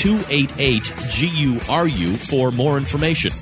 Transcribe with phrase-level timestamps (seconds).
[0.00, 3.34] 288 GURU for more information.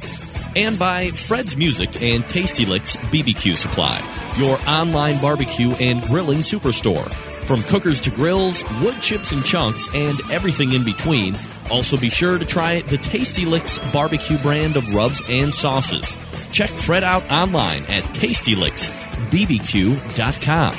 [0.57, 4.03] And by Fred's Music and Tasty Licks BBQ Supply,
[4.37, 7.09] your online barbecue and grilling superstore.
[7.47, 11.37] From cookers to grills, wood chips and chunks, and everything in between.
[11.71, 16.17] Also, be sure to try the Tasty Licks barbecue brand of rubs and sauces.
[16.51, 20.75] Check Fred out online at tastylicksbbq.com.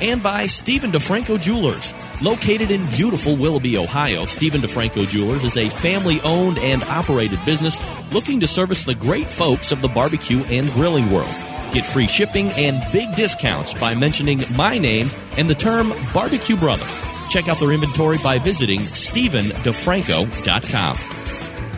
[0.00, 1.92] And by Stephen DeFranco Jewelers.
[2.24, 7.78] Located in beautiful Willoughby, Ohio, Stephen DeFranco Jewelers is a family owned and operated business
[8.14, 11.28] looking to service the great folks of the barbecue and grilling world.
[11.72, 16.86] Get free shipping and big discounts by mentioning my name and the term barbecue brother.
[17.28, 20.98] Check out their inventory by visiting StephenDeFranco.com.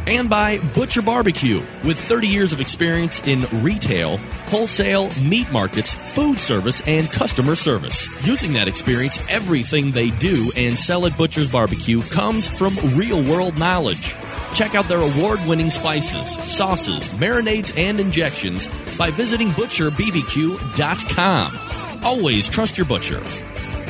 [0.06, 6.38] And by Butcher Barbecue, with 30 years of experience in retail, wholesale, meat markets, food
[6.38, 8.08] service, and customer service.
[8.26, 13.58] Using that experience, everything they do and sell at Butcher's Barbecue comes from real world
[13.58, 14.14] knowledge.
[14.54, 22.04] Check out their award winning spices, sauces, marinades, and injections by visiting ButcherBBQ.com.
[22.04, 23.22] Always trust your butcher.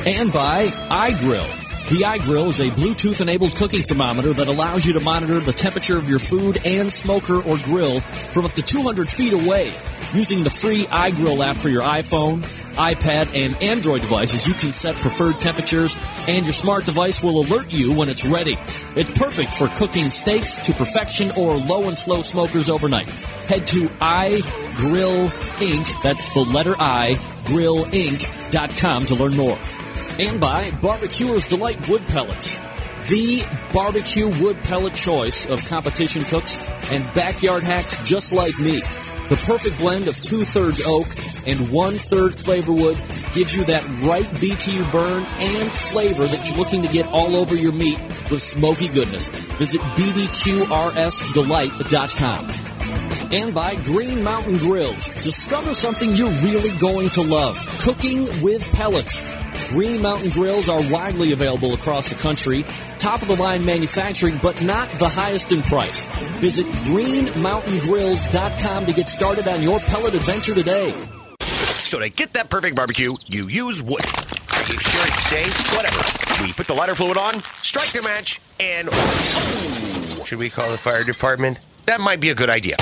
[0.05, 1.63] And by iGrill.
[1.89, 5.97] The iGrill is a Bluetooth enabled cooking thermometer that allows you to monitor the temperature
[5.97, 9.73] of your food and smoker or grill from up to 200 feet away.
[10.13, 12.39] Using the free iGrill app for your iPhone,
[12.75, 15.95] iPad, and Android devices, you can set preferred temperatures
[16.27, 18.57] and your smart device will alert you when it's ready.
[18.95, 23.09] It's perfect for cooking steaks to perfection or low and slow smokers overnight.
[23.47, 25.27] Head to iGrill
[25.59, 29.57] Inc., that's the letter I, grillinc.com to learn more
[30.19, 32.57] and by Barbecuer's Delight Wood Pellets.
[33.09, 36.57] The barbecue wood pellet choice of competition cooks
[36.91, 38.81] and backyard hacks just like me.
[39.29, 41.07] The perfect blend of two thirds oak
[41.45, 42.97] and one third flavor wood
[43.33, 47.55] gives you that right BTU burn and flavor that you're looking to get all over
[47.55, 47.99] your meat
[48.31, 49.27] with smoky goodness.
[49.57, 52.49] Visit bbqrsdelight.com.
[53.29, 55.13] And by Green Mountain Grills.
[55.15, 57.57] Discover something you're really going to love.
[57.81, 59.21] Cooking with pellets.
[59.69, 62.63] Green Mountain Grills are widely available across the country.
[62.97, 66.05] Top of the line manufacturing, but not the highest in price.
[66.39, 70.93] Visit greenmountaingrills.com to get started on your pellet adventure today.
[71.41, 74.05] So to get that perfect barbecue, you use wood.
[74.05, 75.75] Are you sure it's safe?
[75.75, 75.99] Whatever.
[76.45, 78.89] We put the lighter fluid on, strike the match, and
[80.25, 81.59] should we call the fire department?
[81.85, 82.77] That might be a good idea.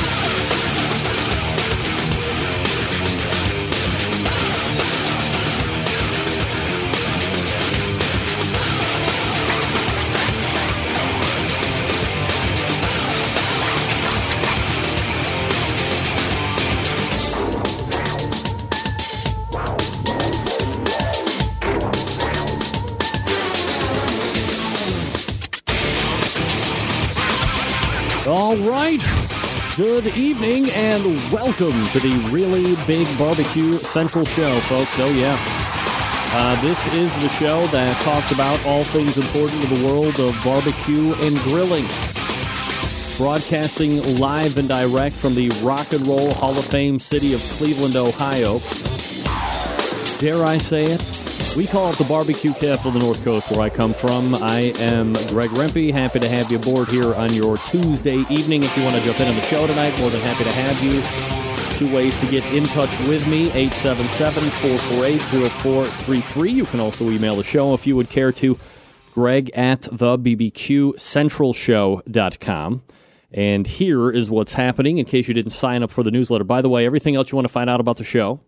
[29.77, 31.03] Good evening and
[31.33, 34.97] welcome to the Really Big Barbecue Central Show, folks.
[34.97, 35.35] Oh, yeah.
[36.33, 40.41] Uh, this is the show that talks about all things important to the world of
[40.45, 41.83] barbecue and grilling.
[43.17, 47.97] Broadcasting live and direct from the Rock and Roll Hall of Fame city of Cleveland,
[47.97, 48.59] Ohio.
[50.19, 51.24] Dare I say it?
[51.55, 54.35] We call it the barbecue capital of the North Coast, where I come from.
[54.35, 55.93] I am Greg Rempe.
[55.93, 58.63] Happy to have you aboard here on your Tuesday evening.
[58.63, 60.83] If you want to jump in on the show tonight, more than happy to have
[60.83, 61.01] you.
[61.79, 66.51] Two ways to get in touch with me 877 448 0433.
[66.51, 68.59] You can also email the show if you would care to.
[69.13, 72.83] Greg at the BBQCentralShow.com.
[73.31, 76.43] And here is what's happening in case you didn't sign up for the newsletter.
[76.43, 78.41] By the way, everything else you want to find out about the show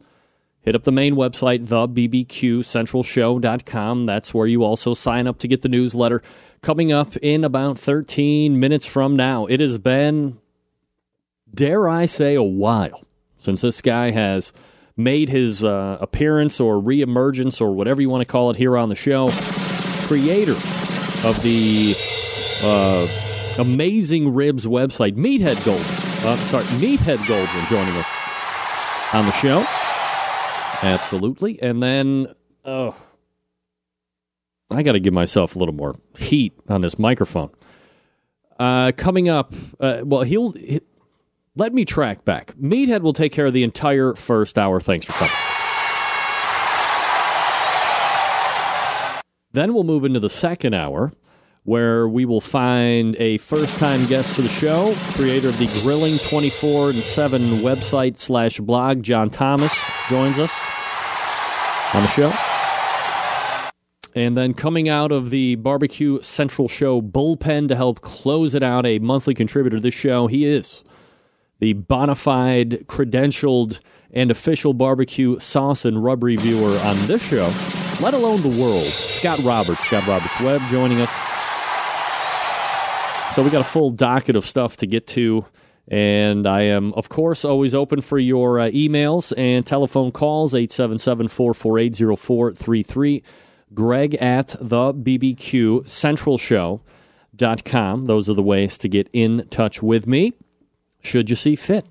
[0.68, 4.06] hit up the main website, thebbqcentralshow.com.
[4.06, 6.22] That's where you also sign up to get the newsletter
[6.62, 9.46] coming up in about 13 minutes from now.
[9.46, 10.40] It has been,
[11.56, 13.06] dare I say, a while
[13.38, 14.52] since this guy has
[14.98, 18.90] made his uh, appearance or reemergence or whatever you want to call it here on
[18.90, 19.30] the show.
[20.06, 20.58] Creator
[21.26, 21.96] of the
[22.62, 23.08] uh,
[23.58, 25.86] Amazing Ribs website, Meathead Golden.
[26.28, 28.06] Uh, sorry, Meathead Goldwyn joining us
[29.14, 29.66] on the show.
[30.84, 31.62] Absolutely.
[31.62, 32.34] And then,
[32.66, 32.96] oh,
[34.70, 37.50] I got to give myself a little more heat on this microphone.
[38.60, 40.52] Uh, coming up, uh, well, he'll.
[40.52, 40.82] He,
[41.56, 42.54] let me track back.
[42.56, 44.80] Meathead will take care of the entire first hour.
[44.80, 45.32] Thanks for coming.
[49.54, 51.14] Then we'll move into the second hour,
[51.68, 56.18] where we will find a first time guest to the show, creator of the Grilling
[56.18, 59.78] 24 and 7 website slash blog, John Thomas,
[60.08, 60.50] joins us
[61.94, 62.32] on the show.
[64.16, 68.86] And then coming out of the Barbecue Central Show bullpen to help close it out,
[68.86, 70.86] a monthly contributor to this show, he is
[71.60, 73.82] the bona fide, credentialed,
[74.12, 77.52] and official barbecue sauce and rub reviewer on this show,
[78.02, 78.88] let alone the world.
[78.94, 81.37] Scott Roberts, Scott Roberts Webb joining us.
[83.38, 85.46] So we got a full docket of stuff to get to.
[85.88, 91.28] And I am, of course, always open for your uh, emails and telephone calls, 877
[91.28, 93.24] 448 0433.
[93.76, 98.08] Greg at the BBQ Central Show.com.
[98.08, 100.34] Those are the ways to get in touch with me
[101.04, 101.86] should you see fit.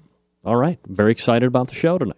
[0.44, 2.16] All right, very excited about the show tonight.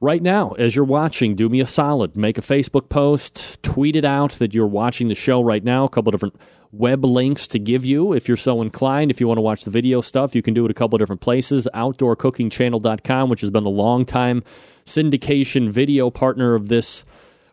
[0.00, 2.14] Right now, as you're watching, do me a solid.
[2.14, 5.84] Make a Facebook post, tweet it out that you're watching the show right now.
[5.84, 6.36] A couple different
[6.76, 9.10] web links to give you if you're so inclined.
[9.10, 11.00] If you want to watch the video stuff, you can do it a couple of
[11.00, 11.68] different places.
[11.74, 14.42] OutdoorCookingChannel.com, which has been the long-time
[14.84, 17.04] syndication video partner of this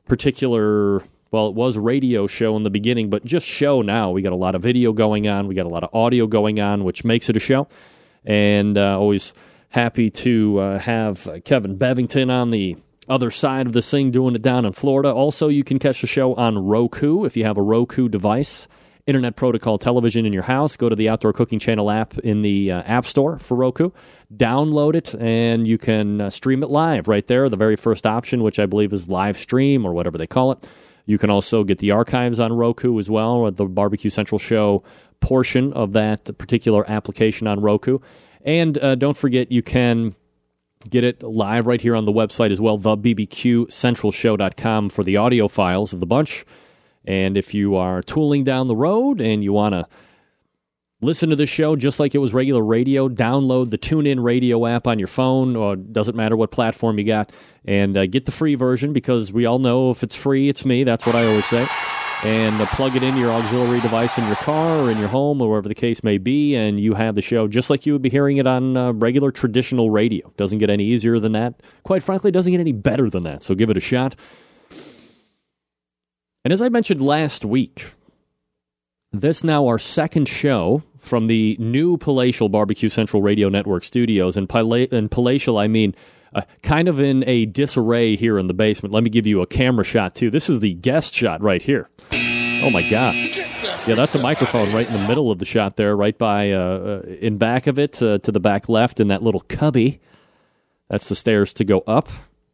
[0.08, 4.12] particular well, it was radio show in the beginning, but just show now.
[4.12, 6.60] We got a lot of video going on, we got a lot of audio going
[6.60, 7.70] on, which makes it a show
[8.26, 9.34] and uh, always
[9.70, 12.76] happy to uh, have Kevin Bevington on the
[13.08, 15.12] other side of this thing doing it down in Florida.
[15.12, 18.68] Also, you can catch the show on Roku if you have a Roku device.
[19.08, 20.78] Internet Protocol television in your house.
[20.78, 23.92] Go to the Outdoor Cooking Channel app in the uh, App Store for Roku.
[24.36, 27.50] Download it, and you can uh, stream it live right there.
[27.50, 30.68] The very first option, which I believe is live stream or whatever they call it.
[31.06, 34.84] You can also get the archives on Roku as well, or the Barbecue Central Show
[35.20, 38.00] portion of that particular application on Roku.
[38.44, 40.16] And uh, don't forget, you can
[40.90, 45.94] get it live right here on the website as well, thebbqcentralshow.com for the audio files
[45.94, 46.44] of the bunch.
[47.06, 49.88] And if you are tooling down the road and you want to
[51.02, 54.88] listen to the show just like it was regular radio, download the TuneIn Radio app
[54.88, 57.32] on your phone, or doesn't matter what platform you got,
[57.66, 60.84] and uh, get the free version because we all know if it's free, it's me.
[60.84, 61.66] That's what I always say
[62.24, 65.42] and uh, plug it into your auxiliary device in your car or in your home
[65.42, 68.02] or wherever the case may be, and you have the show just like you would
[68.02, 70.32] be hearing it on uh, regular traditional radio.
[70.38, 71.56] Doesn't get any easier than that.
[71.84, 73.44] Quite frankly, doesn't get any better than that.
[73.44, 74.16] So give it a shot.
[76.44, 77.86] And as I mentioned last week,
[79.12, 84.38] this now our second show from the new Palatial Barbecue Central Radio Network studios.
[84.38, 85.96] And, pala- and Palatial, I mean
[86.34, 88.94] uh, kind of in a disarray here in the basement.
[88.94, 90.30] Let me give you a camera shot, too.
[90.32, 91.90] This is the guest shot right here.
[92.64, 93.16] Oh my God!
[93.88, 96.60] Yeah, that's a microphone right in the middle of the shot there, right by uh,
[96.60, 100.00] uh, in back of it uh, to the back left in that little cubby.
[100.88, 102.08] That's the stairs to go up.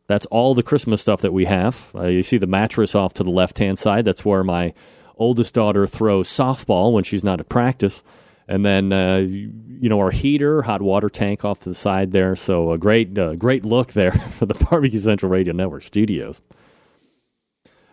[0.08, 1.92] That's all the Christmas stuff that we have.
[1.94, 4.06] Uh, you see the mattress off to the left hand side.
[4.06, 4.74] That's where my
[5.18, 8.04] oldest daughter throws softball when she's not at practice.
[8.48, 12.36] And then uh, you know our heater, hot water tank off to the side there.
[12.36, 16.42] So a great uh, great look there for the Barbecue Central Radio Network studios.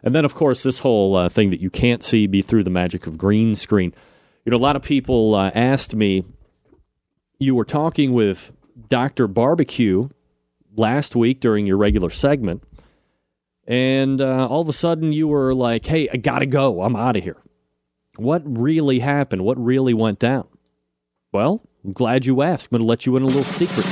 [0.05, 2.71] And then, of course, this whole uh, thing that you can't see be through the
[2.71, 3.95] magic of green screen.
[4.45, 6.25] You know, a lot of people uh, asked me,
[7.39, 8.53] you were talking with
[8.89, 9.27] Dr.
[9.27, 10.11] Barbecue
[10.77, 12.63] last week during your regular segment,
[13.67, 16.83] and uh, all of a sudden you were like, hey, I gotta go.
[16.83, 17.37] I'm out of here.
[18.17, 19.45] What really happened?
[19.45, 20.47] What really went down?
[21.33, 22.69] Well, I'm glad you asked.
[22.71, 23.85] I'm going to let you in a little secret.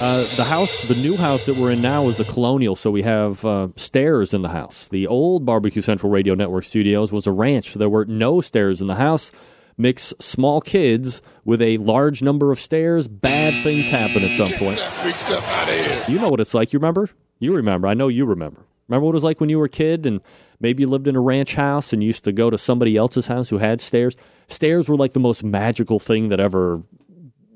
[0.00, 3.02] Uh, the house, the new house that we're in now, is a colonial, so we
[3.02, 4.88] have uh, stairs in the house.
[4.88, 7.72] The old Barbecue Central Radio Network studios was a ranch.
[7.72, 9.32] So there were no stairs in the house.
[9.80, 14.78] Mix small kids with a large number of stairs, bad things happen at some point.
[15.02, 16.14] Big stuff out of here.
[16.14, 16.72] You know what it's like.
[16.72, 17.08] You remember?
[17.38, 17.88] You remember.
[17.88, 18.60] I know you remember.
[18.88, 20.20] Remember what it was like when you were a kid and
[20.60, 23.48] maybe you lived in a ranch house and used to go to somebody else's house
[23.48, 24.16] who had stairs?
[24.48, 26.82] Stairs were like the most magical thing that ever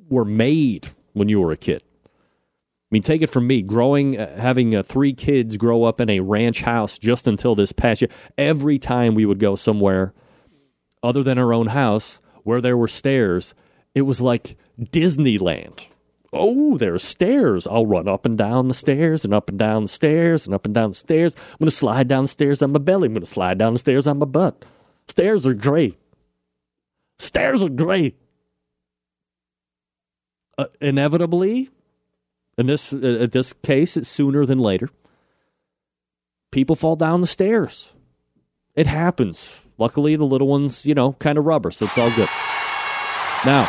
[0.08, 1.82] were made when you were a kid
[2.90, 6.08] I mean, take it from me, growing, uh, having uh, three kids grow up in
[6.08, 8.10] a ranch house just until this past year.
[8.38, 10.14] Every time we would go somewhere
[11.04, 13.54] other than our own house where there were stairs,
[13.94, 15.86] it was like Disneyland.
[16.32, 17.66] Oh, there's stairs.
[17.66, 20.64] I'll run up and down the stairs and up and down the stairs and up
[20.64, 21.36] and down the stairs.
[21.36, 23.06] I'm going to slide down the stairs on my belly.
[23.06, 24.64] I'm going to slide down the stairs on my butt.
[25.06, 25.96] Stairs are great.
[27.18, 28.18] Stairs are great.
[30.58, 31.70] Uh, inevitably,
[32.58, 34.88] in this uh, this case, it's sooner than later.
[36.50, 37.92] People fall down the stairs.
[38.74, 39.63] It happens.
[39.78, 42.28] Luckily, the little ones, you know, kind of rubber, so it's all good.
[43.44, 43.68] Now,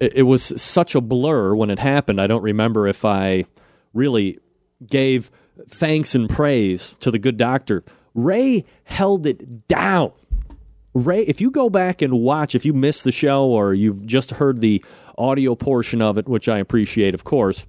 [0.00, 2.20] it, it was such a blur when it happened.
[2.20, 3.44] I don't remember if I
[3.92, 4.38] really
[4.86, 5.30] gave
[5.68, 7.84] thanks and praise to the good doctor.
[8.14, 10.12] Ray held it down.
[10.94, 14.32] Ray, if you go back and watch, if you missed the show or you've just
[14.32, 14.84] heard the
[15.16, 17.66] audio portion of it, which I appreciate, of course,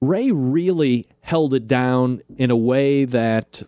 [0.00, 3.62] Ray really held it down in a way that,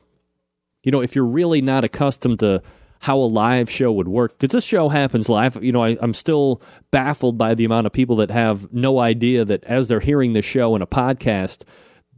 [0.84, 2.62] you know, if you're really not accustomed to
[3.00, 6.14] how a live show would work, because this show happens live, you know, I, I'm
[6.14, 10.34] still baffled by the amount of people that have no idea that as they're hearing
[10.34, 11.64] the show in a podcast,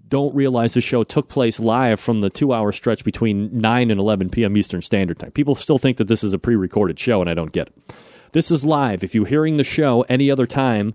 [0.09, 3.99] don't realize the show took place live from the two hour stretch between 9 and
[3.99, 4.57] 11 p.m.
[4.57, 5.33] Eastern Standard Time.
[5.33, 7.95] People still think that this is a pre recorded show, and I don't get it.
[8.33, 9.03] This is live.
[9.03, 10.95] If you're hearing the show any other time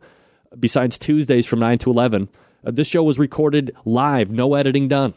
[0.58, 2.30] besides Tuesdays from 9 to 11,
[2.66, 5.14] uh, this show was recorded live, no editing done.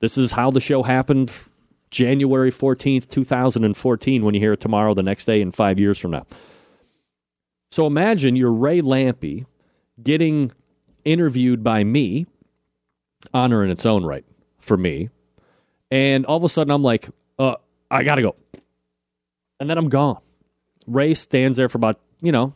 [0.00, 1.32] This is how the show happened
[1.90, 6.12] January 14th, 2014, when you hear it tomorrow, the next day, and five years from
[6.12, 6.26] now.
[7.70, 9.46] So imagine you're Ray Lampe
[10.02, 10.52] getting
[11.04, 12.26] interviewed by me
[13.34, 14.24] honor in its own right
[14.58, 15.10] for me.
[15.90, 17.56] And all of a sudden, I'm like, uh,
[17.90, 18.36] I gotta go.
[19.58, 20.20] And then I'm gone.
[20.86, 22.54] Ray stands there for about, you know,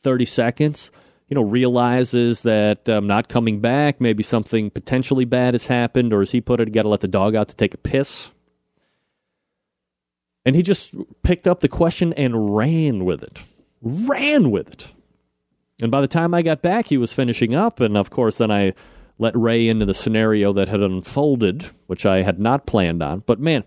[0.00, 0.90] 30 seconds,
[1.28, 4.00] you know, realizes that I'm not coming back.
[4.00, 7.08] Maybe something potentially bad has happened, or as he put it, got to let the
[7.08, 8.31] dog out to take a piss.
[10.44, 13.40] And he just picked up the question and ran with it.
[13.80, 14.92] Ran with it.
[15.80, 17.80] And by the time I got back, he was finishing up.
[17.80, 18.74] And of course, then I
[19.18, 23.20] let Ray into the scenario that had unfolded, which I had not planned on.
[23.26, 23.64] But man,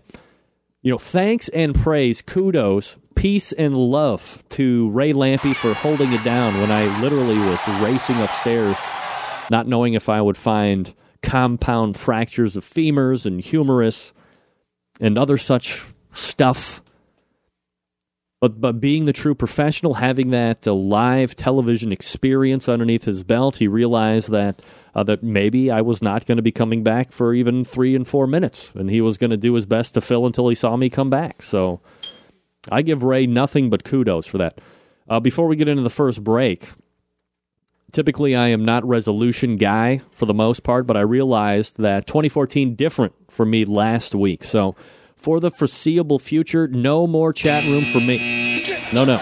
[0.82, 6.22] you know, thanks and praise, kudos, peace and love to Ray Lampe for holding it
[6.24, 8.76] down when I literally was racing upstairs,
[9.50, 14.12] not knowing if I would find compound fractures of femurs and humerus
[15.00, 16.82] and other such stuff.
[18.40, 23.56] But, but being the true professional, having that uh, live television experience underneath his belt,
[23.56, 24.60] he realized that
[24.94, 28.08] uh, that maybe I was not going to be coming back for even three and
[28.08, 30.74] four minutes, and he was going to do his best to fill until he saw
[30.74, 31.42] me come back.
[31.42, 31.80] So
[32.70, 34.58] I give Ray nothing but kudos for that.
[35.08, 36.68] Uh, before we get into the first break,
[37.92, 42.74] typically I am not resolution guy for the most part, but I realized that 2014
[42.74, 44.44] different for me last week.
[44.44, 44.74] So
[45.16, 48.64] for the foreseeable future, no more chat room for me.
[48.92, 49.16] No, no,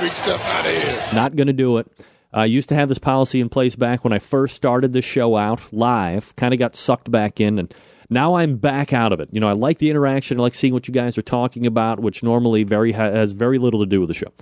[1.15, 1.87] not going to do it.
[2.33, 5.37] I used to have this policy in place back when I first started the show
[5.37, 7.73] out live, kind of got sucked back in, and
[8.11, 9.29] now I'm back out of it.
[9.33, 12.01] You know, I like the interaction, I like seeing what you guys are talking about,
[12.01, 14.33] which normally very has very little to do with the show.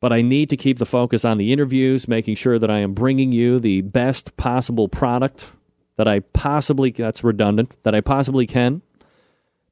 [0.00, 2.94] But I need to keep the focus on the interviews, making sure that I am
[2.94, 5.50] bringing you the best possible product
[5.96, 8.82] that I possibly that's redundant that I possibly can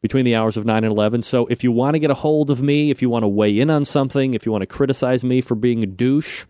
[0.00, 1.22] between the hours of 9 and 11.
[1.22, 3.58] So if you want to get a hold of me, if you want to weigh
[3.58, 6.46] in on something, if you want to criticize me for being a douche,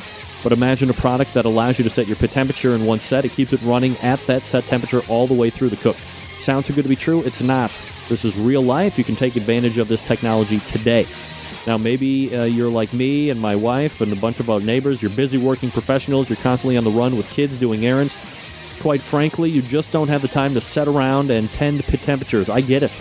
[0.43, 3.25] but imagine a product that allows you to set your pit temperature in one set.
[3.25, 5.97] It keeps it running at that set temperature all the way through the cook.
[6.38, 7.23] Sound too good to be true?
[7.23, 7.73] It's not.
[8.09, 8.99] This is real life.
[8.99, 11.07] You can take advantage of this technology today.
[11.66, 15.02] Now, maybe uh, you're like me and my wife and a bunch of our neighbors.
[15.02, 16.28] You're busy working professionals.
[16.28, 18.16] You're constantly on the run with kids doing errands.
[18.81, 22.49] Quite frankly, you just don't have the time to sit around and tend pit temperatures.
[22.49, 22.93] I get it.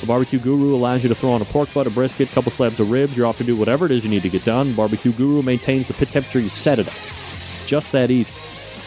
[0.00, 2.52] The Barbecue Guru allows you to throw on a pork butt, a brisket, a couple
[2.52, 3.16] slabs of ribs.
[3.16, 4.74] You're off to do whatever it is you need to get done.
[4.74, 7.12] Barbecue Guru maintains the pit temperature you set it at.
[7.66, 8.32] Just that easy.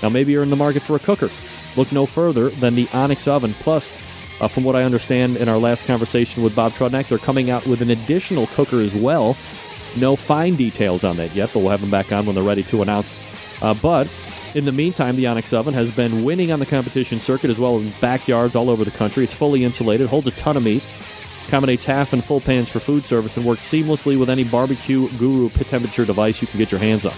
[0.01, 1.29] Now, maybe you're in the market for a cooker.
[1.75, 3.53] Look no further than the Onyx Oven.
[3.55, 3.97] Plus,
[4.39, 7.65] uh, from what I understand in our last conversation with Bob Trudnak, they're coming out
[7.65, 9.35] with an additional cooker as well
[9.95, 12.63] No fine details on that yet, but we'll have them back on when they're ready
[12.63, 13.17] to announce.
[13.61, 14.07] Uh, but
[14.55, 17.77] in the meantime, the Onyx Oven has been winning on the competition circuit as well
[17.77, 19.23] as in backyards all over the country.
[19.23, 20.83] It's fully insulated, holds a ton of meat,
[21.47, 25.49] accommodates half and full pans for food service, and works seamlessly with any barbecue guru
[25.49, 27.13] pit temperature device you can get your hands on.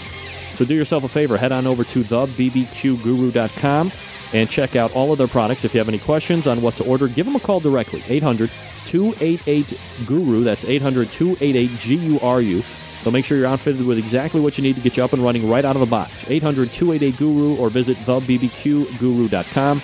[0.55, 3.91] So do yourself a favor, head on over to thebbqguru.com
[4.33, 5.65] and check out all of their products.
[5.65, 8.03] If you have any questions on what to order, give them a call directly.
[8.07, 8.49] 800
[8.85, 10.43] 288 GURU.
[10.43, 12.63] That's 800 288 G U R U.
[13.03, 15.23] They'll make sure you're outfitted with exactly what you need to get you up and
[15.23, 16.23] running right out of the box.
[16.29, 19.81] 800 288 GURU or visit thebbqguru.com.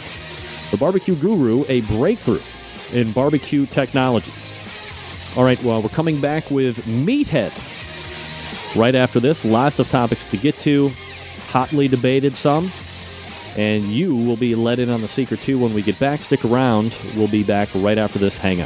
[0.71, 2.41] The Barbecue Guru, a breakthrough
[2.91, 4.31] in barbecue technology.
[5.35, 7.53] All right, well, we're coming back with Meathead.
[8.75, 10.91] Right after this, lots of topics to get to,
[11.49, 12.71] hotly debated some,
[13.55, 16.21] and you will be let in on the secret too when we get back.
[16.21, 16.95] Stick around.
[17.15, 18.65] We'll be back right after this hang.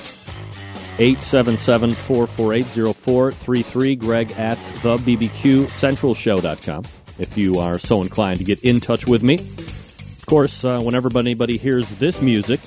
[0.99, 3.95] 877 448 0433.
[3.95, 6.83] Greg at the BBQCentralShow.com
[7.19, 9.35] if you are so inclined to get in touch with me.
[9.35, 12.59] Of course, uh, whenever anybody hears this music,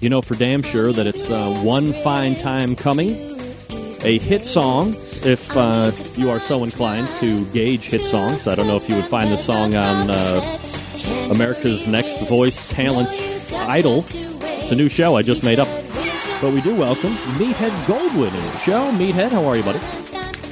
[0.00, 3.10] you know for damn sure that it's uh, one fine time coming.
[4.04, 8.46] A hit song, if uh, you are so inclined to gauge hit songs.
[8.46, 13.08] I don't know if you would find the song on uh, America's Next Voice Talent
[13.52, 14.04] Idol.
[14.06, 15.87] It's a new show I just made up.
[16.40, 18.92] But we do welcome Meathead Goldwyn in the show.
[18.92, 19.80] Meathead, how are you, buddy?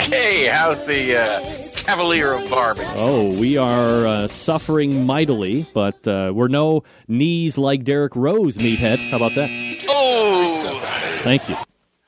[0.03, 1.40] Hey, how's the uh,
[1.77, 2.85] Cavalier of Barbecue?
[2.96, 8.99] Oh, we are uh, suffering mightily, but uh, we're no knees like Derrick Rose, Meathead.
[9.11, 9.49] How about that?
[9.88, 10.81] Oh,
[11.18, 11.55] Thank you.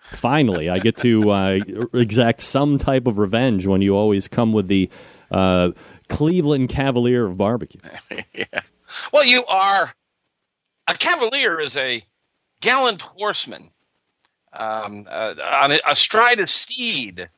[0.01, 1.61] Finally, I get to uh,
[1.95, 4.91] exact some type of revenge when you always come with the
[5.31, 5.71] uh,
[6.09, 7.81] Cleveland Cavalier of barbecue.
[8.35, 8.62] yeah.
[9.12, 9.95] well, you are.
[10.88, 12.03] A Cavalier is a
[12.61, 13.71] gallant horseman
[14.53, 17.29] um, uh, on a, astride a steed,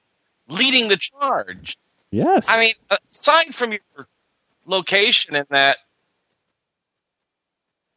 [0.49, 1.77] leading the charge.
[2.11, 2.47] Yes.
[2.49, 2.75] I mean,
[3.11, 3.81] aside from your
[4.67, 5.79] location in that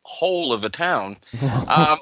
[0.06, 1.18] hole of a town,
[1.68, 2.00] um,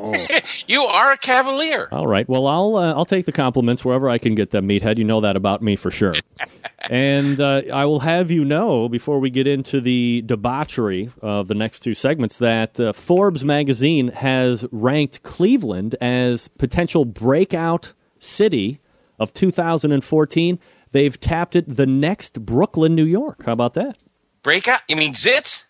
[0.66, 1.88] you are a cavalier.
[1.90, 2.28] All right.
[2.28, 4.98] Well, I'll uh, I'll take the compliments wherever I can get them, Meathead.
[4.98, 6.14] You know that about me for sure.
[6.90, 11.54] and uh, I will have you know before we get into the debauchery of the
[11.54, 18.80] next two segments that uh, Forbes magazine has ranked Cleveland as potential breakout city
[19.18, 20.58] of 2014.
[20.92, 23.44] They've tapped it the next Brooklyn, New York.
[23.44, 23.98] How about that?
[24.42, 24.80] Breakout?
[24.88, 25.68] You mean zits?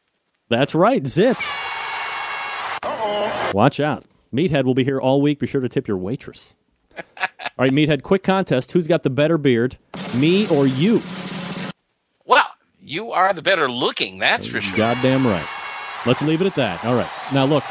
[0.49, 1.43] That's right, zits.
[3.55, 4.05] Watch out.
[4.33, 5.39] Meathead will be here all week.
[5.39, 6.55] Be sure to tip your waitress.
[6.97, 7.29] all
[7.59, 8.73] right, Meathead, quick contest.
[8.73, 9.77] Who's got the better beard,
[10.17, 11.03] me or you?
[12.25, 12.47] Well,
[12.81, 14.77] you are the better looking, that's for sure.
[14.77, 15.47] Goddamn right.
[16.07, 16.85] Let's leave it at that.
[16.85, 17.11] All right.
[17.33, 17.65] Now, look,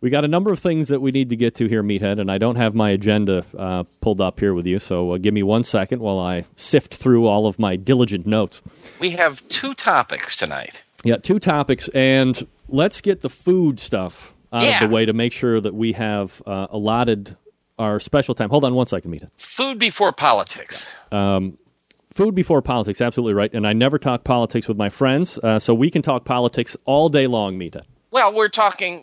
[0.00, 2.30] we got a number of things that we need to get to here, Meathead, and
[2.30, 5.42] I don't have my agenda uh, pulled up here with you, so uh, give me
[5.42, 8.60] one second while I sift through all of my diligent notes.
[9.00, 10.82] We have two topics tonight.
[11.04, 14.82] Yeah, two topics, and let's get the food stuff out Yeah.
[14.82, 17.36] of the way to make sure that we have uh, allotted
[17.78, 18.50] our special time.
[18.50, 19.30] Hold on one second, Meathead.
[19.36, 20.98] Food before politics.
[21.10, 23.52] Food before politics, absolutely right.
[23.52, 27.08] And I never talk politics with my friends, uh, so we can talk politics all
[27.08, 27.82] day long, Meathead.
[28.12, 29.02] Well, we're talking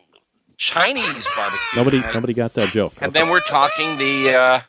[0.56, 1.60] Chinese barbecue.
[1.76, 2.94] Nobody, and, nobody got that joke.
[3.02, 4.60] and then we're talking the uh,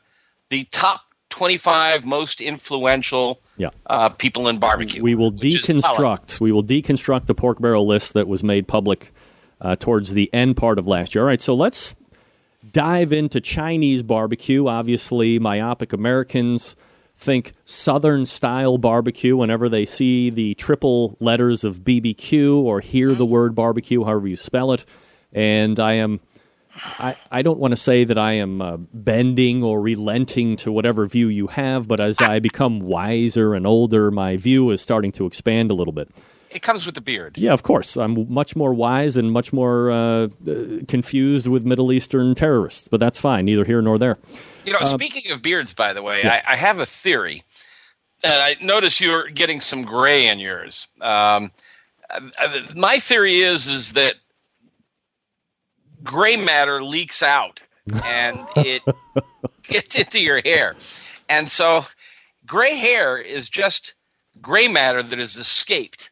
[0.49, 3.71] the top twenty-five most influential Yeah.
[3.87, 5.03] uh, people in barbecue.
[5.03, 6.39] we will which is politics.
[6.39, 6.41] deconstruct.
[6.41, 9.13] We will deconstruct the pork barrel list that was made public
[9.61, 11.23] uh, towards the end part of last year.
[11.25, 11.95] All right, so let's
[12.73, 14.67] dive into Chinese barbecue.
[14.69, 16.77] Obviously, myopic Americans
[17.17, 23.27] think Southern style barbecue whenever they see the triple letters of BBQ or hear the
[23.27, 24.85] word barbecue, however you spell it.
[25.33, 26.21] And I am.
[26.75, 31.07] I, I don't want to say that I am uh, bending or relenting to whatever
[31.07, 35.27] view you have, but as I become wiser and older, my view is starting to
[35.27, 36.09] expand a little bit.
[36.51, 37.39] It comes with the beard.
[37.39, 37.97] Yeah, of course.
[37.97, 40.29] I'm much more wise and much more uh, uh,
[40.87, 44.19] confused with Middle Eastern terrorists, but that's fine, neither here nor there.
[44.67, 46.43] You know, speaking of beards, by the way, Yeah.
[46.47, 47.39] I, I have a theory
[48.25, 50.89] and I notice you're getting some gray in yours.
[51.01, 51.53] Um,
[52.11, 52.21] uh,
[52.77, 54.17] my theory is is that
[56.03, 57.63] gray matter leaks out
[58.05, 58.83] and it
[59.63, 60.77] gets into your hair,
[61.29, 61.83] and so
[62.47, 63.95] gray hair is just
[64.41, 66.12] gray matter that has escaped.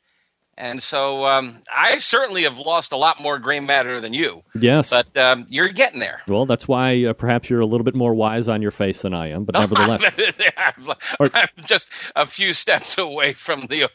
[0.60, 4.42] And so um, I certainly have lost a lot more gray matter than you.
[4.54, 4.90] Yes.
[4.90, 6.20] But um, you're getting there.
[6.28, 9.14] Well, that's why uh, perhaps you're a little bit more wise on your face than
[9.14, 10.02] I am, but nevertheless.
[11.18, 13.88] I'm just a few steps away from the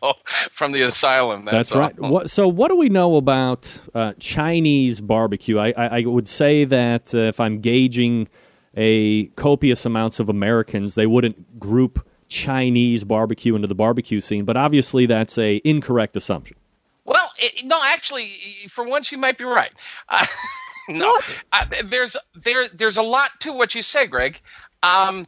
[0.49, 1.45] from the asylum.
[1.45, 1.99] That's, that's right.
[1.99, 5.59] What, so, what do we know about uh, Chinese barbecue?
[5.59, 8.27] I, I, I, would say that uh, if I'm gauging
[8.75, 14.57] a copious amounts of Americans, they wouldn't group Chinese barbecue into the barbecue scene, but
[14.57, 16.57] obviously that's a incorrect assumption.
[17.05, 18.31] Well, it, no, actually,
[18.67, 19.71] for once you might be right.
[20.09, 20.25] Uh,
[20.89, 21.19] no,
[21.51, 24.39] uh, there's there there's a lot to what you say, Greg.
[24.81, 25.27] Um,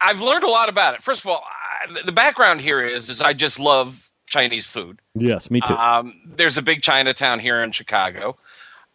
[0.00, 1.02] I've learned a lot about it.
[1.02, 5.00] First of all, I, the background here is is I just love Chinese food.
[5.14, 5.74] Yes, me too.
[5.74, 8.36] Um, there's a big Chinatown here in Chicago.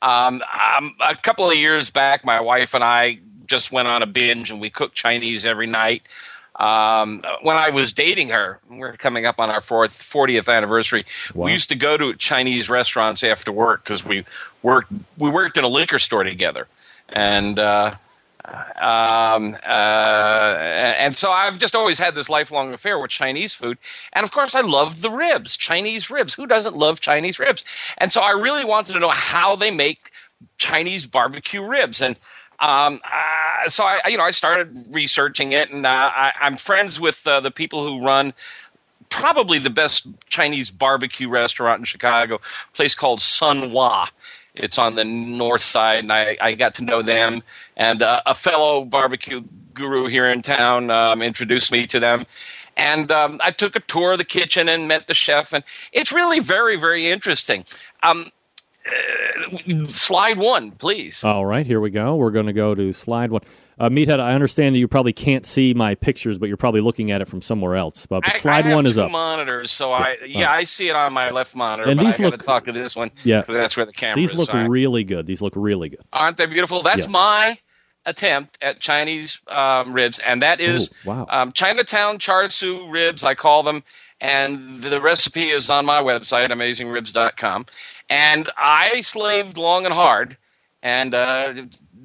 [0.02, 0.43] Um,
[0.78, 4.52] um, a couple of years back, my wife and I just went on a binge
[4.52, 6.04] and we cooked Chinese every night.
[6.57, 11.03] Um, when I was dating her, we're coming up on our fourth 40th anniversary.
[11.33, 11.45] Wow.
[11.45, 14.25] We used to go to Chinese restaurants after work because we
[14.63, 16.67] worked we worked in a liquor store together,
[17.09, 17.95] and uh,
[18.47, 20.57] um, uh,
[20.97, 23.77] and so I've just always had this lifelong affair with Chinese food,
[24.13, 26.33] and of course I love the ribs, Chinese ribs.
[26.33, 27.63] Who doesn't love Chinese ribs?
[27.97, 30.11] And so I really wanted to know how they make
[30.57, 32.17] Chinese barbecue ribs, and
[32.59, 36.99] um, uh, so I, you know, I started researching it, and uh, I, am friends
[36.99, 38.33] with uh, the people who run
[39.09, 44.07] probably the best Chinese barbecue restaurant in Chicago, a place called Sun Wah.
[44.55, 47.43] It's on the north side, and I, I got to know them.
[47.75, 49.43] And uh, a fellow barbecue
[49.73, 52.25] guru here in town um, introduced me to them.
[52.75, 56.11] And um, I took a tour of the kitchen and met the chef, and it's
[56.11, 57.65] really very, very interesting.
[58.03, 58.27] Um,
[58.88, 61.23] uh, slide one, please.
[61.23, 62.15] All right, here we go.
[62.15, 63.41] We're going to go to slide one.
[63.80, 67.12] Uh, Meathead, I understand that you probably can't see my pictures, but you're probably looking
[67.12, 68.08] at it from somewhere else.
[68.08, 69.12] But, but slide I, I one is up.
[69.12, 71.88] monitors, so I yeah, I see it on my left monitor.
[71.88, 74.15] And these I look, talk to this one, yeah, because that's where the camera.
[74.15, 75.28] These look really good.
[75.28, 76.02] These look really good.
[76.12, 76.82] Aren't they beautiful?
[76.82, 77.12] That's yes.
[77.12, 77.58] my
[78.08, 81.28] attempt at Chinese um, ribs, and that is Ooh, wow.
[81.30, 83.23] um, Chinatown char siu ribs.
[83.23, 83.84] I call them,
[84.19, 87.67] and the recipe is on my website, amazingribs.com.
[88.09, 90.37] And I slaved long and hard
[90.81, 91.53] and uh,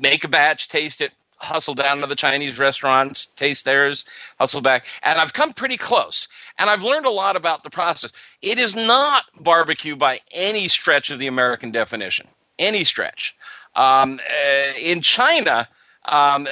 [0.00, 4.04] make a batch, taste it, hustle down to the Chinese restaurants, taste theirs,
[4.38, 4.86] hustle back.
[5.02, 6.28] And I've come pretty close.
[6.58, 8.12] And I've learned a lot about the process.
[8.40, 13.36] It is not barbecue by any stretch of the American definition, any stretch.
[13.74, 15.68] Um, uh, in China,
[16.04, 16.46] um,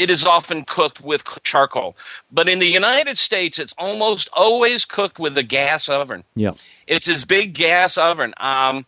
[0.00, 1.96] it is often cooked with charcoal,
[2.30, 6.22] but in the United States, it's almost always cooked with a gas oven.
[6.36, 6.52] Yeah,
[6.86, 8.32] it's this big gas oven.
[8.38, 8.86] Um,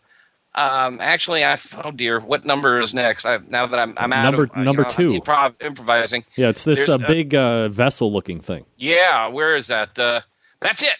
[0.55, 3.25] um, actually, I oh dear, what number is next?
[3.25, 6.23] I, now that I'm I'm out number of, uh, number know, two improv, improvising.
[6.37, 8.65] Yeah, it's this uh, big uh, vessel looking thing.
[8.77, 9.99] Yeah, where is that?
[9.99, 10.21] Uh,
[10.61, 10.97] that's it.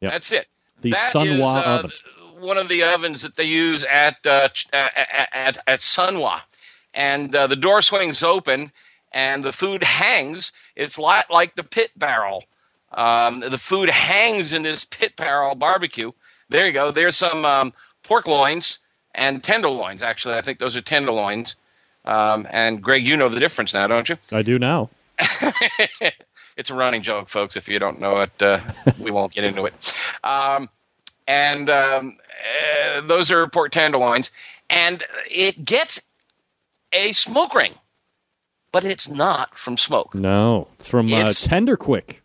[0.00, 0.12] Yep.
[0.12, 0.46] That's it.
[0.80, 1.90] The that Sun Wah is, uh, oven.
[2.38, 6.40] One of the ovens that they use at uh, at, at, at Sun Wah,
[6.94, 8.72] and uh, the door swings open
[9.12, 10.52] and the food hangs.
[10.74, 12.44] It's like like the pit barrel.
[12.92, 16.12] Um, the food hangs in this pit barrel barbecue.
[16.48, 16.90] There you go.
[16.92, 18.78] There's some um, pork loins
[19.16, 20.02] and tenderloins.
[20.02, 21.56] Actually, I think those are tenderloins.
[22.04, 24.16] Um, and Greg, you know the difference now, don't you?
[24.30, 24.90] I do now.
[26.56, 27.56] it's a running joke, folks.
[27.56, 28.60] If you don't know it, uh,
[29.00, 29.98] we won't get into it.
[30.22, 30.68] Um,
[31.26, 32.14] and um,
[32.94, 34.30] uh, those are pork tenderloins,
[34.70, 36.02] and it gets
[36.92, 37.72] a smoke ring,
[38.70, 40.14] but it's not from smoke.
[40.14, 42.22] No, it's from uh, Tender Quick.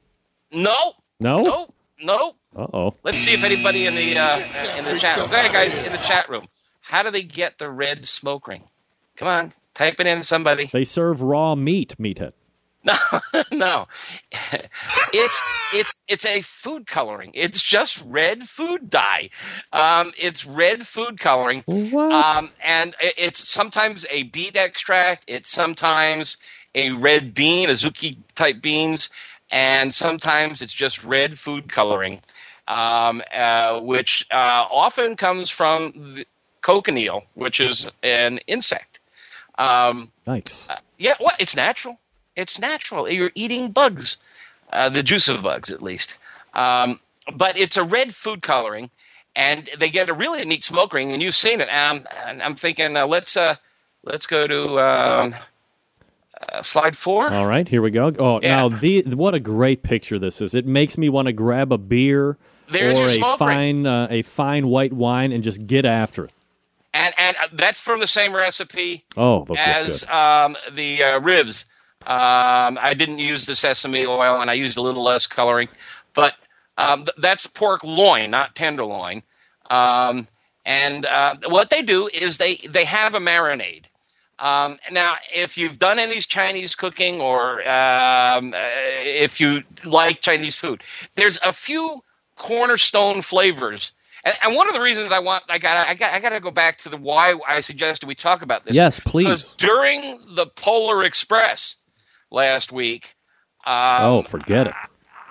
[0.53, 1.67] No, no, no,
[2.03, 2.33] no.
[2.55, 2.93] Uh oh.
[3.03, 4.37] Let's see if anybody in the uh,
[4.77, 5.15] in the chat.
[5.15, 6.47] Go ahead, guys, in the chat room.
[6.91, 8.63] How do they get the red smoke ring?
[9.15, 10.65] Come on, type it in, somebody.
[10.65, 12.33] They serve raw meat, meathead.
[12.83, 12.95] No,
[13.51, 13.87] no.
[15.13, 17.31] It's it's it's a food coloring.
[17.33, 19.29] It's just red food dye.
[19.71, 21.63] Um, it's red food coloring.
[21.65, 22.11] What?
[22.11, 25.23] Um, and it's sometimes a beet extract.
[25.27, 26.37] It's sometimes
[26.75, 29.09] a red bean, azuki type beans,
[29.49, 32.21] and sometimes it's just red food coloring,
[32.67, 36.25] um, uh, which uh, often comes from the
[36.61, 38.99] cochineal, which is an insect.
[39.57, 40.67] Um, nice.
[40.69, 41.99] Uh, yeah, well, it's natural.
[42.35, 43.09] It's natural.
[43.09, 44.17] You're eating bugs,
[44.71, 46.17] uh, the juice of bugs, at least.
[46.53, 46.99] Um,
[47.35, 48.89] but it's a red food coloring,
[49.35, 51.67] and they get a really neat smoke ring, and you've seen it.
[51.69, 53.55] And I'm, and I'm thinking, uh, let's uh,
[54.03, 55.35] let's go to um,
[56.51, 57.31] Uh, slide four.
[57.31, 58.11] All right, here we go.
[58.17, 58.55] Oh, Yeah.
[58.55, 60.55] now the what a great picture this is.
[60.55, 64.23] It makes me want to grab a beer There's or your a fine uh, a
[64.23, 66.33] fine white wine and just get after it.
[66.93, 71.65] And and uh, that's from the same recipe Oh, as um, the uh, ribs.
[72.05, 75.69] Um, I didn't use the sesame oil, and I used a little less coloring,
[76.13, 76.33] but
[76.77, 79.21] um, th- that's pork loin, not tenderloin.
[79.69, 80.27] Um,
[80.65, 83.85] and uh, what they do is they they have a marinade.
[84.39, 88.57] Um, now, if you've done any Chinese cooking or um, uh,
[89.03, 90.83] if you like Chinese food,
[91.15, 92.01] there's a few
[92.35, 93.93] cornerstone flavors.
[94.23, 96.39] And, and one of the reasons I want I got I got I got to
[96.39, 98.75] go back to the why I suggested we talk about this.
[98.75, 99.55] Yes, Because please.
[99.57, 101.77] during the Polar Express
[102.29, 103.15] last week,
[103.65, 104.73] um, oh, forget it.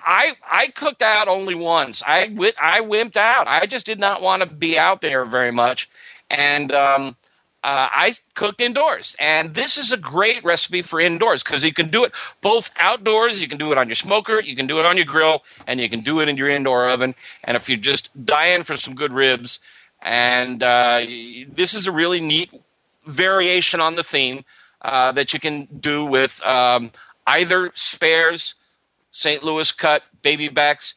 [0.05, 2.01] I I cooked out only once.
[2.05, 2.23] I
[2.59, 3.47] I wimped out.
[3.47, 5.89] I just did not want to be out there very much,
[6.29, 7.15] and um,
[7.63, 9.15] uh, I cooked indoors.
[9.19, 13.41] And this is a great recipe for indoors because you can do it both outdoors.
[13.41, 14.39] You can do it on your smoker.
[14.39, 16.89] You can do it on your grill, and you can do it in your indoor
[16.89, 17.15] oven.
[17.43, 19.59] And if you're just dying for some good ribs,
[20.01, 21.05] and uh,
[21.47, 22.51] this is a really neat
[23.05, 24.43] variation on the theme
[24.81, 26.91] uh, that you can do with um,
[27.27, 28.55] either spares.
[29.11, 29.43] St.
[29.43, 30.95] Louis cut baby backs.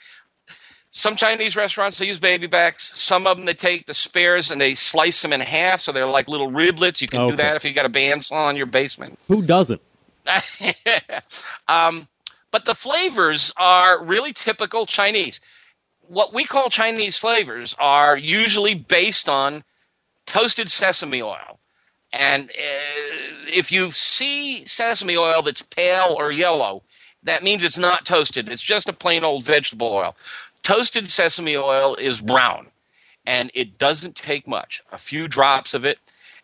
[0.96, 2.96] Some Chinese restaurants they use baby backs.
[2.96, 6.07] Some of them they take the spares and they slice them in half, so they're
[6.07, 7.02] like little riblets.
[7.02, 7.30] You can Okay.
[7.33, 9.18] do that if you got a bandsaw in your basement.
[9.26, 9.80] Who doesn't?
[11.68, 12.07] um,
[12.52, 15.40] but the flavors are really typical Chinese.
[16.07, 19.64] What we call Chinese flavors are usually based on
[20.26, 21.59] toasted sesame oil.
[22.12, 22.52] And uh,
[23.48, 26.85] if you see sesame oil that's pale or yellow,
[27.24, 28.48] that means it's not toasted.
[28.48, 30.14] It's just a plain old vegetable oil.
[30.64, 32.68] Toasted sesame oil is brown
[33.27, 34.83] and it doesn't take much.
[34.90, 35.98] A few drops of it.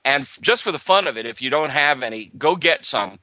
[0.04, 2.84] And f- just for the fun of it, if you don't have any, go get
[2.84, 3.18] some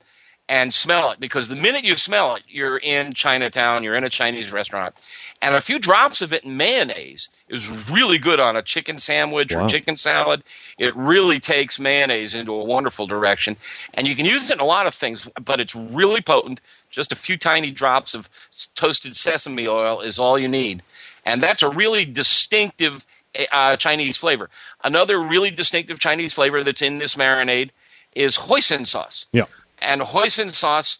[0.49, 4.09] and smell it because the minute you smell it, you're in Chinatown, you're in a
[4.09, 4.95] Chinese restaurant.
[5.41, 9.53] And a few drops of it in mayonnaise is really good on a chicken sandwich
[9.53, 9.65] Wow.
[9.65, 10.43] or chicken salad.
[10.79, 13.57] It really takes mayonnaise into a wonderful direction.
[13.93, 16.61] And you can use it in a lot of things, but it's really potent.
[16.89, 18.29] Just a few tiny drops of
[18.75, 20.83] toasted sesame oil is all you need.
[21.25, 23.05] And that's a really distinctive
[23.51, 24.49] uh, Chinese flavor.
[24.83, 27.69] Another really distinctive Chinese flavor that's in this marinade
[28.15, 29.27] is hoisin sauce.
[29.31, 29.43] Yeah.
[29.79, 30.99] And hoisin sauce,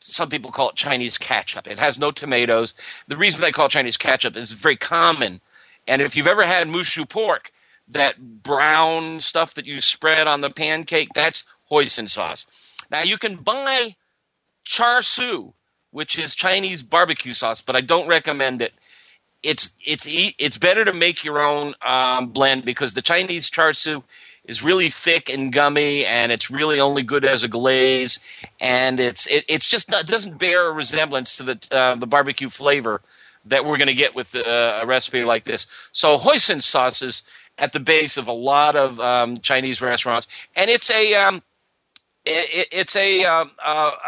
[0.00, 1.66] some people call it Chinese ketchup.
[1.66, 2.74] It has no tomatoes.
[3.06, 5.40] The reason they call it Chinese ketchup is very common.
[5.86, 7.52] And if you've ever had moo shu pork,
[7.88, 12.46] that brown stuff that you spread on the pancake, that's hoisin sauce.
[12.90, 13.96] Now you can buy
[14.68, 15.54] char siu,
[15.90, 18.74] which is Chinese barbecue sauce, but I don't recommend it.
[19.42, 24.04] It's it's it's better to make your own um, blend because the Chinese char siu
[24.44, 28.18] is really thick and gummy, and it's really only good as a glaze,
[28.60, 32.48] and it's it, it's just not, doesn't bear a resemblance to the uh, the barbecue
[32.48, 33.00] flavor
[33.46, 35.66] that we're going to get with uh, a recipe like this.
[35.92, 37.22] So hoisin sauce is
[37.56, 41.42] at the base of a lot of um, Chinese restaurants, and it's a um,
[42.28, 43.44] it, it's a, uh,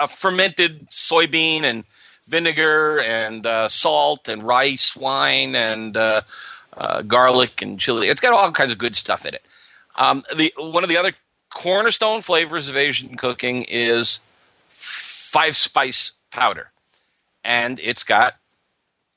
[0.00, 1.84] a fermented soybean and
[2.26, 6.22] vinegar and uh, salt and rice wine and uh,
[6.76, 8.08] uh, garlic and chili.
[8.08, 9.42] It's got all kinds of good stuff in it.
[9.96, 11.12] Um, the one of the other
[11.50, 14.20] cornerstone flavors of Asian cooking is
[14.68, 16.70] five spice powder,
[17.44, 18.34] and it's got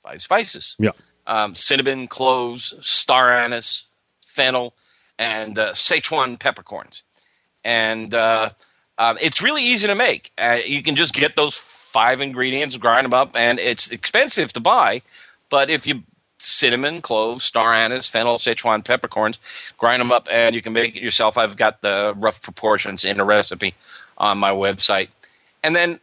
[0.01, 0.91] five spices Yeah.
[1.27, 3.83] um, cinnamon, cloves, star anise,
[4.21, 4.73] fennel,
[5.19, 7.03] and uh, Sichuan peppercorns.
[7.63, 8.49] And uh,
[8.97, 10.31] um, it's really easy to make.
[10.37, 14.59] Uh, you can just get those five ingredients, grind them up, and it's expensive to
[14.59, 15.01] buy.
[15.49, 16.03] But if you
[16.39, 19.39] cinnamon, cloves, star anise, fennel, Sichuan peppercorns,
[19.77, 21.37] grind them up, and you can make it yourself.
[21.37, 23.75] I've got the rough proportions in a recipe
[24.17, 25.09] on my website.
[25.63, 25.99] And then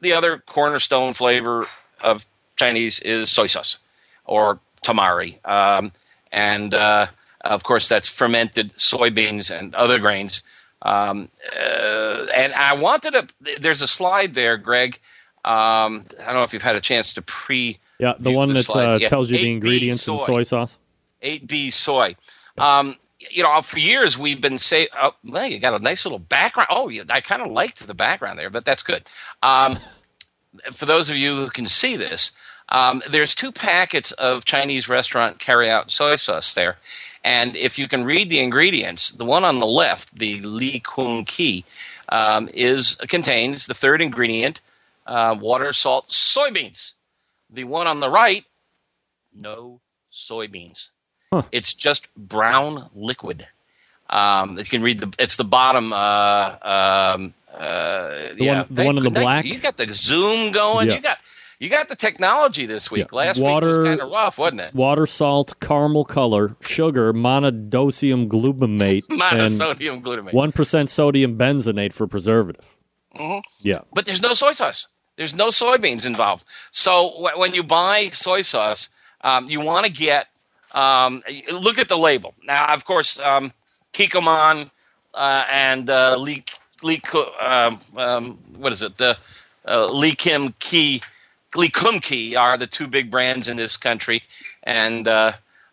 [0.00, 1.68] the other cornerstone flavor
[2.00, 3.78] of Chinese is soy sauce
[4.24, 5.44] or tamari.
[5.46, 5.92] Um,
[6.32, 7.06] and uh,
[7.40, 10.42] of course, that's fermented soybeans and other grains.
[10.82, 13.26] Um, uh, and I wanted to,
[13.60, 15.00] there's a slide there, Greg.
[15.44, 18.68] Um, I don't know if you've had a chance to pre Yeah, the one that
[18.68, 20.78] uh, Yeah, tells you the 8B ingredients in soy sauce.
[21.22, 22.16] 8B soy.
[22.58, 22.96] Um,
[23.30, 26.68] you know, for years we've been saying, oh, well, you got a nice little background.
[26.70, 29.08] Oh, you, I kind of liked the background there, but that's good.
[29.42, 29.78] Um,
[30.72, 32.32] for those of you who can see this,
[32.68, 36.78] um, there's two packets of Chinese restaurant carry-out soy sauce there,
[37.26, 41.24] and if you can read the ingredients, the one on the left, the Lee Kum
[41.24, 41.64] Kee,
[42.08, 44.60] um, is contains the third ingredient,
[45.06, 46.94] uh, water, salt, soybeans.
[47.50, 48.44] The one on the right,
[49.34, 49.80] no
[50.12, 50.90] soybeans.
[51.32, 51.42] Huh.
[51.52, 53.46] It's just brown liquid.
[54.08, 55.12] Um, you can read the.
[55.18, 59.22] It's the bottom uh, um, Uh, The yeah, one- the one in the nice.
[59.22, 59.44] black?
[59.44, 60.88] You got the zoom going.
[60.88, 60.96] Yeah.
[60.96, 61.18] You got
[61.58, 63.06] you got the technology this week.
[63.12, 63.16] Yeah.
[63.18, 64.74] Last Water- week was kind of rough, wasn't it?
[64.74, 70.32] Water, salt, caramel color, sugar, monodosium glutamate, Monosodium glutamate.
[70.32, 72.76] one percent sodium benzenate for preservative.
[73.16, 73.42] Mhm.
[73.60, 74.88] Yeah, but there's no soy sauce.
[75.16, 76.44] There's no soybeans involved.
[76.70, 78.90] So wh- when you buy soy sauce,
[79.22, 80.26] um, you want to get
[80.72, 82.34] um, look at the label.
[82.44, 83.52] Now, of course, um,
[83.94, 84.70] Kikkoman
[85.14, 86.44] uh, and uh, Lee,
[86.82, 87.00] Lee
[87.40, 88.98] um, um, what is it?
[88.98, 89.16] The
[89.66, 91.00] uh, Lee Kum Kee,
[91.54, 94.22] Lee are the two big brands in this country,
[94.62, 95.32] and uh,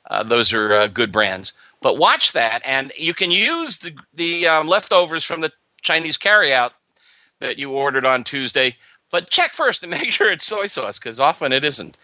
[0.09, 1.53] uh, those are uh, good brands.
[1.81, 6.71] But watch that, and you can use the the um, leftovers from the Chinese carryout
[7.39, 8.77] that you ordered on Tuesday.
[9.11, 11.97] But check first to make sure it's soy sauce because often it isn't.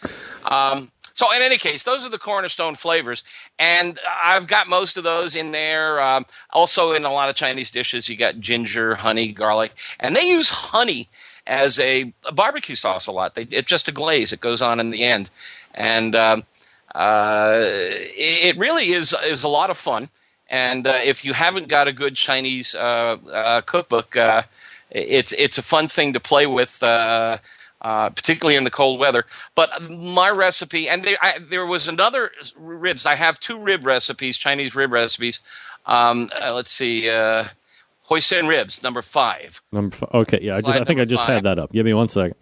[0.45, 3.25] Um, so, in any case, those are the cornerstone flavors,
[3.57, 5.99] and I've got most of those in there.
[5.99, 10.23] Um, also, in a lot of Chinese dishes, you got ginger, honey, garlic, and they
[10.27, 11.09] use honey
[11.49, 13.35] as a, a barbecue sauce a lot.
[13.35, 15.29] They, it's just a glaze; it goes on in the end,
[15.73, 16.43] and um,
[16.95, 20.09] uh, it, really is is a lot of fun.
[20.49, 24.43] And uh, if you haven't got a good Chinese uh, uh, cookbook, uh,
[24.91, 27.37] it's it's a fun thing to play with, uh,
[27.81, 29.25] uh, particularly in the cold weather.
[29.55, 33.05] But my recipe, and there, I, there was another ribs.
[33.05, 35.41] I have two rib recipes, Chinese rib recipes.
[35.85, 37.45] Um, uh, let's see, uh,
[38.09, 39.61] hoisin ribs, number five.
[39.71, 40.39] number f- okay.
[40.41, 41.35] Yeah, I, just, I think I just five.
[41.35, 41.71] had that up.
[41.71, 42.35] Give me one second.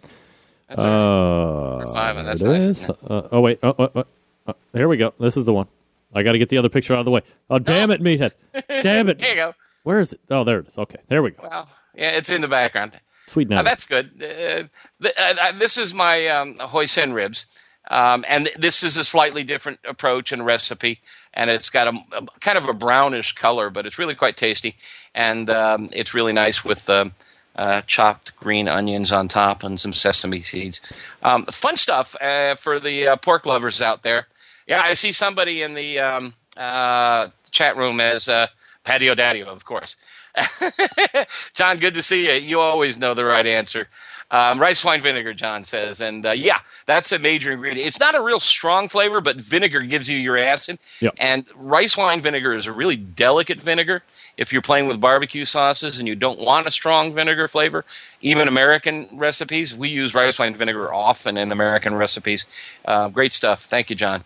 [0.68, 0.88] That's right.
[0.88, 3.58] Uh, Number five, and that's nice, Uh, oh wait.
[3.62, 4.04] Oh, oh, oh,
[4.48, 5.14] oh, here we go.
[5.18, 5.66] This is the one.
[6.14, 7.22] I got to get the other picture out of the way.
[7.50, 8.34] Oh damn it, meathead!
[8.82, 9.18] damn it!
[9.20, 9.54] There you go.
[9.84, 10.20] Where is it?
[10.30, 10.76] Oh, there it is.
[10.78, 11.42] Okay, there we go.
[11.42, 12.98] Well, yeah, it's in the background.
[13.26, 13.62] Sweet Uh, now.
[13.62, 14.10] that's good.
[14.16, 14.64] Uh,
[15.02, 17.46] th- uh, uh, this is my um, hoisin ribs,
[17.90, 21.00] um, and th- this is a slightly different approach and recipe,
[21.34, 24.76] and it's got a, a kind of a brownish color, but it's really quite tasty,
[25.14, 27.14] and um, it's really nice with um,
[27.56, 30.80] uh, chopped green onions on top and some sesame seeds.
[31.22, 34.26] Um, fun stuff uh, for the uh, pork lovers out there.
[34.66, 38.48] Yeah, I see somebody in the um, uh, chat room as uh,
[38.84, 39.96] Patio Daddy, of course.
[41.54, 42.34] John, good to see you.
[42.34, 43.88] You always know the right answer.
[44.30, 46.00] Um, rice wine vinegar, John says.
[46.00, 47.86] And uh, yeah, that's a major ingredient.
[47.86, 50.78] It's not a real strong flavor, but vinegar gives you your acid.
[51.00, 51.14] Yep.
[51.18, 54.02] And rice wine vinegar is a really delicate vinegar.
[54.36, 57.84] If you're playing with barbecue sauces and you don't want a strong vinegar flavor,
[58.20, 62.44] even American recipes, we use rice wine vinegar often in American recipes.
[62.84, 63.62] Uh, great stuff.
[63.62, 64.24] Thank you, John.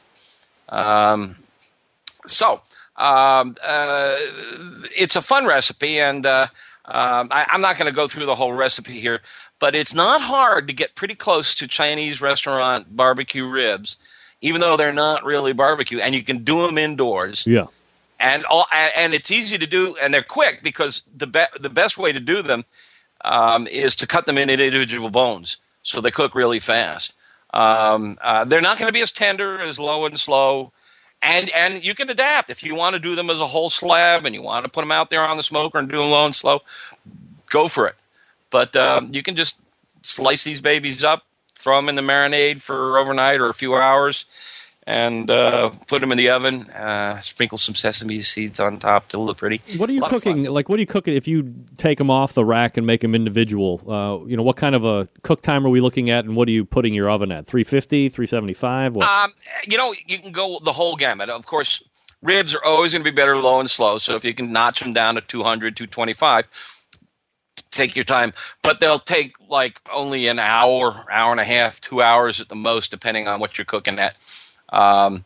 [0.68, 1.36] Um,
[2.26, 2.60] so
[2.96, 4.16] um, uh,
[4.96, 6.46] it's a fun recipe, and uh,
[6.86, 9.20] um, I, I'm not going to go through the whole recipe here,
[9.62, 13.96] but it's not hard to get pretty close to Chinese restaurant barbecue ribs,
[14.40, 17.66] even though they're not really barbecue, and you can do them indoors yeah.
[18.18, 21.96] and all, and it's easy to do, and they're quick because the be- the best
[21.96, 22.64] way to do them
[23.24, 27.14] um, is to cut them into individual bones, so they cook really fast.
[27.54, 30.72] Um, uh, they're not going to be as tender as low and slow,
[31.22, 34.26] and and you can adapt if you want to do them as a whole slab
[34.26, 36.24] and you want to put them out there on the smoker and do them low
[36.24, 36.62] and slow.
[37.48, 37.94] Go for it,
[38.52, 39.58] but um, you can just
[40.02, 44.26] slice these babies up, throw them in the marinade for overnight or a few hours
[44.86, 46.68] and uh, put them in the oven.
[46.70, 49.60] Uh, sprinkle some sesame seeds on top to look pretty.
[49.76, 50.44] What are you cooking?
[50.44, 53.14] Like, what are you cooking if you take them off the rack and make them
[53.14, 53.80] individual?
[53.86, 56.48] Uh, you know, what kind of a cook time are we looking at, and what
[56.48, 57.46] are you putting your oven at?
[57.46, 58.96] 350, 375?
[58.96, 59.08] What?
[59.08, 59.30] Um,
[59.66, 61.30] you know, you can go the whole gamut.
[61.30, 61.82] Of course,
[62.20, 63.98] ribs are always going to be better low and slow.
[63.98, 66.48] So if you can notch them down to 200, 225,
[67.72, 68.32] take your time.
[68.62, 72.54] But they'll take like only an hour, hour and a half, two hours at the
[72.54, 74.14] most, depending on what you're cooking at.
[74.68, 75.24] Um,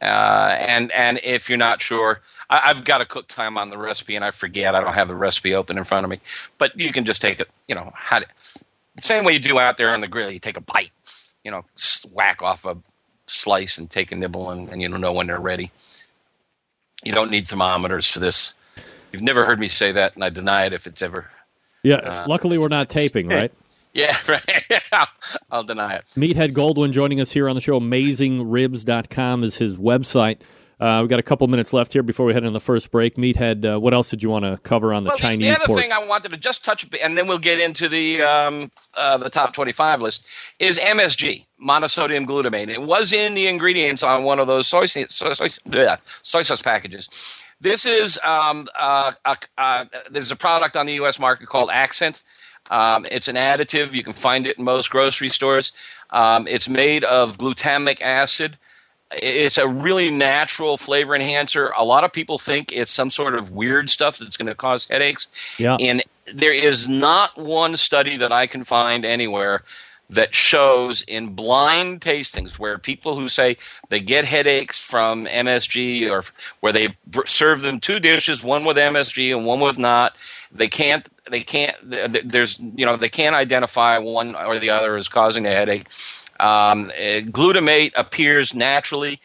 [0.00, 3.78] uh, and and if you're not sure, I, I've got a cook time on the
[3.78, 4.74] recipe, and I forget.
[4.74, 6.20] I don't have the recipe open in front of me.
[6.58, 7.48] But you can just take it.
[7.66, 8.26] You know, how to,
[8.98, 10.30] same way you do out there on the grill.
[10.30, 10.92] You take a bite.
[11.44, 11.64] You know,
[12.12, 12.76] whack off a
[13.26, 15.70] slice and take a nibble, and, and you don't know when they're ready.
[17.04, 18.54] You don't need thermometers for this.
[19.12, 21.30] You've never heard me say that, and I deny it if it's ever.
[21.86, 21.96] Yeah.
[21.96, 23.52] uh, luckily, we're not taping, right?
[23.94, 24.64] Yeah, right.
[24.92, 25.08] I'll,
[25.50, 26.04] I'll deny it.
[26.16, 27.80] Meathead Goldwyn joining us here on the show.
[27.80, 30.42] AmazingRibs.com is his website.
[30.78, 33.16] Uh, we've got a couple minutes left here before we head into the first break.
[33.16, 35.80] Meathead, uh, what else did you want to cover on the well, Chinese the, other
[35.80, 39.30] thing I wanted to just touch, and then we'll get into the um, uh, the
[39.30, 40.26] top twenty-five list,
[40.58, 42.68] is MSG, monosodium glutamate.
[42.68, 45.48] It was in the ingredients on one of those soy soy, soy,
[46.22, 47.42] soy sauce packages.
[47.60, 51.18] This is um, uh, uh, uh, there's a product on the U.S.
[51.18, 52.22] market called Accent.
[52.70, 53.92] Um, it's an additive.
[53.92, 55.72] You can find it in most grocery stores.
[56.10, 58.58] Um, it's made of glutamic acid.
[59.12, 61.72] It's a really natural flavor enhancer.
[61.76, 64.88] A lot of people think it's some sort of weird stuff that's going to cause
[64.88, 65.28] headaches.
[65.58, 65.76] Yeah.
[65.78, 66.02] In
[66.32, 69.62] there is not one study that I can find anywhere
[70.10, 73.56] that shows in blind tastings where people who say
[73.88, 76.22] they get headaches from MSG or
[76.60, 80.16] where they serve them two dishes, one with MSG and one with not,
[80.52, 85.08] they can't they can't there's you know they can't identify one or the other as
[85.08, 85.88] causing a headache.
[86.38, 89.20] Um, eh, glutamate appears naturally.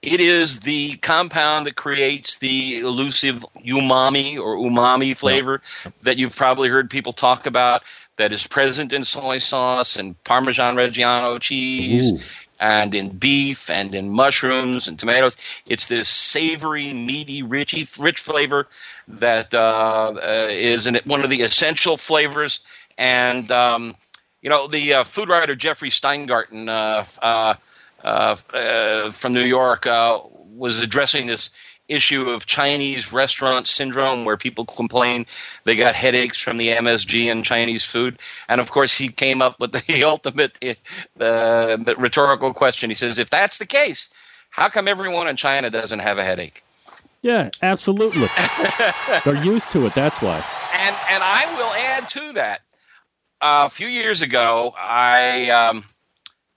[0.00, 5.60] It is the compound that creates the elusive umami or umami flavor
[6.02, 7.82] that you've probably heard people talk about
[8.22, 12.12] that is present in soy sauce and Parmesan Reggiano cheese.
[12.12, 12.18] Ooh.
[12.60, 18.68] And in beef and in mushrooms and tomatoes, it's this savory, meaty, richy, rich flavor
[19.08, 22.60] that uh, uh, is in one of the essential flavors.
[22.96, 23.96] And um,
[24.42, 27.04] you know, the uh, food writer Jeffrey Steingarten uh,
[28.06, 29.86] uh, uh, from New York
[30.54, 31.50] was addressing this
[31.92, 35.26] issue of Chinese restaurant syndrome where people complain
[35.64, 38.18] they got headaches from the MSG in Chinese food.
[38.48, 40.58] And of course, he came up with the ultimate
[41.20, 42.90] uh, rhetorical question.
[42.90, 44.10] He says, if that's the case,
[44.50, 46.62] how come everyone in China doesn't have a headache?
[47.22, 48.26] Yeah, absolutely.
[49.24, 49.94] They're used to it.
[49.94, 50.44] That's why.
[50.74, 52.62] And and I will add to that.
[53.40, 55.84] Uh, a few years ago, I um,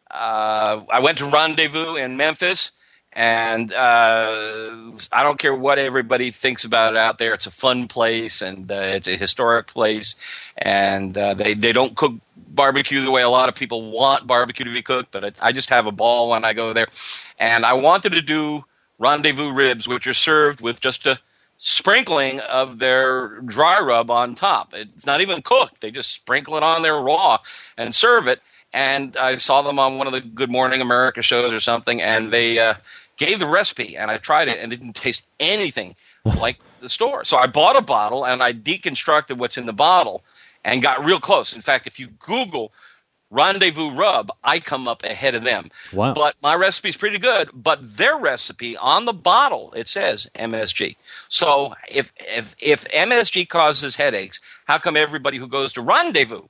[0.10, 2.72] uh, I went to Rendezvous in Memphis,
[3.16, 7.34] and uh, I don't care what everybody thinks about it out there.
[7.34, 10.16] It's a fun place and uh, it's a historic place,
[10.58, 14.66] and uh, they they don't cook barbecue the way a lot of people want barbecue
[14.66, 15.12] to be cooked.
[15.12, 16.88] But I, I just have a ball when I go there,
[17.40, 18.64] and I wanted to do
[19.00, 21.20] rendezvous ribs, which are served with just a
[21.58, 24.74] sprinkling of their dry rub on top.
[24.74, 27.38] It's not even cooked; they just sprinkle it on there raw
[27.78, 28.42] and serve it.
[28.74, 32.30] And I saw them on one of the Good Morning America shows or something, and
[32.30, 32.74] they uh,
[33.18, 35.96] gave the recipe and I tried it and it didn't taste anything
[36.26, 37.26] like the store.
[37.26, 40.24] So I bought a bottle and I deconstructed what's in the bottle
[40.64, 41.54] and got real close.
[41.56, 42.72] In fact, if you Google
[43.32, 45.70] Rendezvous Rub, I come up ahead of them.
[45.92, 46.14] Wow.
[46.14, 47.50] But my recipe is pretty good.
[47.54, 50.96] But their recipe on the bottle, it says MSG.
[51.28, 56.44] So if, if, if MSG causes headaches, how come everybody who goes to Rendezvous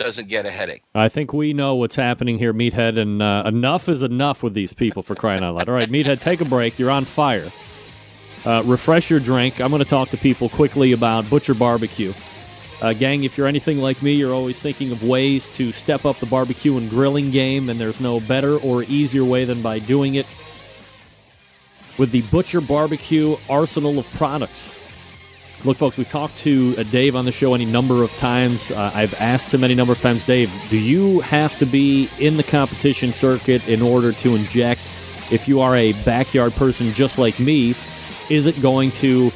[0.00, 0.82] doesn't get a headache.
[0.94, 4.72] I think we know what's happening here, Meathead, and uh, enough is enough with these
[4.72, 5.68] people for crying out loud.
[5.68, 6.78] All right, Meathead, take a break.
[6.78, 7.50] You're on fire.
[8.46, 9.60] Uh, refresh your drink.
[9.60, 12.14] I'm going to talk to people quickly about Butcher Barbecue.
[12.80, 16.16] Uh, gang, if you're anything like me, you're always thinking of ways to step up
[16.16, 20.14] the barbecue and grilling game, and there's no better or easier way than by doing
[20.14, 20.24] it
[21.98, 24.79] with the Butcher Barbecue arsenal of products.
[25.62, 28.70] Look, folks, we've talked to uh, Dave on the show any number of times.
[28.70, 32.38] Uh, I've asked him any number of times, Dave, do you have to be in
[32.38, 34.80] the competition circuit in order to inject?
[35.30, 37.74] If you are a backyard person just like me,
[38.30, 39.30] is it going to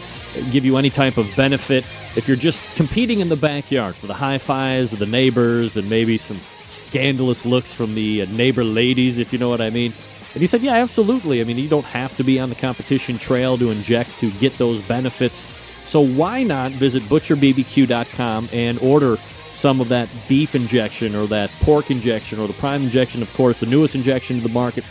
[0.51, 1.85] give you any type of benefit
[2.17, 5.91] if you're just competing in the backyard for the high fives of the neighbors and
[5.91, 9.93] maybe some scandalous looks from the uh, neighbor ladies, if you know what I mean?
[10.33, 11.43] And he said, Yeah, absolutely.
[11.43, 14.57] I mean, you don't have to be on the competition trail to inject to get
[14.57, 15.47] those benefits.
[15.95, 19.17] So why not visit butcherbbq.com and order
[19.53, 23.61] some of that beef injection or that pork injection or the prime injection, of course,
[23.61, 24.83] the newest injection to the market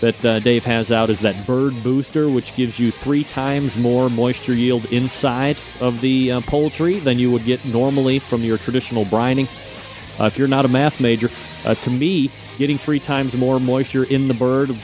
[0.00, 4.10] that uh, Dave has out is that bird booster, which gives you three times more
[4.10, 9.04] moisture yield inside of the uh, poultry than you would get normally from your traditional
[9.04, 9.46] brining.
[10.18, 11.30] Uh, if you're not a math major,
[11.66, 14.76] uh, to me, getting three times more moisture in the bird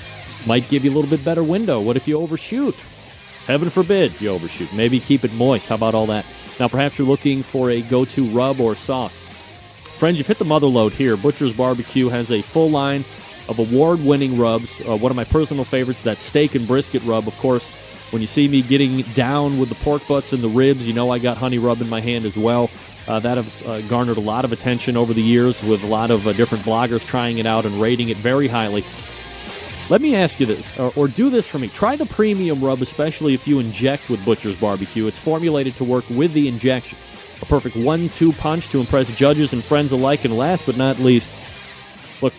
[0.47, 1.81] might give you a little bit better window.
[1.81, 2.77] What if you overshoot?
[3.47, 4.73] Heaven forbid you overshoot.
[4.73, 5.69] Maybe keep it moist.
[5.69, 6.25] How about all that?
[6.59, 9.19] Now, perhaps you're looking for a go to rub or sauce.
[9.99, 11.17] Friends, you've hit the mother load here.
[11.17, 13.05] Butcher's Barbecue has a full line
[13.49, 14.81] of award winning rubs.
[14.81, 17.29] Uh, one of my personal favorites, that steak and brisket rub.
[17.29, 17.69] Of course,
[18.11, 21.11] when you see me getting down with the pork butts and the ribs, you know
[21.11, 22.71] I got honey rub in my hand as well.
[23.07, 26.11] Uh, that has uh, garnered a lot of attention over the years with a lot
[26.11, 28.85] of uh, different bloggers trying it out and rating it very highly.
[29.91, 31.69] Let me ask you this, or, or, do this for me.
[31.69, 35.07] Try the premium rub, especially if you inject with Butcher's Barbecue.
[35.07, 36.97] It's formulated to work with the injection.
[37.43, 40.25] A perfect one two punch to impress judges and friends alike.
[40.25, 41.31] And last but not least,
[42.23, 42.33] look,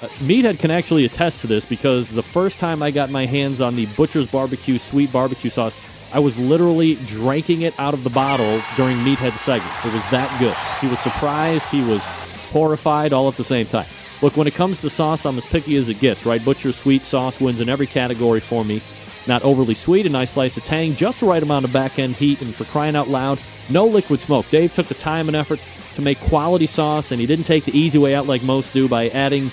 [0.00, 3.60] uh, Meathead can actually attest to this because the first time I got my hands
[3.60, 5.80] on the Butcher's Barbecue sweet barbecue sauce,
[6.12, 9.74] I was literally drinking it out of the bottle during Meathead's segment.
[9.84, 10.54] It was that good.
[10.80, 12.06] He was surprised, he was
[12.52, 13.86] horrified, all at the same time.
[14.22, 16.44] Look, when it comes to sauce, I'm as picky as it gets, right?
[16.44, 18.80] Butcher sweet sauce wins in every category for me.
[19.26, 22.14] Not overly sweet, a nice slice of tang, just the right amount of back end
[22.14, 24.48] heat, and for crying out loud, no liquid smoke.
[24.50, 25.60] Dave took the time and effort
[25.96, 28.88] to make quality sauce, and he didn't take the easy way out like most do
[28.88, 29.50] by adding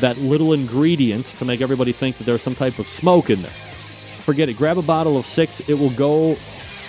[0.00, 3.52] that little ingredient to make everybody think that there's some type of smoke in there.
[4.20, 4.54] Forget it.
[4.54, 5.60] Grab a bottle of six.
[5.68, 6.34] It will go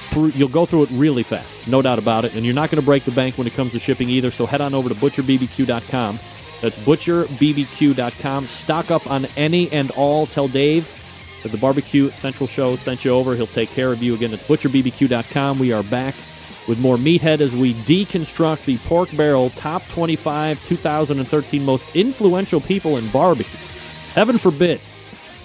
[0.09, 2.33] through, you'll go through it really fast, no doubt about it.
[2.33, 4.31] And you're not going to break the bank when it comes to shipping either.
[4.31, 6.19] So head on over to butcherbbq.com.
[6.61, 8.47] That's butcherbbq.com.
[8.47, 10.27] Stock up on any and all.
[10.27, 10.93] Tell Dave
[11.43, 13.35] that the Barbecue Central Show sent you over.
[13.35, 14.15] He'll take care of you.
[14.15, 15.59] Again, it's butcherbbq.com.
[15.59, 16.15] We are back
[16.67, 22.97] with more Meathead as we deconstruct the Pork Barrel Top 25 2013 Most Influential People
[22.97, 23.59] in Barbecue.
[24.13, 24.81] Heaven forbid.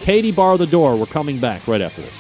[0.00, 0.96] Katie, bar the door.
[0.96, 2.19] We're coming back right after this.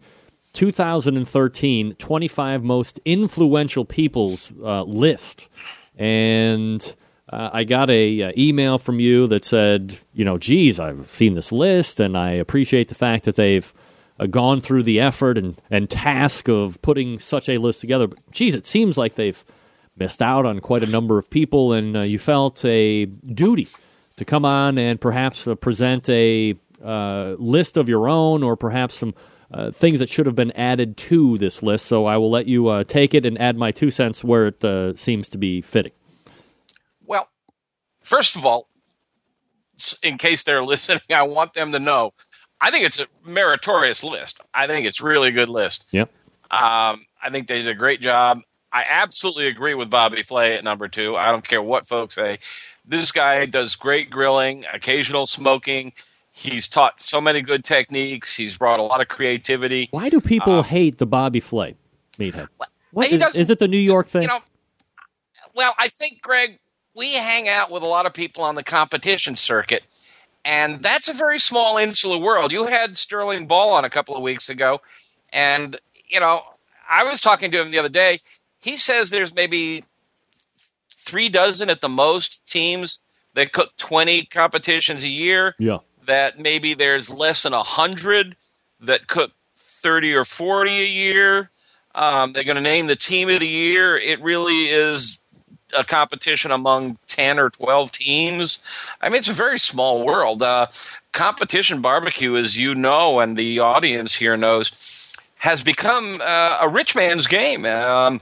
[0.53, 5.47] 2013 25 most influential people's list.
[5.95, 6.95] And
[7.31, 11.35] uh, I got a uh, email from you that said, you know, geez, I've seen
[11.35, 13.71] this list and I appreciate the fact that they've
[14.19, 18.07] uh, gone through the effort and, and task of putting such a list together.
[18.07, 19.43] But geez, it seems like they've
[19.95, 23.67] missed out on quite a number of people, and uh, you felt a duty
[24.15, 29.13] to come on and perhaps uh, present a list of your own or perhaps some
[29.51, 31.85] uh, things that should have been added to this list.
[31.87, 34.63] So I will let you uh, take it and add my two cents where it
[34.63, 35.91] uh, seems to be fitting.
[38.09, 38.67] First of all,
[40.01, 42.13] in case they're listening, I want them to know
[42.61, 44.41] I think it's a meritorious list.
[44.53, 45.85] I think it's really a good list.
[45.91, 46.09] Yep.
[46.51, 48.41] Um, I think they did a great job.
[48.71, 51.15] I absolutely agree with Bobby Flay at number two.
[51.15, 52.39] I don't care what folks say.
[52.85, 55.93] This guy does great grilling, occasional smoking.
[56.31, 58.35] He's taught so many good techniques.
[58.35, 59.87] He's brought a lot of creativity.
[59.91, 61.75] Why do people hate the Bobby Flay
[62.17, 62.47] meathead?
[62.91, 64.23] What he is, is it the New York thing?
[64.23, 64.39] You know,
[65.55, 66.59] well, I think Greg,
[66.95, 69.83] we hang out with a lot of people on the competition circuit,
[70.43, 72.51] and that's a very small insular world.
[72.51, 74.81] You had Sterling Ball on a couple of weeks ago,
[75.31, 76.41] and you know,
[76.89, 78.21] I was talking to him the other day.
[78.61, 79.85] He says there's maybe
[80.91, 82.99] three dozen at the most teams
[83.33, 85.79] that cook 20 competitions a year yeah.
[86.05, 88.35] that maybe there's less than a hundred
[88.79, 91.51] that cook 30 or 40 a year.
[91.95, 93.97] Um, they're going to name the team of the year.
[93.97, 95.18] It really is
[95.77, 98.59] a competition among 10 or 12 teams.
[99.01, 100.41] I mean, it's a very small world.
[100.41, 100.67] Uh,
[101.11, 106.95] competition barbecue, as you know, and the audience here knows, has become uh, a rich
[106.95, 107.65] man's game.
[107.65, 108.21] Um,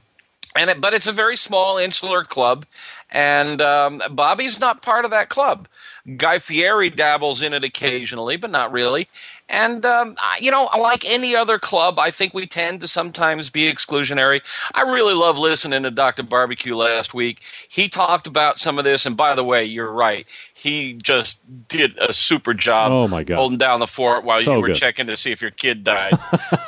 [0.55, 2.65] and it, but it's a very small insular club,
[3.11, 5.67] and um, Bobby's not part of that club.
[6.15, 9.07] Guy Fieri dabbles in it occasionally, but not really.
[9.49, 13.71] And um, you know, like any other club, I think we tend to sometimes be
[13.71, 14.41] exclusionary.
[14.73, 16.23] I really love listening to Dr.
[16.23, 17.41] Barbecue last week.
[17.69, 20.25] He talked about some of this, and by the way, you're right.
[20.53, 21.39] He just
[21.69, 23.35] did a super job Oh, my God.
[23.37, 24.75] holding down the fort while So you were good.
[24.75, 26.17] checking to see if your kid died.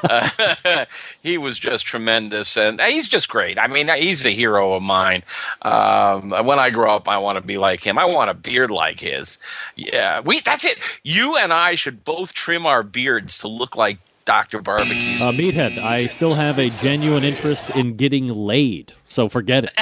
[0.03, 0.85] Uh,
[1.21, 3.59] he was just tremendous, and he's just great.
[3.59, 5.23] I mean, he's a hero of mine.
[5.63, 7.97] Um, when I grow up, I want to be like him.
[7.97, 9.37] I want a beard like his.
[9.75, 10.39] Yeah, we.
[10.39, 10.79] That's it.
[11.03, 15.21] You and I should both trim our beards to look like Doctor Barbecues.
[15.21, 19.73] Uh, Meathead, I still have a genuine interest in getting laid, so forget it.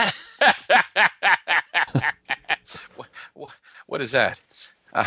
[3.88, 4.40] what is that?
[4.94, 5.06] Uh,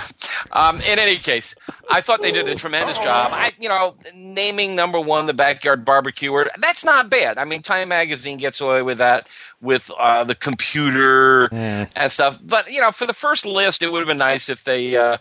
[0.53, 1.55] um, in any case,
[1.91, 3.33] I thought they did a tremendous job.
[3.33, 6.49] I, you know, naming number one the backyard barbecuer.
[6.59, 7.39] That's not bad.
[7.39, 9.27] I mean, Time Magazine gets away with that
[9.61, 11.87] with uh, the computer Eh.
[11.97, 12.39] and stuff.
[12.43, 14.97] But you know, for the first list, it would have been nice if they.
[14.97, 15.17] Uh,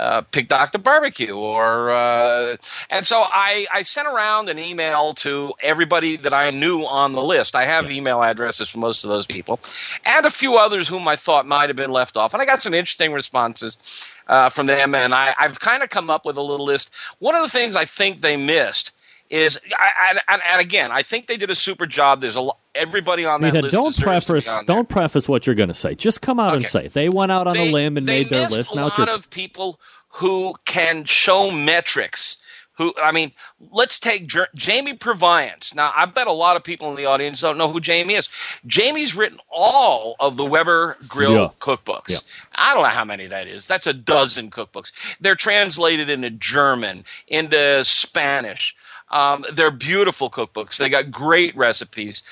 [0.00, 0.78] uh, pick Dr.
[0.78, 2.56] Barbecue or uh,
[2.88, 7.22] and so I, I sent around an email to everybody that I knew on the
[7.22, 7.54] list.
[7.54, 9.60] I have email addresses for most of those people
[10.04, 12.32] and a few others whom I thought might have been left off.
[12.32, 14.94] And I got some interesting responses uh, from them.
[14.94, 16.90] And I, I've kind of come up with a little list.
[17.18, 18.92] One of the things I think they missed
[19.30, 22.20] is, I, and, and again, I think they did a super job.
[22.20, 23.72] There's a lot, everybody on that Mika, list.
[23.72, 24.04] don't deserves to be
[24.40, 25.94] preface don't preface what you're going to say.
[25.94, 28.48] Just come out and say they went out on they, a limb and made their
[28.48, 28.72] list.
[28.72, 29.78] A Now lot of people
[30.14, 32.38] who can show metrics.
[32.74, 33.32] Who I mean,
[33.70, 35.74] let's take Jer- Jamie Purviance.
[35.74, 38.28] Now, I bet a lot of people in the audience don't know who Jamie is.
[38.66, 41.48] Jamie's written all of the Weber Grill Yeah.
[41.60, 42.08] cookbooks.
[42.08, 42.16] Yeah.
[42.54, 43.66] I don't know how many that is.
[43.66, 44.92] That's a dozen cookbooks.
[45.20, 48.74] They're translated into German, into Spanish.
[49.10, 50.76] Um, they're beautiful cookbooks.
[50.76, 52.22] They got great recipes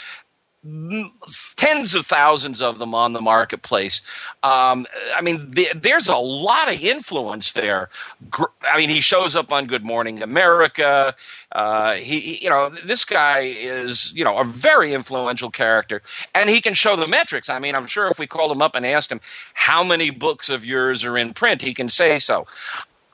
[1.57, 4.03] tens of thousands of them on the marketplace.
[4.43, 7.89] Um, I mean, the, there's a lot of influence there.
[8.29, 11.15] Gr- I mean, he shows up on Good Morning America.
[11.53, 16.03] Uh, he, he- you know, this guy is, you know, a very influential character,
[16.35, 17.49] and he can show the metrics.
[17.49, 19.21] I mean, I'm sure if we called him up and asked him
[19.55, 22.47] how many books of yours are in print, he can say so.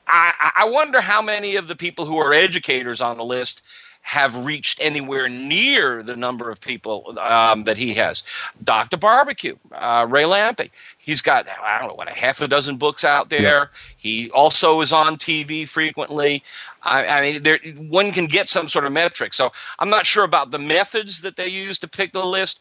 [0.07, 3.63] I, I wonder how many of the people who are educators on the list
[4.05, 8.21] have reached anywhere near the number of people um, that he has.
[8.63, 8.97] Dr.
[8.97, 13.03] Barbecue, uh, Ray Lampe, he's got, I don't know, what, a half a dozen books
[13.03, 13.71] out there.
[13.97, 16.43] He also is on TV frequently.
[16.83, 19.33] I, I mean, there, one can get some sort of metric.
[19.33, 22.59] So I'm not sure about the methods that they use to pick the list.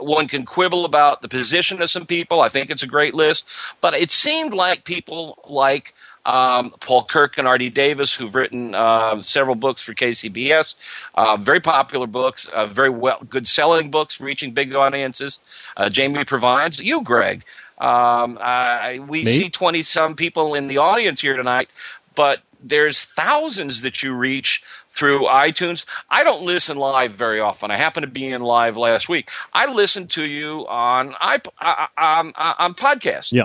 [0.00, 2.40] One can quibble about the position of some people.
[2.40, 3.46] I think it's a great list.
[3.82, 5.92] But it seemed like people like
[6.26, 10.74] um, Paul Kirk and Ardie Davis, who've written uh, several books for KCBS,
[11.14, 15.38] uh, very popular books, uh, very well, good selling books, reaching big audiences.
[15.76, 17.44] Uh, Jamie provides you, Greg.
[17.78, 19.24] Um, I, we Me?
[19.24, 21.70] see twenty some people in the audience here tonight,
[22.14, 25.84] but there's thousands that you reach through iTunes.
[26.10, 27.70] I don't listen live very often.
[27.70, 29.30] I happened to be in live last week.
[29.52, 33.32] I listened to you on iP- uh, on, on podcast.
[33.32, 33.44] yeah.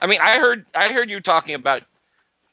[0.00, 1.82] I mean, I heard I heard you talking about.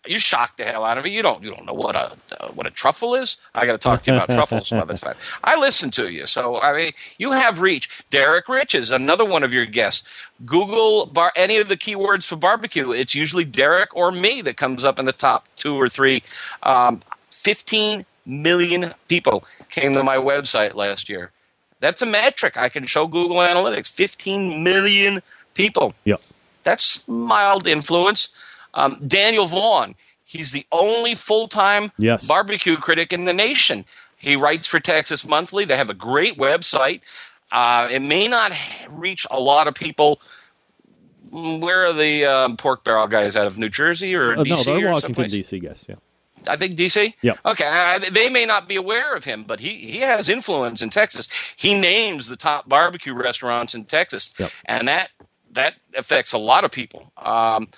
[0.07, 1.11] You shocked the hell out of me.
[1.11, 3.37] You don't you don't know what a uh, what a truffle is.
[3.53, 5.15] I got to talk to you about truffles some other time.
[5.43, 7.89] I listen to you, so I mean, you have reach.
[8.09, 10.07] Derrick Riches is another one of your guests.
[10.45, 12.91] Google bar, any of the keywords for barbecue.
[12.91, 16.23] It's usually Derrick or me that comes up in the top two or three.
[16.63, 21.31] Um, Fifteen million people came to my website last year.
[21.79, 23.91] That's a metric I can show Google Analytics.
[23.91, 25.21] Fifteen million
[25.53, 26.15] people Yeah.
[26.63, 28.29] that's mild influence.
[28.75, 32.25] Um, Daniel Vaughn, he's the only full time Yes.
[32.25, 33.85] barbecue critic in the nation.
[34.17, 35.65] He writes for Texas Monthly.
[35.65, 37.01] They have a great website.
[37.51, 38.51] Uh, it may not
[38.89, 40.19] reach a lot of people.
[41.31, 44.67] Mm, Where are the um, pork barrel guys out of New Jersey or Uh, DC
[44.67, 45.27] no, they're Washington?
[45.29, 45.59] D.C.
[45.59, 45.85] guys.
[45.87, 45.95] Yeah.
[46.49, 47.13] I think DC.
[47.21, 47.33] Yeah.
[47.45, 47.65] Okay.
[47.65, 51.27] I, they may not be aware of him, but he he has influence in Texas.
[51.55, 54.51] He names the top barbecue restaurants in Texas, Yep.
[54.65, 55.09] and that
[55.53, 57.11] that affects a lot of people.
[57.17, 57.69] Um,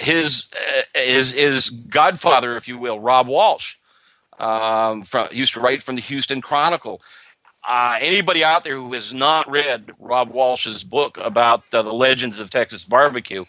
[0.00, 3.76] his uh, his his godfather, if you will, Robb Walsh,
[4.38, 7.02] um, from used to write from the Houston Chronicle.
[7.68, 12.40] Uh, anybody out there who has not read Robb Walsh's book about uh, the legends
[12.40, 13.44] of Texas barbecue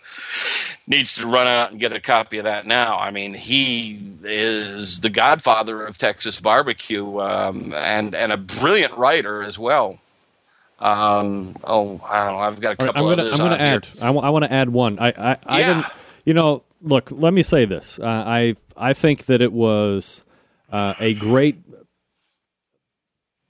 [0.87, 2.97] needs to run out and get a copy of that now.
[2.99, 9.43] I mean, he is the godfather of Texas barbecue um, and and a brilliant writer
[9.43, 9.99] as well.
[10.79, 12.41] Um, oh, I don't know.
[12.41, 13.83] I've got a All right, couple I'm gonna others I'm gonna on add here.
[13.99, 14.99] I want to add one.
[14.99, 15.63] I I, I Yeah.
[15.63, 15.89] didn't
[16.25, 17.99] you know look let me say this.
[17.99, 20.23] Uh, I I think that it was
[20.71, 21.57] uh, a great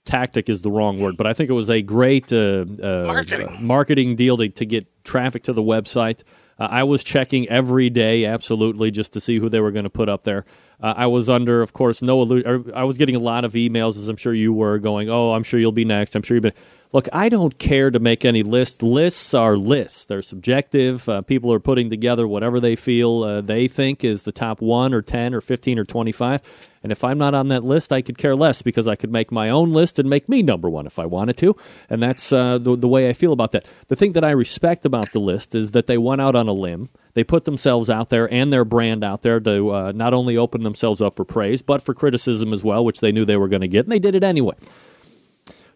[0.06, 3.58] tactic is the wrong word, but I think it was a great uh, uh, Marketing.
[3.62, 6.24] marketing deal to, to get traffic to the website.
[6.60, 9.90] Uh, I was checking every day, absolutely, just to see who they were going to
[9.90, 10.46] put up there.
[10.82, 12.72] Uh, I was under, of course, no illusion.
[12.76, 15.44] I was getting a lot of emails, as I'm sure you were, going, "Oh, I'm
[15.44, 16.16] sure you'll be next.
[16.16, 16.54] I'm sure you've been."
[16.94, 18.84] Look, I don't care to make any list.
[18.84, 20.04] Lists are lists.
[20.06, 21.08] They're subjective.
[21.08, 24.94] Uh, people are putting together whatever they feel uh, they think is the top one
[24.94, 26.42] or 10 or 15 or 25.
[26.84, 29.32] And if I'm not on that list, I could care less because I could make
[29.32, 31.56] my own list and make me number one if I wanted to.
[31.90, 33.66] And that's uh, the, the way I feel about that.
[33.88, 36.54] The thing that I respect about the list is that they went out on a
[36.54, 36.90] limb.
[37.14, 40.64] They put themselves out there and their brand out there to uh, not only open
[40.64, 43.62] themselves up for praise, but for criticism as well, which they knew they were going
[43.62, 43.86] to get.
[43.86, 44.56] And they did it anyway.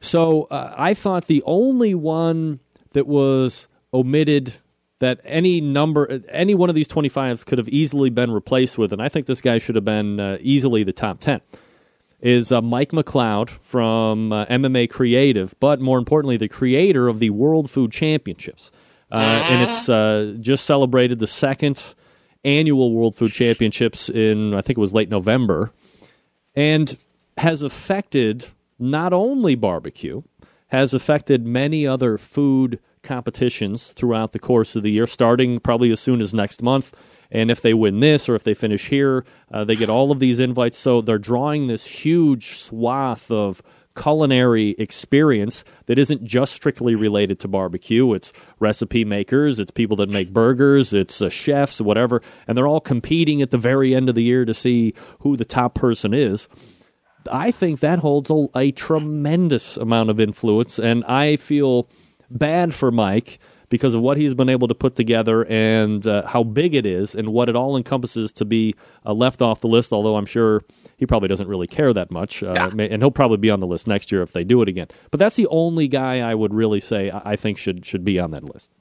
[0.06, 2.60] So uh, I thought the only one
[2.94, 4.54] that was omitted
[5.00, 9.02] that any number, any one of these 25 could have easily been replaced with, and
[9.02, 11.42] I think this guy should have been uh, easily the top 10,
[12.22, 17.32] is uh, Mike McCloud from uh, MMA Creative, but more importantly, the creator of the
[17.32, 18.72] World Food Championships.
[19.12, 21.82] Uh, and it's uh, just celebrated the second
[22.44, 25.72] annual World Food Championships in, I think it was late November
[26.56, 26.98] and
[27.38, 28.48] has affected
[28.80, 30.22] not only barbecue,
[30.68, 36.00] has affected many other food competitions throughout the course of the year, starting probably as
[36.00, 36.94] soon as next month.
[37.32, 40.20] And if they win this or if they finish here, uh, they get all of
[40.20, 40.78] these invites.
[40.78, 43.62] So they're drawing this huge swath of
[43.96, 48.14] culinary experience that isn't just strictly related to barbecue.
[48.14, 52.82] It's recipe makers, it's people that make burgers, it's uh, chefs, whatever, and they're all
[52.82, 56.50] competing at the very end of the year to see who the top person is.
[57.32, 61.88] I think that holds a, a tremendous amount of influence, and I feel
[62.30, 66.44] bad for Mike because of what he's been able to put together and uh, how
[66.44, 69.92] big it is and what it all encompasses to be uh, left off the list.
[69.92, 70.64] Although I'm sure
[70.98, 72.86] he probably doesn't really care that much, uh, Yeah.
[72.86, 74.88] and he'll probably be on the list next year if they do it again.
[75.12, 78.20] But that's the only guy I would really say I I think should should be
[78.20, 78.72] on that list.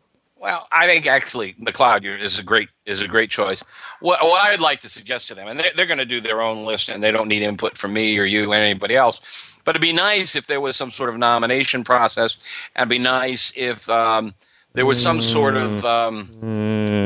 [0.44, 3.64] Well, I think actually McCloud is a great is a great choice.
[4.00, 6.42] What what I'd like to suggest to them, and they're, they're going to do their
[6.42, 9.58] own list, and they don't need input from me or you or anybody else.
[9.64, 12.36] But it'd be nice if there was some sort of nomination process,
[12.76, 14.34] and be nice if um,
[14.74, 16.28] there was some sort of um,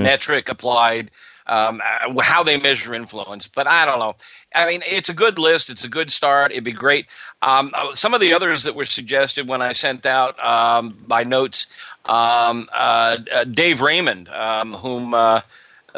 [0.02, 1.12] metric applied.
[1.48, 4.16] Um, uh, how they measure influence, but I don't know.
[4.54, 5.70] I mean, it's a good list.
[5.70, 6.52] It's a good start.
[6.52, 7.06] It'd be great.
[7.40, 11.22] Um, uh, some of the others that were suggested when I sent out um, my
[11.22, 11.66] notes,
[12.04, 15.42] um, uh, uh, Dave Raymond, um, whom uh,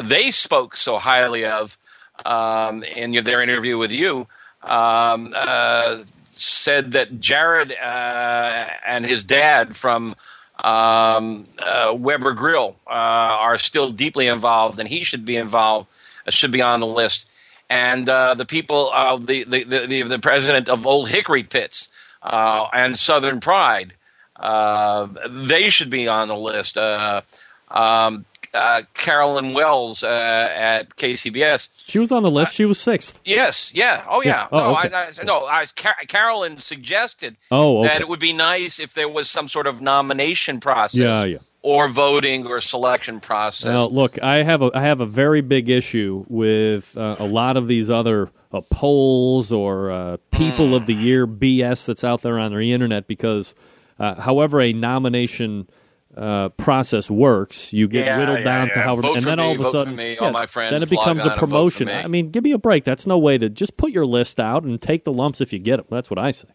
[0.01, 1.77] they spoke so highly of
[2.25, 4.27] um, in their interview with you,
[4.61, 10.15] uh, said that Jared and his dad from
[10.61, 15.87] um, uh, Weber Grill uh, are still deeply involved, and he should be involved,
[16.27, 17.29] uh, should be on the list.
[17.69, 21.89] And uh, the people, the, the, the, the, president of Old Hickory Pits
[22.21, 23.93] uh, and Southern Pride,
[24.35, 26.77] uh, they should be on the list.
[26.77, 30.07] Um, uh, Carolyn Wells uh,
[30.53, 31.69] at KCBS.
[31.87, 32.53] She was on the list.
[32.53, 33.19] She was sixth.
[33.25, 34.29] Yes, yeah, oh yeah.
[34.31, 34.47] Yeah.
[34.51, 34.93] Oh, no, okay.
[34.93, 37.87] I, I, no, I, Car- Carolyn suggested Oh, okay.
[37.89, 41.37] that it would be nice if there was some sort of nomination process, Yeah, yeah.
[41.61, 43.75] or voting or selection process.
[43.77, 47.57] Now, look, I have a I have a very big issue with uh, a lot
[47.57, 52.37] of these other uh, polls or uh, people of the year BS that's out there
[52.37, 53.55] on the internet because,
[53.99, 55.67] uh, however, a nomination.
[56.15, 57.71] Uh, process works.
[57.71, 58.83] You get Yeah, whittled yeah, down to yeah.
[58.83, 60.89] however, Vote and then me, all of a sudden, me, all my friends then it
[60.89, 61.89] becomes a and vote for promotion.
[61.89, 62.83] I mean, give me a break.
[62.83, 65.59] That's no way to just put your list out and take the lumps if you
[65.59, 65.85] get them.
[65.89, 66.49] That's what I say.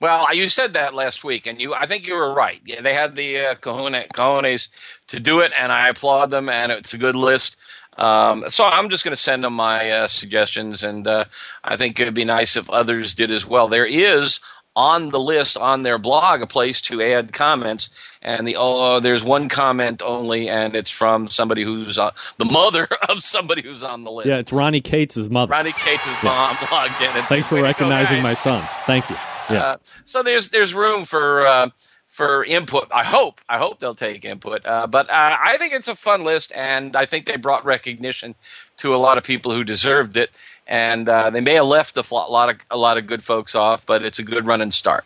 [0.00, 2.60] Well, you said that last week, and you I think you were right.
[2.66, 4.68] Yeah, they had the uh, cojones, cojones
[5.08, 7.56] to do it, and I applaud them, and it's a good list.
[7.98, 11.26] Um, so I'm just going to send them my uh, suggestions, and uh,
[11.62, 13.68] I think it'd be nice if others did as well.
[13.68, 14.40] There is
[14.74, 17.90] on the list on their blog a place to add comments,
[18.22, 22.88] and the oh, there's one comment only, and it's from somebody who's uh, the mother
[23.08, 24.28] of somebody who's on the list.
[24.28, 25.50] Yeah, it's Ronnie Cates' mother.
[25.50, 27.08] Ronnie Cates' mom logged in.
[27.08, 28.62] and Thanks said, for "Way to go, recognizing my son.
[28.86, 29.16] Thank you.
[29.50, 29.62] Yeah.
[29.62, 31.70] Uh, so there's there's room for uh,
[32.08, 32.88] for input.
[32.92, 34.64] I hope I hope they'll take input.
[34.64, 38.34] Uh, but uh, I think it's a fun list, and I think they brought recognition
[38.78, 40.30] to a lot of people who deserved it.
[40.66, 43.84] And uh, they may have left a lot of a lot of good folks off,
[43.84, 45.04] but it's a good running start.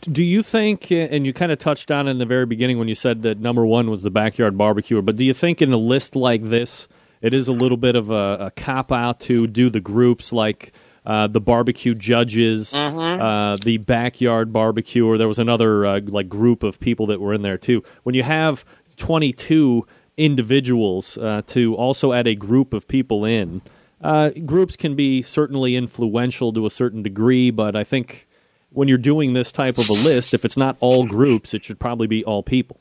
[0.00, 2.88] Do you think, and you kind of touched on it in the very beginning when
[2.88, 5.76] you said that number one was the backyard barbecuer, but do you think in a
[5.76, 6.88] list like this,
[7.20, 10.72] it is a little bit of a, a cop out to do the groups like
[11.04, 15.18] uh, the barbecue judges, uh, the backyard barbecuer?
[15.18, 17.82] There was another uh, like group of people that were in there too.
[18.04, 18.64] When you have
[18.96, 23.60] 22 individuals uh, to also add a group of people in,
[24.00, 28.26] uh, groups can be certainly influential to a certain degree, but I think
[28.70, 31.78] when you're doing this type of a list, if it's not all groups, it should
[31.78, 32.80] probably be all people.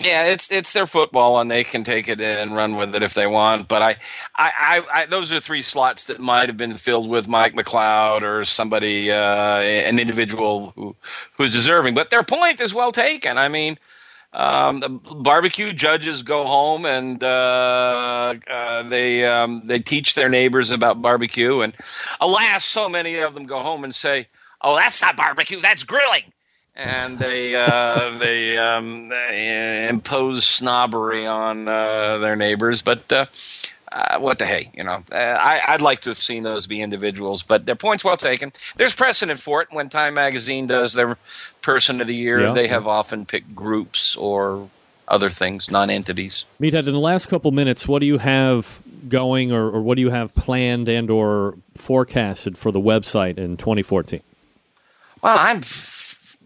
[0.00, 3.12] Yeah, it's it's their football, and they can take it and run with it if
[3.12, 3.68] they want.
[3.68, 3.90] But I,
[4.34, 8.22] I, I, I those are three slots that might have been filled with Mike McCloud
[8.22, 10.96] or somebody, uh, an individual who
[11.36, 11.94] who's deserving.
[11.94, 13.36] But their point is well taken.
[13.36, 13.78] I mean,
[14.32, 21.02] um, barbecue judges go home and uh, uh, they um, they teach their neighbors about
[21.02, 21.74] barbecue, and
[22.20, 24.28] alas, so many of them go home and say,
[24.62, 26.24] "Oh, that's not barbecue, that's grilling."
[26.76, 32.80] and they uh, they, um, they impose snobbery on uh, their neighbors.
[32.82, 33.26] But uh,
[33.92, 36.80] uh, what the hey, you know, uh, I, I'd like to have seen those be
[36.80, 37.42] individuals.
[37.42, 38.52] But their points well taken.
[38.76, 39.68] There's precedent for it.
[39.72, 41.18] When Time Magazine does their
[41.60, 42.52] Person of the Year, Yeah.
[42.52, 44.70] they have often picked groups or
[45.08, 46.46] other things, non-entities.
[46.60, 50.02] Meathead, in the last couple minutes, what do you have going, or, or what do
[50.02, 54.22] you have planned and or forecasted for the website in 2014?
[55.22, 56.38] Well, I'm f-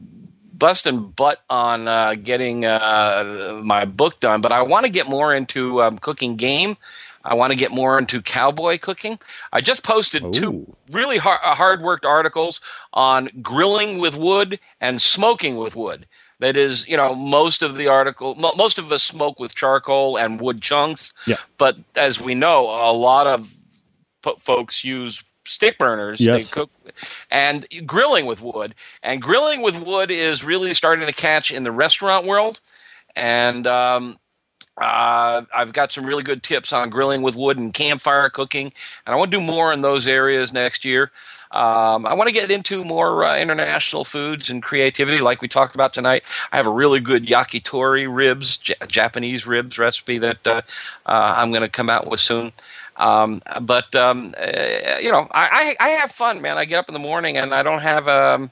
[0.52, 5.34] busting butt on uh, getting uh, my book done, but I want to get more
[5.34, 6.76] into um, cooking game.
[7.24, 9.18] I want to get more into cowboy cooking.
[9.52, 12.60] I just posted two really hard, hard worked articles
[12.92, 16.06] on grilling with wood and smoking with wood.
[16.40, 20.18] That is, you know, most of the article, mo- most of us smoke with charcoal
[20.18, 21.14] and wood chunks.
[21.26, 21.36] Yeah.
[21.56, 23.54] But as we know, a lot of
[24.22, 26.20] po- folks use stick burners.
[26.20, 26.44] Yes.
[26.44, 26.70] They cook
[27.30, 28.74] and grilling with wood.
[29.02, 32.60] And grilling with wood is really starting to catch in the restaurant world.
[33.16, 34.18] And um,
[34.76, 38.72] uh, I've got some really good tips on grilling with wood and campfire cooking,
[39.06, 41.12] and I want to do more in those areas next year.
[41.52, 45.76] Um, I want to get into more uh, international foods and creativity, like we talked
[45.76, 46.24] about tonight.
[46.50, 50.62] I have a really good yakitori ribs, J- Japanese ribs recipe that uh,
[51.06, 52.50] uh, I'm going to come out with soon.
[52.96, 56.58] Um, but um, uh, you know, I, I, I have fun, man.
[56.58, 58.50] I get up in the morning and I don't have um,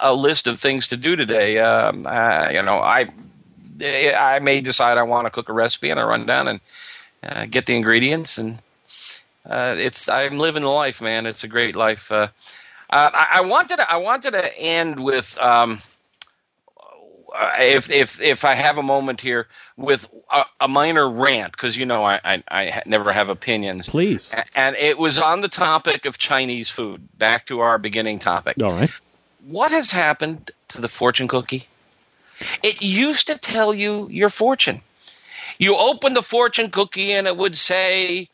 [0.00, 1.58] a list of things to do today.
[1.58, 3.10] Um, uh, you know, I
[3.80, 6.60] I may decide I want to cook a recipe, and I run down and
[7.22, 8.58] uh, get the ingredients, and
[9.48, 11.26] uh, it's I'm living the life, man.
[11.26, 12.12] It's a great life.
[12.12, 12.28] Uh,
[12.90, 15.38] I, I wanted to, I wanted to end with.
[15.38, 15.78] Um,
[17.58, 21.84] if if if I have a moment here with a, a minor rant, because you
[21.86, 23.88] know I, I I ha- never have opinions.
[23.88, 24.30] Please.
[24.54, 27.08] And it was on the topic of Chinese food.
[27.18, 28.90] Back to our beginning topic All right.
[29.46, 31.64] what has happened to the fortune cookie?
[32.62, 34.82] It used to tell you your fortune.
[35.58, 38.28] You open the fortune cookie and it would say,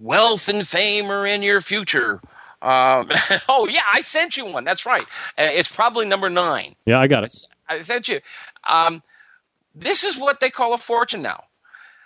[0.00, 2.20] wealth and fame are in your future.
[2.60, 3.08] Um,
[3.48, 4.64] oh, yeah, I sent you one.
[4.64, 5.02] That's right.
[5.38, 6.74] Uh, it's probably number nine.
[6.86, 7.32] Yeah, I got it.
[7.68, 8.20] I sent you.
[8.64, 9.02] Um,
[9.74, 11.44] this is what they call a fortune now.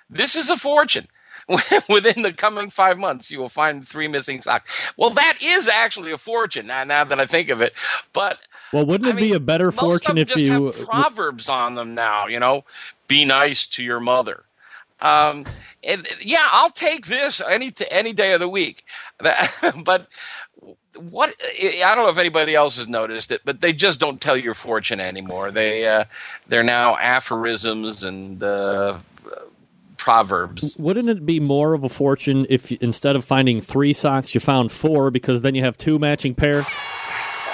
[0.08, 1.08] This is a fortune.
[1.88, 4.70] Within the coming five months, you will find three missing socks.
[4.98, 7.72] Well, that is actually a fortune now, now that I think of it.
[8.12, 10.66] But Well, wouldn't it I be a better fortune if you?
[10.66, 12.26] have proverbs on them now?
[12.26, 12.64] You know,
[13.06, 14.44] be nice to your mother.
[15.00, 15.46] Um,
[15.82, 18.84] and, yeah, I'll take this any any day of the week.
[19.84, 20.08] but
[20.98, 24.36] what I don't know if anybody else has noticed it, but they just don't tell
[24.36, 25.50] your fortune anymore.
[25.50, 26.04] They uh,
[26.48, 28.98] they're now aphorisms and uh,
[29.96, 30.76] proverbs.
[30.78, 34.40] Wouldn't it be more of a fortune if you, instead of finding three socks, you
[34.40, 36.64] found four because then you have two matching pair?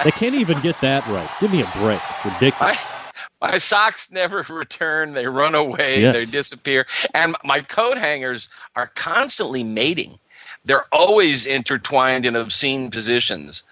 [0.04, 1.28] They can't even get that right.
[1.40, 2.00] Give me a break.
[2.10, 2.78] It's ridiculous.
[3.40, 5.14] My, my socks never return.
[5.14, 6.00] They run away.
[6.02, 6.14] Yes.
[6.14, 6.86] They disappear.
[7.12, 10.18] And my coat hangers are constantly mating.
[10.64, 13.62] They're always intertwined in obscene positions.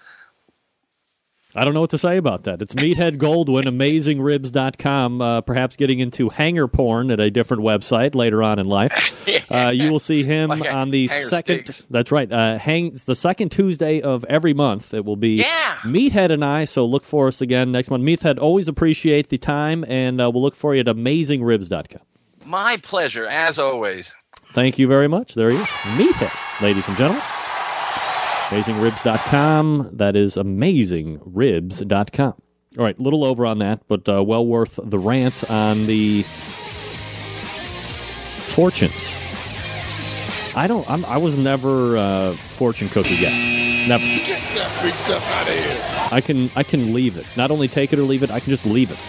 [1.55, 2.63] I don't know what to say about that.
[2.63, 8.41] It's Meathead Goldwyn, AmazingRibs.com, uh, perhaps getting into hanger porn at a different website later
[8.41, 9.11] on in life.
[9.49, 11.65] Uh, you will see him Like on the second.
[11.67, 11.83] sticks.
[11.91, 12.31] That's right.
[12.31, 14.95] Uh, hangs the second Tuesday of every month.
[14.95, 15.75] It will be Yeah.
[15.83, 16.65] Meathead and I.
[16.65, 18.03] So look for us again next month.
[18.03, 22.01] Meathead always appreciate the time, and uh, we'll look for you at AmazingRibs.com.
[22.47, 24.15] My pleasure, as always.
[24.53, 25.33] Thank you very much.
[25.33, 25.67] There he is.
[25.97, 27.23] Meathead, ladies and gentlemen.
[28.49, 29.89] AmazingRibs.com.
[29.93, 32.33] That is AmazingRibs.com.
[32.77, 36.23] All right, a little over on that, but uh, well worth the rant on the
[38.47, 39.13] fortunes.
[40.55, 40.87] I don't.
[40.89, 43.31] I'm, I was never uh, fortune cookie yet.
[43.87, 44.03] Never.
[44.03, 45.79] Get that big stuff out of here.
[46.11, 47.25] I can I can leave it.
[47.35, 48.99] Not only take it or leave it, I can just leave it.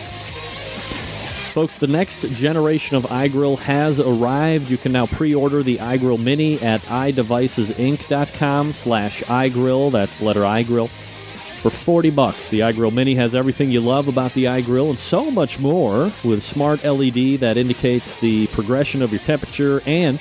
[1.54, 4.72] Folks, the next generation of iGrill has arrived.
[4.72, 9.92] You can now pre-order the iGrill Mini at iDevicesinc.com slash iGrill.
[9.92, 10.88] That's letter iGrill.
[10.88, 15.30] For 40 bucks, the iGrill Mini has everything you love about the iGrill and so
[15.30, 20.20] much more with smart LED that indicates the progression of your temperature and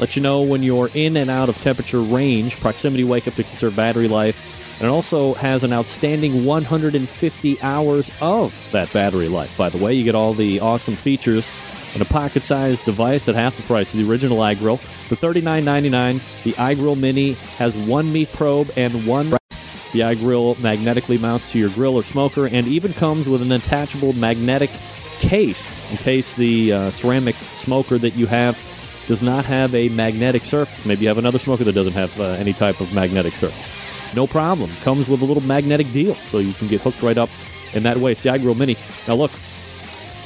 [0.00, 3.44] let you know when you're in and out of temperature range, proximity wake up to
[3.44, 9.56] conserve battery life, and it also has an outstanding 150 hours of that battery life.
[9.56, 11.50] By the way, you get all the awesome features
[11.94, 14.78] in a pocket-sized device at half the price of the original iGrill.
[14.78, 19.30] For $39.99, the iGrill Mini has one meat probe and one.
[19.30, 24.14] The iGrill magnetically mounts to your grill or smoker, and even comes with an attachable
[24.14, 24.70] magnetic
[25.18, 28.58] case in case the uh, ceramic smoker that you have
[29.06, 30.86] does not have a magnetic surface.
[30.86, 33.91] Maybe you have another smoker that doesn't have uh, any type of magnetic surface.
[34.14, 34.70] No problem.
[34.82, 37.30] Comes with a little magnetic deal, so you can get hooked right up
[37.72, 38.14] in that way.
[38.14, 38.76] See, iGrill Mini.
[39.08, 39.32] Now, look,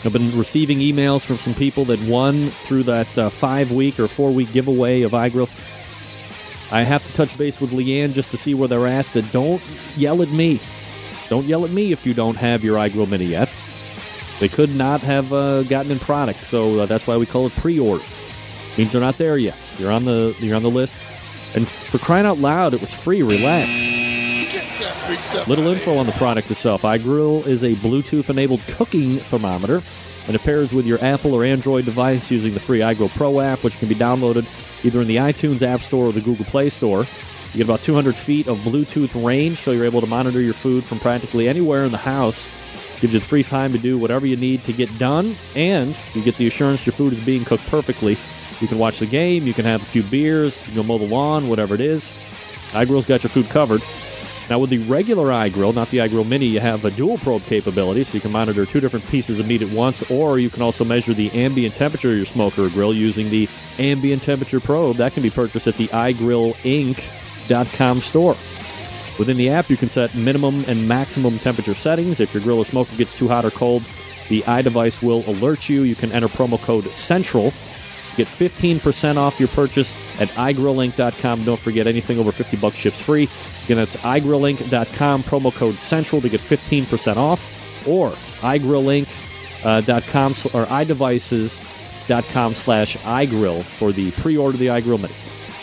[0.05, 4.09] I've been receiving emails from some people that won through that uh, five week or
[4.09, 5.51] four week giveaway of iGrills.
[6.72, 9.16] I have to touch base with Leanne just to see where they're at.
[9.16, 9.62] Uh, Don't
[9.97, 10.61] yell at me.
[11.28, 13.53] Don't yell at me if you don't have your iGrill Mini yet.
[14.39, 17.53] They could not have uh, gotten in product, so uh, that's why we call it
[17.55, 18.05] pre-order.
[18.76, 19.57] Means they're not there yet.
[19.78, 20.97] You're on the you're on the list.
[21.57, 23.22] And for crying out loud, it was free.
[23.22, 23.70] Relax.
[24.52, 26.82] Get that big stuff Little info on the product itself.
[26.82, 29.82] iGrill is a Bluetooth-enabled cooking thermometer,
[30.26, 33.64] and it pairs with your Apple or Android device using the free iGrill Pro app,
[33.64, 34.46] which can be downloaded
[34.84, 37.07] either in the iTunes App Store or the Google Play Store.
[37.52, 40.84] You get about 200 feet of Bluetooth range, so you're able to monitor your food
[40.84, 42.46] from practically anywhere in the house.
[43.00, 46.22] Gives you the free time to do whatever you need to get done, and you
[46.22, 48.18] get the assurance your food is being cooked perfectly.
[48.61, 51.07] You can watch the game, you can have a few beers, you can mow the
[51.07, 52.12] lawn, whatever it is.
[52.70, 53.82] iGrill's got your food covered.
[54.48, 58.04] Now, with the regular iGrill, not the iGrill Mini, you have a dual probe capability,
[58.04, 60.84] so you can monitor two different pieces of meat at once, or you can also
[60.84, 63.48] measure the ambient temperature of your smoker or grill using the
[63.80, 64.98] ambient temperature probe.
[64.98, 68.36] That can be purchased at the iGrillInc.com store.
[69.18, 72.20] Within the app, you can set minimum and maximum temperature settings.
[72.20, 73.82] If your grill or smoker gets too hot or cold,
[74.28, 75.82] the iDevice will alert you.
[75.82, 77.52] You can enter promo code CENTRAL.
[78.16, 81.44] Get 15% off your purchase at iGrillInc.com.
[81.44, 83.28] Don't forget anything over 50 bucks ships free.
[83.64, 88.10] Again, that's iGrillInc.com, promo code CENTRAL to get 15% off, or
[88.40, 89.06] iGrillInc.com
[89.66, 95.14] or iDevices.com slash iGrill for the pre-order of the iGrill Mini.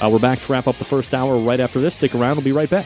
[0.02, 1.96] Uh, we're back to wrap up the first hour right after this.
[1.96, 2.36] Stick around.
[2.36, 2.86] We'll be right back.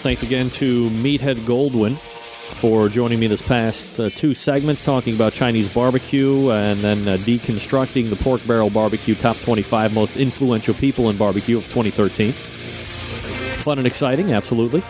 [0.00, 5.34] Thanks again to Meathead Goldwyn for joining me this past uh, two segments talking about
[5.34, 11.10] Chinese barbecue and then uh, deconstructing the pork barrel barbecue top 25 most influential people
[11.10, 12.32] in barbecue of 2013.
[12.32, 14.80] Fun and exciting, absolutely.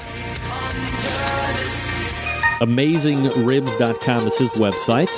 [2.61, 5.11] AmazingRibs.com is his website.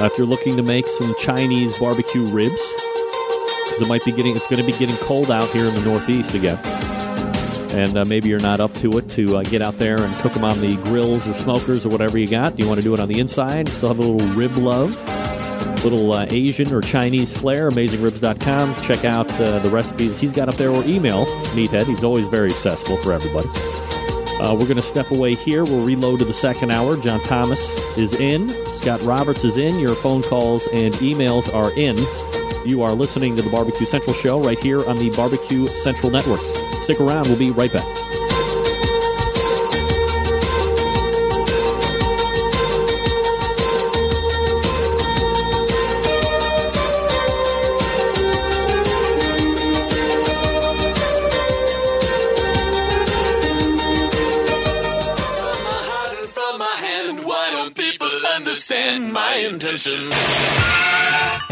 [0.00, 2.60] Uh, if you're looking to make some Chinese barbecue ribs,
[3.64, 5.82] because it might be getting, it's going to be getting cold out here in the
[5.82, 6.58] Northeast again
[7.72, 10.32] and uh, maybe you're not up to it to uh, get out there and cook
[10.32, 12.58] them on the grills or smokers or whatever you got.
[12.58, 14.90] You want to do it on the inside, still have a little rib love,
[15.84, 18.74] little uh, Asian or Chinese flair, AmazingRibs.com.
[18.82, 21.86] Check out uh, the recipes he's got up there or email Meathead.
[21.86, 23.48] He's always very accessible for everybody.
[24.40, 25.64] Uh, we're going to step away here.
[25.64, 26.96] We'll reload to the second hour.
[26.96, 27.68] John Thomas
[27.98, 28.48] is in.
[28.72, 29.78] Scott Roberts is in.
[29.78, 31.96] Your phone calls and emails are in.
[32.64, 36.40] You are listening to the Barbecue Central Show right here on the Barbecue Central Network.
[36.82, 37.26] Stick around.
[37.26, 38.09] We'll be right back.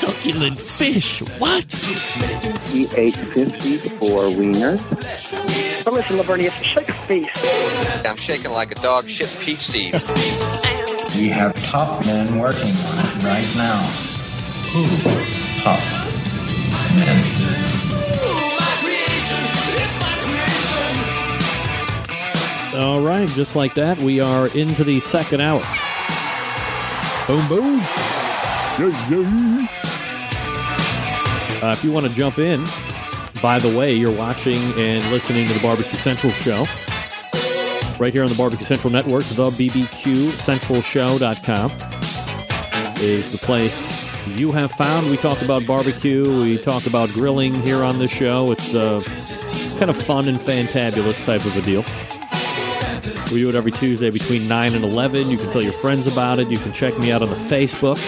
[0.00, 1.20] Succulent fish.
[1.38, 1.70] What?
[2.70, 4.80] He ate 54 wieners.
[5.84, 8.06] But listen, Lavernius, shake a face.
[8.06, 10.02] I'm shaking like a dog shit peach seeds.
[11.18, 13.76] We have top men working on it right now.
[14.72, 14.86] Who?
[15.60, 15.80] Top
[16.96, 17.20] men.
[22.82, 25.62] All right, just like that, we are into the second hour.
[27.26, 27.82] Boom, boom.
[31.62, 32.64] Uh, if you want to jump in,
[33.42, 36.64] by the way, you're watching and listening to the Barbecue Central show
[38.00, 39.24] right here on the Barbecue Central Network.
[39.24, 41.70] The BBQ BBQCentralShow.com
[43.02, 45.10] is the place you have found.
[45.10, 48.52] We talk about barbecue, we talk about grilling here on this show.
[48.52, 49.00] It's uh,
[49.78, 51.84] kind of fun and fantabulous type of a deal.
[53.32, 55.30] We do it every Tuesday between 9 and 11.
[55.30, 56.48] You can tell your friends about it.
[56.48, 57.98] You can check me out on the Facebook.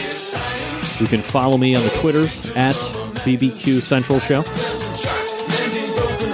[1.00, 2.74] You can follow me on the Twitters at
[3.22, 4.42] BBQ Central Show.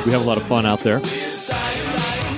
[0.05, 1.01] We have a lot of fun out there.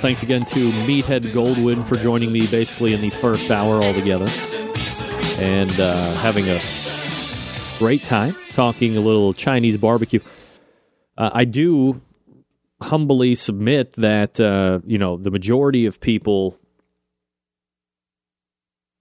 [0.01, 4.27] Thanks again to Meathead Goldwyn for joining me basically in the first hour altogether
[5.41, 6.61] and uh, having a
[7.79, 10.21] great time talking a little Chinese barbecue.
[11.17, 12.01] Uh, I do
[12.83, 16.59] humbly submit that uh, you know the majority of people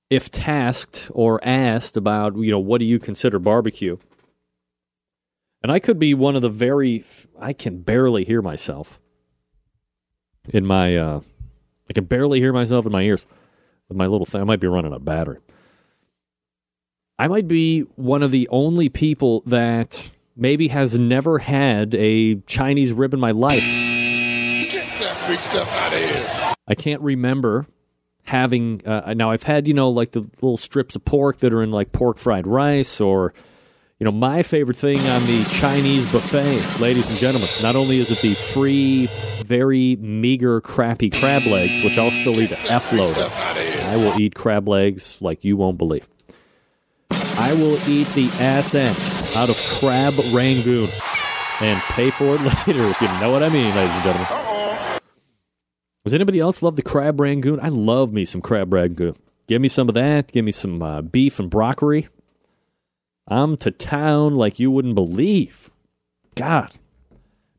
[0.09, 3.97] if tasked or asked about, you know, what do you consider barbecue?
[5.61, 7.03] And I could be one of the very,
[7.39, 9.01] I can barely hear myself
[10.49, 11.21] in my, uh,
[11.89, 13.27] I can barely hear myself in my ears
[13.89, 14.41] with my little thing.
[14.41, 15.39] I might be running a battery.
[17.17, 22.93] I might be one of the only people that maybe has never had a Chinese
[22.93, 23.61] rib in my life.
[23.61, 26.53] Get that big stuff out of here.
[26.67, 27.67] I can't remember
[28.23, 28.81] having.
[28.85, 31.71] Uh, now I've had you know like the little strips of pork that are in
[31.71, 33.33] like pork fried rice, or
[33.99, 37.49] you know my favorite thing on the Chinese buffet, ladies and gentlemen.
[37.61, 39.09] Not only is it the free,
[39.43, 43.33] very meager, crappy crab legs, which I'll still eat f load of.
[43.89, 46.07] I will eat crab legs like you won't believe.
[47.11, 48.97] I will eat the ass end
[49.35, 50.89] out of crab rangoon
[51.61, 54.99] and pay for it later, if you know what I mean, ladies and gentlemen.
[56.05, 57.59] Does anybody else love the crab rangoon?
[57.61, 59.15] I love me some crab rangoon.
[59.47, 60.31] Give me some of that.
[60.31, 62.07] Give me some uh, beef and broccoli.
[63.29, 65.69] I'm to town like you wouldn't believe.
[66.35, 66.71] God.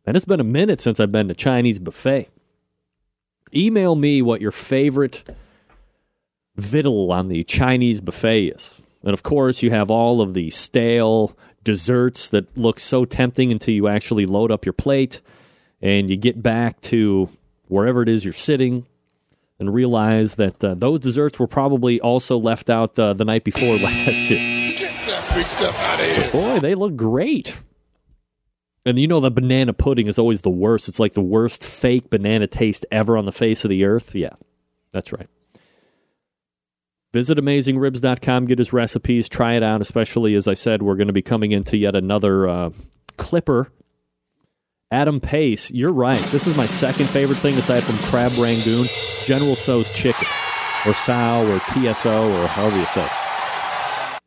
[0.05, 2.29] And it's been a minute since I've been to Chinese buffet.
[3.55, 5.25] Email me what your favorite
[6.57, 8.81] victual on the Chinese buffet is.
[9.03, 13.75] And of course, you have all of the stale desserts that look so tempting until
[13.75, 15.21] you actually load up your plate
[15.83, 17.29] and you get back to
[17.69, 18.87] wherever it is you're sitting
[19.59, 23.77] and realize that uh, those desserts were probably also left out uh, the night before
[23.79, 24.60] last.
[25.33, 26.31] Out of here.
[26.33, 27.57] Boy, they look great.
[28.85, 30.89] And you know the banana pudding is always the worst.
[30.89, 34.15] It's like the worst fake banana taste ever on the face of the earth.
[34.15, 34.35] Yeah,
[34.93, 35.29] that's right.
[37.13, 39.81] Visit AmazingRibs.com, get his recipes, try it out.
[39.81, 42.71] Especially, as I said, we're going to be coming into yet another uh,
[43.17, 43.71] clipper.
[44.91, 46.19] Adam Pace, you're right.
[46.19, 48.89] This is my second favorite thing aside from Crab Rangoon,
[49.23, 50.27] General Tso's chicken,
[50.87, 53.09] or Sow, or TSO, or however you say.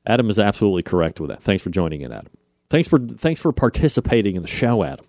[0.06, 1.42] Adam is absolutely correct with that.
[1.42, 2.32] Thanks for joining in, Adam.
[2.70, 5.06] Thanks for thanks for participating in the show, Adam.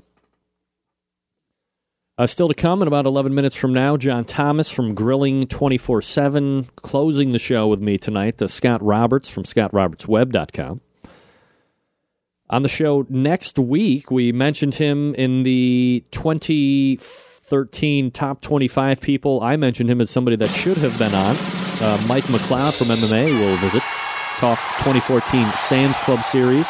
[2.17, 6.01] Uh, still to come in about 11 minutes from now, John Thomas from Grilling 24
[6.01, 8.41] 7, closing the show with me tonight.
[8.41, 10.81] Uh, Scott Roberts from ScottRobertsWeb.com.
[12.51, 19.41] On the show next week, we mentioned him in the 2013 top 25 people.
[19.43, 21.35] I mentioned him as somebody that should have been on.
[21.81, 23.83] Uh, Mike McCloud from MMA will visit.
[24.39, 26.69] Talk 2014 Sam's Club Series.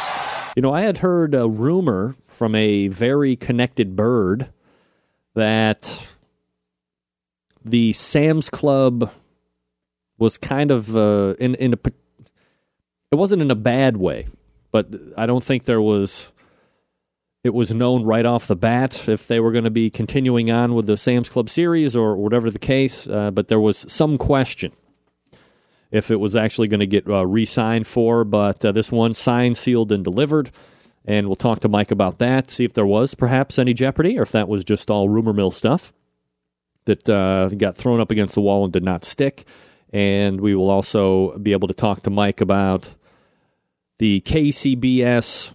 [0.55, 4.49] You know, I had heard a rumor from a very connected bird
[5.35, 6.07] that
[7.65, 9.11] the Sam's Club
[10.19, 11.79] was kind of uh, in in a
[13.11, 14.27] it wasn't in a bad way,
[14.71, 16.31] but I don't think there was
[17.45, 20.75] it was known right off the bat if they were going to be continuing on
[20.75, 23.07] with the Sam's Club series or whatever the case.
[23.07, 24.73] Uh, but there was some question
[25.95, 28.25] if it was actually going to get uh, re-signed for.
[28.25, 30.51] But uh, this one signed, sealed, and delivered.
[31.05, 34.23] And we'll talk to Mike about that, see if there was perhaps any jeopardy or
[34.23, 35.93] if that was just all rumor mill stuff
[36.87, 39.47] that uh, got thrown up against the wall and did not stick.
[39.93, 42.95] And we will also be able to talk to Mike about
[43.99, 45.55] the KCBS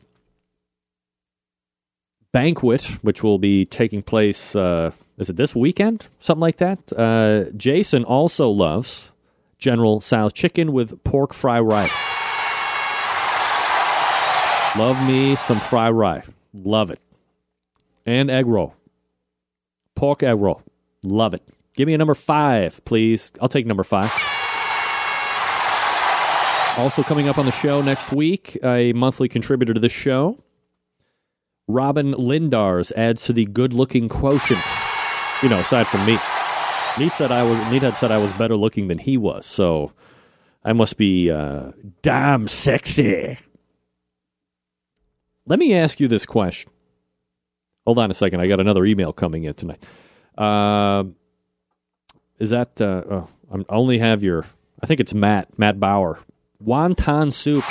[2.32, 6.08] banquet, which will be taking place, uh, is it this weekend?
[6.20, 6.94] Something like that.
[6.94, 9.09] Uh, Jason also loves
[9.60, 11.92] General Tso's chicken with pork fry rice.
[14.78, 16.24] Love me some fry rye.
[16.54, 17.00] Love it.
[18.06, 18.74] And egg roll.
[19.96, 20.62] Pork egg roll.
[21.04, 21.44] Love it.
[21.76, 23.32] Give me a number five, please.
[23.42, 24.12] I'll take number five.
[26.78, 30.38] Also, coming up on the show next week, a monthly contributor to the show,
[31.70, 34.62] Robyn Lindars adds to the good looking quotient.
[35.44, 36.18] You know, aside from me.
[36.98, 39.94] Neat said I was Neat had said I was better looking than he was, so
[40.64, 41.72] I must be uh,
[42.02, 43.38] damn sexy.
[45.46, 46.72] Let me ask you this question.
[47.86, 48.40] Hold on a second.
[48.40, 49.84] I got another email coming in tonight.
[50.38, 51.06] Uh,
[52.38, 52.80] is that?
[52.80, 54.46] Uh, oh, I only have your.
[54.82, 55.58] I think it's Matt.
[55.58, 56.20] Matt Bauer.
[56.64, 57.66] Wonton soup.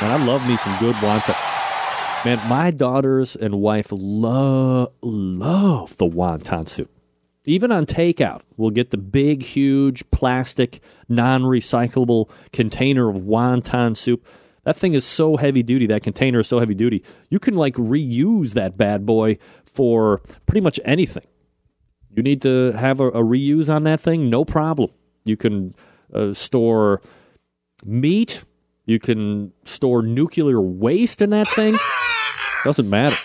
[0.00, 2.24] Man, I love me some good wonton.
[2.24, 6.90] Man, my daughters and wife love love the wonton soup.
[7.46, 14.26] Even on takeout, we'll get the big, huge plastic, non-recyclable container of wonton soup.
[14.64, 15.86] That thing is so heavy duty.
[15.86, 17.04] That container is so heavy duty.
[17.30, 19.38] You can like reuse that bad boy
[19.72, 21.26] for pretty much anything.
[22.10, 24.90] You need to have a, a reuse on that thing, no problem.
[25.24, 25.74] You can
[26.12, 27.00] uh, store
[27.84, 28.42] meat.
[28.86, 31.76] You can store nuclear waste in that thing.
[32.64, 33.16] Doesn't matter.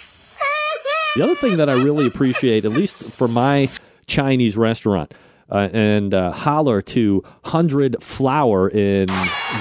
[1.16, 3.70] The other thing that I really appreciate, at least for my
[4.12, 5.14] Chinese restaurant,
[5.50, 9.08] uh, and uh, holler to Hundred Flower in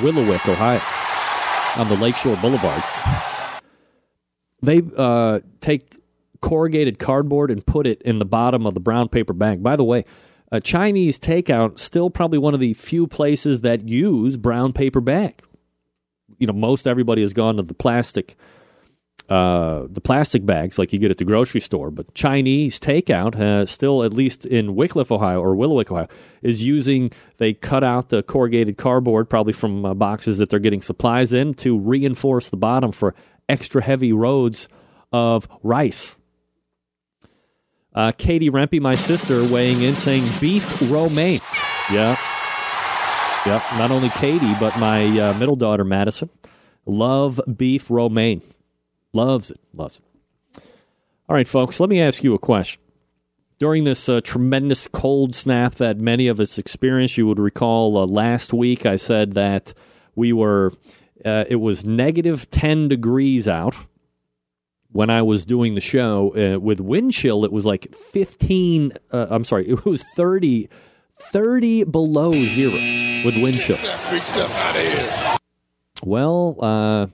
[0.02, 0.81] Willowick, Ohio,
[1.81, 2.85] on the Lakeshore Boulevards.
[4.60, 5.97] They uh, take
[6.43, 9.62] corrugated cardboard and put it in the bottom of the brown paper bag.
[9.62, 10.05] By the way,
[10.51, 15.40] a Chinese takeout still probably one of the few places that use brown paper bag.
[16.39, 18.36] You know, most everybody has gone to the plastic
[19.31, 21.90] uh, the plastic bags like you get at the grocery store.
[21.93, 26.09] But Chinese takeout, uh, still at least in Wickliffe, Ohio, or Willowick, Ohio,
[26.43, 27.12] is using.
[27.39, 31.55] They cut out the corrugated cardboard, probably from uh, boxes that they're getting supplies in,
[31.55, 33.15] to reinforce the bottom for
[33.48, 34.69] extra heavy roads
[35.12, 36.16] of rice.
[37.94, 41.40] Uh, Katie Rempe, my sister, weighing in saying beef romaine.
[41.93, 42.16] Yeah.
[43.47, 43.62] Yep.
[43.78, 46.31] Not only Katie, but my uh, middle daughter, Madison,
[46.85, 48.43] love beef romaine.
[49.12, 49.61] Loves it.
[49.74, 50.62] Loves it.
[51.28, 52.81] All right, folks, let me ask you a question.
[53.59, 58.07] During this uh, tremendous cold snap that many of us experienced, you would recall uh,
[58.07, 59.74] last week I said that
[60.15, 60.73] we were,
[61.24, 63.77] uh, it was negative 10 degrees out
[64.93, 66.35] when I was doing the show.
[66.35, 70.69] Uh, with wind chill, it was like 15, uh, I'm sorry, it was 30,
[71.20, 72.73] 30 below zero
[73.24, 73.77] with wind chill.
[76.03, 77.07] Well, uh,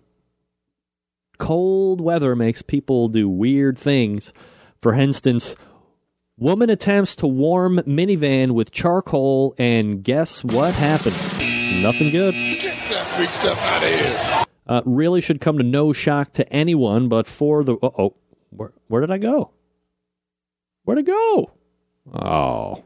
[1.38, 4.32] cold weather makes people do weird things.
[4.80, 5.56] For instance,
[6.36, 11.16] woman attempts to warm minivan with charcoal, and guess what happened?
[11.82, 12.34] Nothing good.
[12.34, 14.44] Get that big stuff out of here.
[14.68, 18.14] Uh, really should come to no shock to anyone, but for the oh,
[18.50, 19.52] where, where did I go?
[20.84, 21.50] Where'd it go?
[22.12, 22.84] Oh,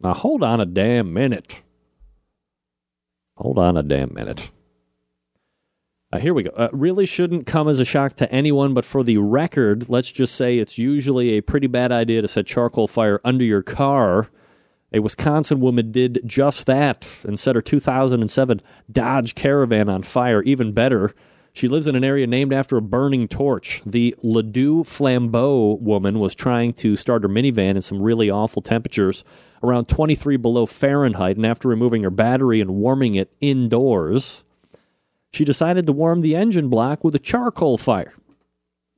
[0.00, 1.62] now hold on a damn minute.
[3.36, 4.50] Hold on a damn minute.
[6.14, 6.50] Uh, here we go.
[6.50, 10.36] Uh, really shouldn't come as a shock to anyone, but for the record, let's just
[10.36, 14.28] say it's usually a pretty bad idea to set charcoal fire under your car.
[14.92, 18.60] A Wisconsin woman did just that and set her 2007
[18.92, 20.40] Dodge Caravan on fire.
[20.42, 21.12] Even better,
[21.52, 23.82] she lives in an area named after a burning torch.
[23.84, 28.62] The Lac du Flambeau woman was trying to start her minivan in some really awful
[28.62, 29.24] temperatures,
[29.64, 34.43] around 23 below Fahrenheit, and after removing her battery and warming it indoors,
[35.34, 38.14] she decided to warm the engine block with a charcoal fire.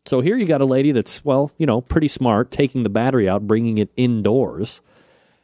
[0.04, 3.28] So here you got a lady that's, well, you know, pretty smart, taking the battery
[3.28, 4.80] out, bringing it indoors,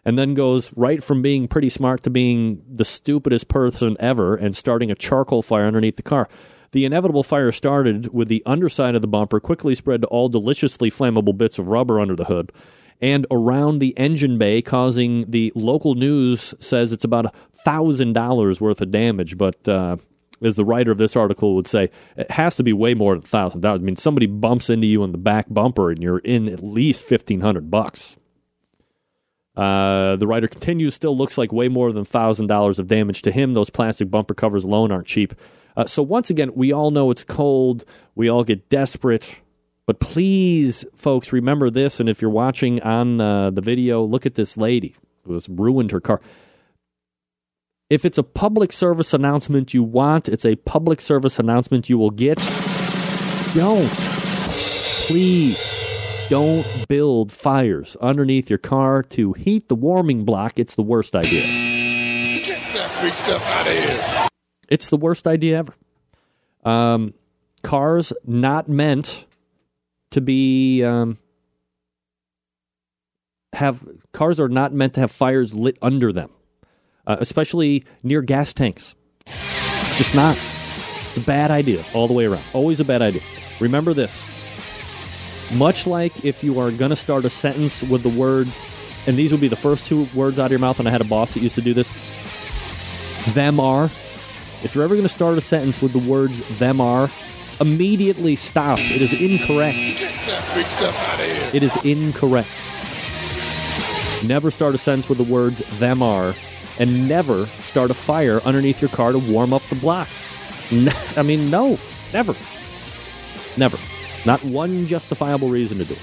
[0.05, 4.57] and then goes right from being pretty smart to being the stupidest person ever and
[4.57, 6.29] starting a charcoal fire underneath the car.
[6.71, 10.91] The inevitable fire started with the underside of the bumper, quickly spread to all deliciously
[10.91, 12.53] flammable bits of rubber under the hood
[13.03, 17.33] and around the engine bay, causing the local news says it's about a
[17.67, 19.37] $1,000 worth of damage.
[19.37, 19.97] But uh,
[20.43, 23.23] as the writer of this article would say, it has to be way more than
[23.23, 23.81] thousand dollars.
[23.81, 27.05] I mean, somebody bumps into you in the back bumper, and you're in at least
[27.05, 28.17] fifteen hundred bucks.
[29.55, 33.31] Uh, the writer continues, still looks like way more than thousand dollars of damage to
[33.31, 33.53] him.
[33.53, 35.35] Those plastic bumper covers alone aren't cheap.
[35.77, 37.85] Uh, so once again, we all know it's cold.
[38.15, 39.35] We all get desperate.
[39.85, 41.99] But please, folks, remember this.
[41.99, 44.95] And if you're watching on uh, the video, look at this lady
[45.25, 46.21] who has ruined her car.
[47.93, 52.11] If it's a public service announcement you want, it's a public service announcement you will
[52.11, 52.39] get.
[53.55, 53.93] Don't.
[55.07, 55.63] Please
[56.31, 60.59] don't build fires underneath your car to heat the warming block.
[60.59, 61.43] It's the worst idea.
[62.43, 64.29] Get that big stuff out of here.
[64.71, 65.75] It's the worst idea ever.
[66.65, 67.13] Um,
[67.61, 69.27] cars not meant
[70.13, 71.19] to be um,
[73.53, 76.31] have cars are not meant to have fires lit under them
[77.07, 78.95] uh, especially near gas tanks.
[79.27, 80.39] It's just not.
[81.09, 82.43] It's a bad idea all the way around.
[82.53, 83.23] Always a bad idea.
[83.61, 84.25] Remember this.
[85.53, 88.63] Much like if you are going to start a sentence with the words,
[89.07, 91.03] and these would be the first two words out of your mouth, and I had
[91.03, 91.91] a boss that used to do this
[93.35, 93.85] them are.
[94.65, 97.09] If you're ever going to start a sentence with the words them are,
[97.61, 98.79] immediately stop.
[98.81, 99.77] It is incorrect.
[100.55, 101.51] Big stuff out of here.
[101.55, 102.49] It is incorrect.
[104.25, 106.35] Never start a sentence with the words them are
[106.79, 110.27] and never start a fire underneath your car to warm up the blocks.
[111.17, 111.79] I mean, no,
[112.13, 112.35] never.
[113.57, 113.79] Never.
[114.25, 116.01] Not one justifiable reason to do it.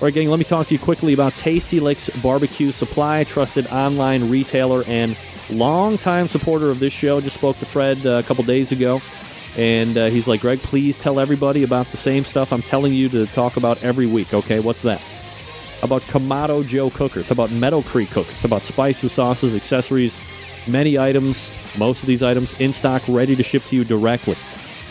[0.00, 3.66] All right, gang, let me talk to you quickly about Tasty Licks Barbecue Supply, trusted
[3.66, 5.14] online retailer and
[5.50, 7.20] longtime supporter of this show.
[7.20, 9.02] Just spoke to Fred uh, a couple days ago,
[9.58, 13.10] and uh, he's like, Greg, please tell everybody about the same stuff I'm telling you
[13.10, 14.32] to talk about every week.
[14.32, 15.02] Okay, what's that?
[15.82, 17.30] About Kamado Joe cookers?
[17.30, 18.44] About Meadow Creek cookers?
[18.44, 20.20] About spices, sauces, accessories,
[20.66, 21.48] many items,
[21.78, 24.36] most of these items in stock, ready to ship to you directly.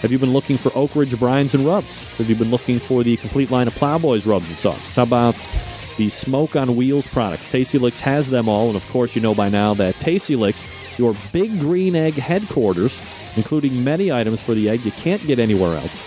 [0.01, 1.99] Have you been looking for Oak Ridge brines and rubs?
[2.17, 4.95] Have you been looking for the complete line of Plowboys rubs and sauces?
[4.95, 5.35] How about
[5.99, 7.51] the Smoke on Wheels products.
[7.51, 10.63] Tasty Licks has them all, and of course, you know by now that Tasty Licks,
[10.97, 13.03] your big green egg headquarters,
[13.35, 16.01] including many items for the egg you can't get anywhere else.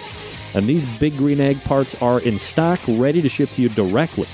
[0.54, 4.26] And these big green egg parts are in stock, ready to ship to you directly.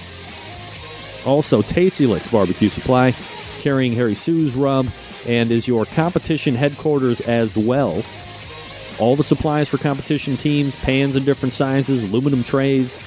[1.29, 3.13] Also, Tasty Licks Barbecue Supply,
[3.59, 4.89] carrying Harry Soo's rub,
[5.27, 8.03] and is your competition headquarters as well.
[8.99, 12.99] All the supplies for competition teams, pans in different sizes, aluminum trays,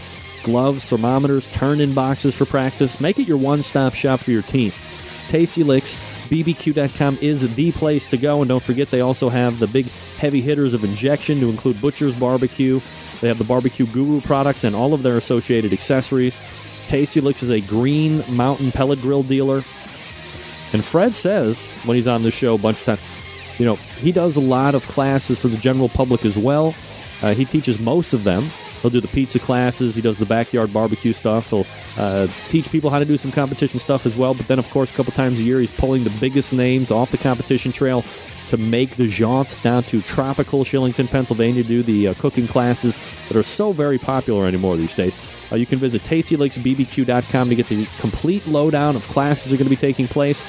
[0.43, 3.02] gloves, thermometers, turn in boxes for practice.
[3.02, 4.72] Make it your one stop shop for your team.
[5.27, 5.95] Tasty Licks,
[6.30, 8.41] BBQ.com is the place to go.
[8.41, 9.88] And don't forget, they also have the big
[10.18, 12.81] heavy hitters of injection to include Butcher's Barbecue.
[13.19, 16.39] They have the Barbecue Guru products and all of their associated accessories.
[16.91, 19.63] Tasty Licks is a green mountain pellet grill dealer.
[20.73, 22.99] And Fred says, when he's on the show a bunch of times,
[23.57, 26.76] you know, he does a lot of classes for the general public as well.
[27.23, 28.43] Uh, he teaches most of them.
[28.81, 29.95] He'll do the pizza classes.
[29.95, 31.51] He does the backyard barbecue stuff.
[31.51, 31.65] He'll
[31.97, 34.34] uh, teach people how to do some competition stuff as well.
[34.34, 37.09] But then, of course, a couple times a year, he's pulling the biggest names off
[37.11, 38.03] the competition trail
[38.49, 42.99] to make the jaunt down to tropical Shillington, Pennsylvania, to do the uh, cooking classes
[43.30, 45.18] that are so very popular anymore these days.
[45.52, 49.65] Uh, you can visit tastylicksbbq.com to get the complete lowdown of classes that are going
[49.65, 50.45] to be taking place.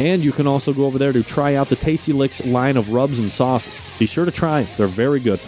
[0.00, 2.90] And you can also go over there to try out the Tasty Licks line of
[2.90, 3.80] rubs and sauces.
[3.98, 5.40] Be sure to try them, they're very good.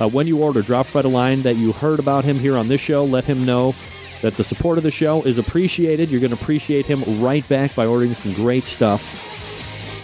[0.00, 2.68] Uh, when you order, drop Fred a line that you heard about him here on
[2.68, 3.04] this show.
[3.04, 3.74] Let him know
[4.22, 6.10] that the support of the show is appreciated.
[6.10, 9.02] You're going to appreciate him right back by ordering some great stuff.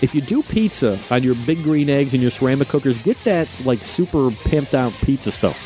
[0.01, 3.49] If you do pizza on your big green eggs and your ceramic cookers, get that
[3.65, 5.57] like super pimped out pizza stuff.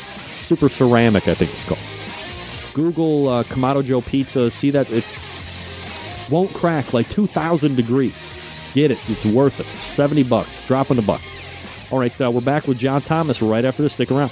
[0.41, 1.79] Super ceramic, I think it's called.
[2.73, 4.49] Google uh, Kamado Joe Pizza.
[4.49, 5.05] See that it
[6.29, 8.31] won't crack like 2,000 degrees.
[8.73, 8.99] Get it.
[9.09, 9.65] It's worth it.
[9.65, 10.61] 70 bucks.
[10.63, 11.21] Drop in the buck.
[11.91, 13.93] All right, uh, we're back with John Thomas right after this.
[13.93, 14.31] Stick around.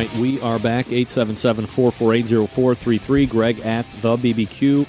[0.00, 0.86] Right, we are back.
[0.86, 3.26] 877 448 0433.
[3.26, 4.86] Greg at the BBQ.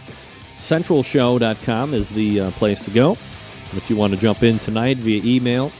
[0.57, 3.13] CentralShow.com is the uh, place to go.
[3.73, 5.71] If you want to jump in tonight via email.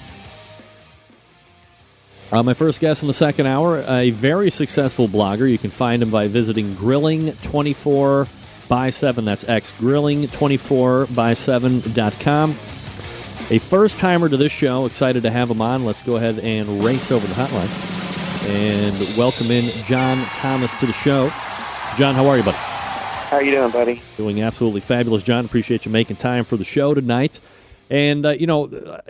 [2.32, 5.50] Uh, my first guest in the second hour, a very successful blogger.
[5.50, 9.26] You can find him by visiting Grilling24 by 7.
[9.26, 12.52] That's X, Grilling24 by 7.com.
[13.50, 14.86] A first timer to this show.
[14.86, 15.86] Excited to have him on.
[15.86, 18.01] Let's go ahead and race over the hotline
[18.52, 21.32] and welcome in John Thomas to the show.
[21.96, 22.58] John, how are you, buddy?
[22.58, 24.02] How are you doing, buddy?
[24.18, 25.46] Doing absolutely fabulous, John.
[25.46, 27.40] Appreciate you making time for the show tonight.
[27.90, 28.68] And, uh, you know,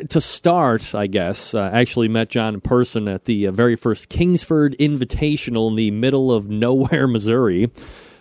[0.09, 3.75] to start, I guess, uh, I actually met John in person at the uh, very
[3.75, 7.71] first Kingsford Invitational in the middle of nowhere, Missouri.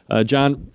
[0.08, 0.70] Uh, John,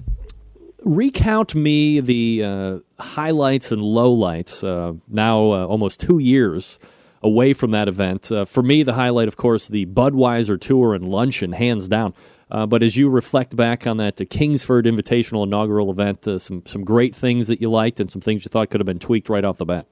[0.83, 6.77] recount me the uh, highlights and lowlights uh, now almost two years
[7.25, 8.31] away from that event.
[8.31, 12.13] Uh, for me, the highlight, of course, the Budweiser Tour and Luncheon, hands down.
[12.51, 16.83] Uh, but as you reflect back on that Kingsford Invitational inaugural event, uh, some some
[16.83, 19.43] great things that you liked and some things you thought could have been tweaked right
[19.43, 19.87] off the bat.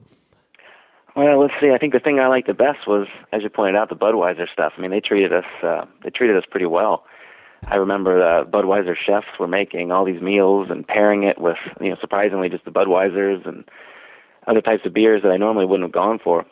[1.16, 1.70] Well, let's see.
[1.70, 4.46] I think the thing I liked the best was, as you pointed out, the Budweiser
[4.52, 4.72] stuff.
[4.76, 7.04] I mean, they treated us uh, they treated us pretty well.
[7.66, 11.90] I remember the Budweiser chefs were making all these meals and pairing it with, you
[11.90, 13.64] know, surprisingly just the Budweisers and
[14.46, 16.44] other types of beers that I normally wouldn't have gone for.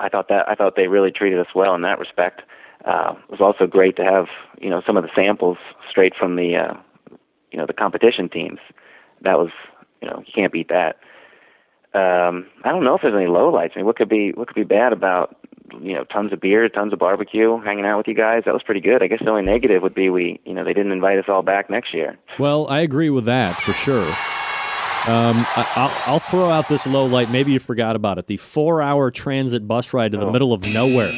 [0.00, 2.42] I thought that I thought they really treated us well in that respect.
[2.84, 4.26] Uh, it was also great to have
[4.60, 5.58] you know some of the samples
[5.88, 6.74] straight from the uh,
[7.52, 8.58] you know the competition teams.
[9.20, 9.50] That was
[10.00, 10.96] you know you can't beat that.
[11.92, 13.72] Um, I don't know if there's any lowlights.
[13.74, 15.36] I mean, what could be what could be bad about
[15.80, 18.44] you know tons of beer, tons of barbecue, hanging out with you guys?
[18.46, 19.02] That was pretty good.
[19.02, 21.42] I guess the only negative would be we you know they didn't invite us all
[21.42, 22.18] back next year.
[22.38, 24.39] Well, I agree with that for sure.
[25.08, 27.30] Um, I, will throw out this low light.
[27.30, 28.26] Maybe you forgot about it.
[28.26, 30.30] The four-hour transit bus ride to the oh.
[30.30, 31.10] middle of nowhere.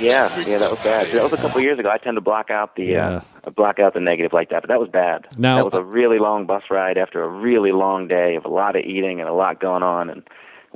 [0.00, 1.06] Yeah, yeah, that was bad.
[1.08, 1.90] That was a couple years ago.
[1.90, 3.20] I tend to block out the uh, yeah.
[3.44, 5.26] uh, block out the negative like that, but that was bad.
[5.38, 8.48] Now that was a really long bus ride after a really long day of a
[8.48, 10.22] lot of eating and a lot going on, and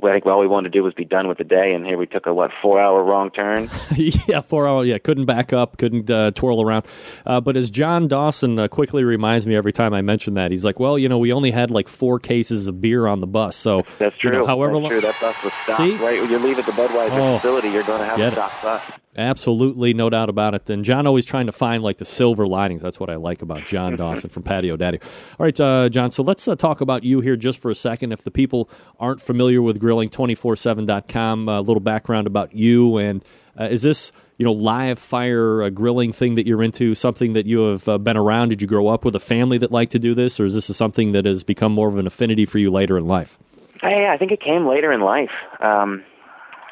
[0.01, 1.85] well, I think all we wanted to do was be done with the day, and
[1.85, 3.69] here we took a what four hour wrong turn.
[3.95, 4.85] yeah, four hour.
[4.85, 6.85] Yeah, couldn't back up, couldn't uh, twirl around.
[7.25, 10.63] Uh, but as John Dawson uh, quickly reminds me every time I mention that, he's
[10.63, 13.55] like, "Well, you know, we only had like four cases of beer on the bus,
[13.55, 14.31] so that's true.
[14.31, 15.01] You know, however that's long, true.
[15.01, 15.97] That bus was stopped See?
[15.97, 17.69] right when you leave at the Budweiser Oh, facility.
[17.69, 18.99] You're going to have a stopped bus.
[19.17, 20.69] Absolutely, no doubt about it.
[20.69, 22.81] And John always trying to find like the silver linings.
[22.81, 25.03] That's what I like about John Dawson from Patio Daddio.
[25.03, 26.11] All right, uh, John.
[26.11, 28.11] So let's uh, talk about you here just for a second.
[28.11, 28.69] If the people
[28.99, 33.23] aren't familiar with grilling247.com, a little background about you and
[33.59, 36.95] uh, is this you know live fire uh, grilling thing that you're into?
[36.95, 38.49] Something that you have uh, been around?
[38.49, 40.65] Did you grow up with a family that liked to do this, or is this
[40.75, 43.37] something that has become more of an affinity for you later in life?
[43.81, 45.31] Hey, I think it came later in life.
[45.61, 46.03] Um,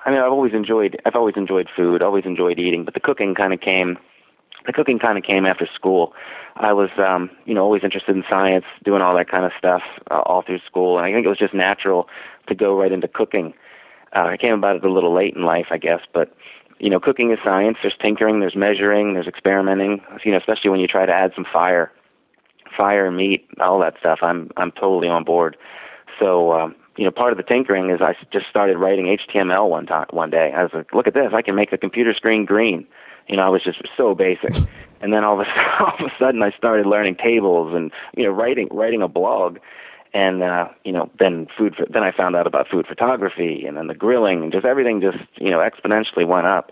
[0.08, 3.36] I mean, I've always enjoyed I've always enjoyed food, always enjoyed eating, but the cooking
[3.36, 3.98] kind of came
[4.66, 6.14] the cooking kind of came after school.
[6.56, 9.82] I was um, you know, always interested in science, doing all that kind of stuff
[10.10, 12.08] uh, all through school, and I think it was just natural
[12.48, 13.54] to go right into cooking.
[14.16, 16.34] Uh, I came about it a little late in life, I guess, but
[16.80, 17.78] you know, cooking is science.
[17.82, 20.02] There's tinkering, there's measuring, there's experimenting.
[20.24, 21.92] You know, especially when you try to add some fire,
[22.78, 24.20] fire, meat, all that stuff.
[24.22, 25.58] I'm I'm totally on board.
[26.18, 29.86] So um, you know, part of the tinkering is I just started writing HTML one
[29.86, 30.52] time one day.
[30.56, 32.86] I was like, look at this, I can make the computer screen green.
[33.28, 34.54] You know, I was just so basic.
[35.00, 38.24] And then all of a all of a sudden, I started learning tables and you
[38.24, 39.60] know, writing writing a blog.
[40.12, 41.76] And uh, you know, then food.
[41.78, 45.00] ph- Then I found out about food photography, and then the grilling, and just everything
[45.02, 46.72] just you know exponentially went up.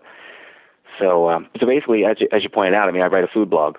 [1.00, 3.28] So, um, so basically, as you, as you pointed out, I mean, I write a
[3.28, 3.78] food blog.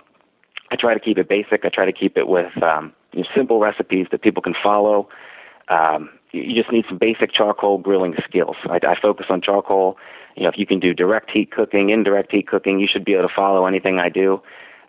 [0.70, 1.64] I try to keep it basic.
[1.64, 5.08] I try to keep it with um, you know, simple recipes that people can follow.
[5.68, 8.56] Um, you just need some basic charcoal grilling skills.
[8.64, 9.96] I, I focus on charcoal.
[10.36, 13.14] You know, if you can do direct heat cooking, indirect heat cooking, you should be
[13.14, 14.42] able to follow anything I do.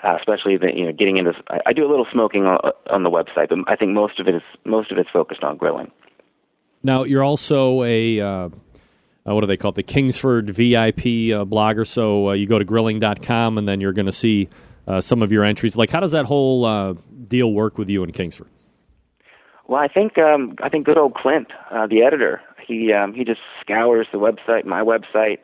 [0.04, 1.34] Uh, especially the you know getting into.
[1.50, 4.28] I, I do a little smoking on, on the website, but I think most of
[4.28, 5.92] it is most of it's focused on grilling.
[6.84, 8.50] Now you're also a uh, uh,
[9.26, 9.76] what do they call it?
[9.76, 11.88] The Kingsford VIP uh, blogger.
[11.88, 14.50] So uh, you go to grilling.com and then you're going to see
[14.88, 15.76] uh, some of your entries.
[15.76, 16.94] Like, how does that whole
[17.28, 18.50] deal work with you in Kingsford?
[19.68, 23.24] Well, I think um, I think good old Clint, uh, the editor, he um, he
[23.24, 25.40] just scours the website, my website,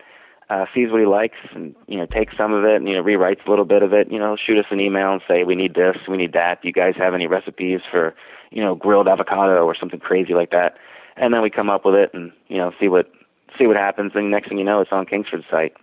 [0.50, 3.04] uh, sees what he likes, and you know takes some of it, and you know
[3.04, 4.12] rewrites a little bit of it.
[4.12, 6.62] You know, shoot us an email and say we need this, we need that.
[6.62, 8.14] Do you guys have any recipes for
[8.52, 10.78] you know grilled avocado or something crazy like that?
[11.16, 13.12] And then we come up with it, and you know see what
[13.58, 14.14] see what happens.
[14.16, 15.74] And next thing you know, it's on Kingsford's site.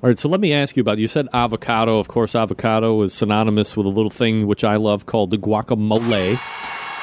[0.00, 0.98] All right, so let me ask you about.
[0.98, 1.98] You said avocado.
[1.98, 6.38] Of course, avocado is synonymous with a little thing which I love called the guacamole.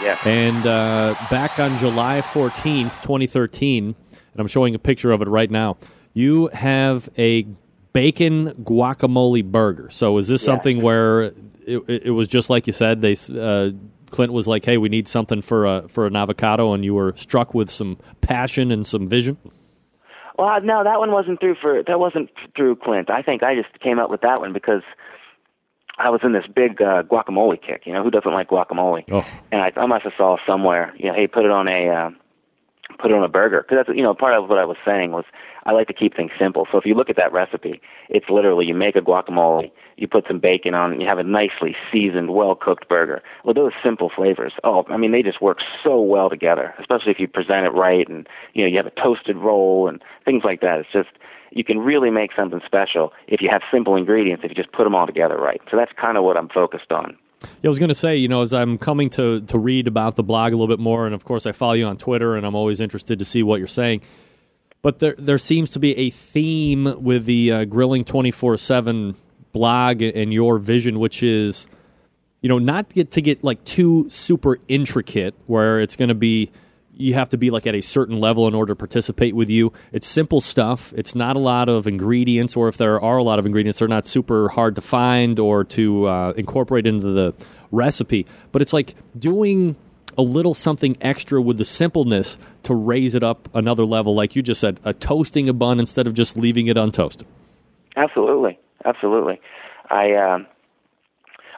[0.04, 0.18] Yeah.
[0.26, 3.96] And uh, back on July 14th, 2013, and
[4.38, 5.78] I'm showing a picture of it right now,
[6.14, 7.44] you have a
[7.94, 9.90] bacon guacamole burger.
[9.90, 10.46] So is this Yeah.
[10.54, 11.24] something where
[11.66, 13.02] it, it was just like you said?
[13.02, 13.72] They uh,
[14.12, 17.14] Clint was like, "Hey, we need something for a for an avocado," and you were
[17.18, 19.38] struck with some passion and some vision.
[20.38, 23.10] Well, no, that one wasn't through for that wasn't through Clint.
[23.10, 24.84] I think I just came up with that one because
[25.98, 27.84] I was in this big uh, guacamole kick.
[27.86, 29.04] You know, who doesn't like guacamole?
[29.12, 29.26] Oh.
[29.52, 32.10] And I, I must have saw somewhere, you know, hey, put it on a uh,
[33.00, 35.12] put it on a burger because that's you know part of what I was saying
[35.12, 35.26] was
[35.66, 36.68] I like to keep things simple.
[36.72, 40.26] So if you look at that recipe, it's literally you make a guacamole, you put
[40.28, 43.22] some bacon on, you have a nicely seasoned, well cooked burger.
[43.44, 47.20] Well, those simple flavors, oh, I mean, they just work so well together, especially if
[47.20, 50.62] you present it right and you know you have a toasted roll and things like
[50.62, 50.80] that.
[50.80, 51.10] It's just
[51.52, 54.84] you can really make something special if you have simple ingredients if you just put
[54.84, 55.62] them all together right.
[55.72, 57.18] So that's kind of what I'm focused on.
[57.42, 60.16] Yeah, I was going to say, you know, as I'm coming to to read about
[60.16, 62.46] the blog a little bit more, and of course I follow you on Twitter, and
[62.46, 64.02] I'm always interested to see what you're saying.
[64.82, 69.16] But there there seems to be a theme with the uh, grilling 24 seven
[69.52, 71.66] blog and your vision, which is,
[72.42, 76.16] you know, not to get to get like too super intricate, where it's going to
[76.16, 76.52] be
[76.98, 79.74] you have to be like at a certain level in order to participate with you.
[79.92, 80.94] It's simple stuff.
[80.96, 83.88] It's not a lot of ingredients, or if there are a lot of ingredients, they're
[83.88, 87.34] not super hard to find or to uh, incorporate into the
[87.72, 88.26] recipe.
[88.52, 89.76] But it's like doing
[90.18, 94.42] a little something extra with the simpleness to raise it up another level, like you
[94.42, 97.26] just said, a toasting a bun instead of just leaving it untoasted.
[97.98, 99.42] Absolutely, absolutely.
[99.90, 100.48] I, um,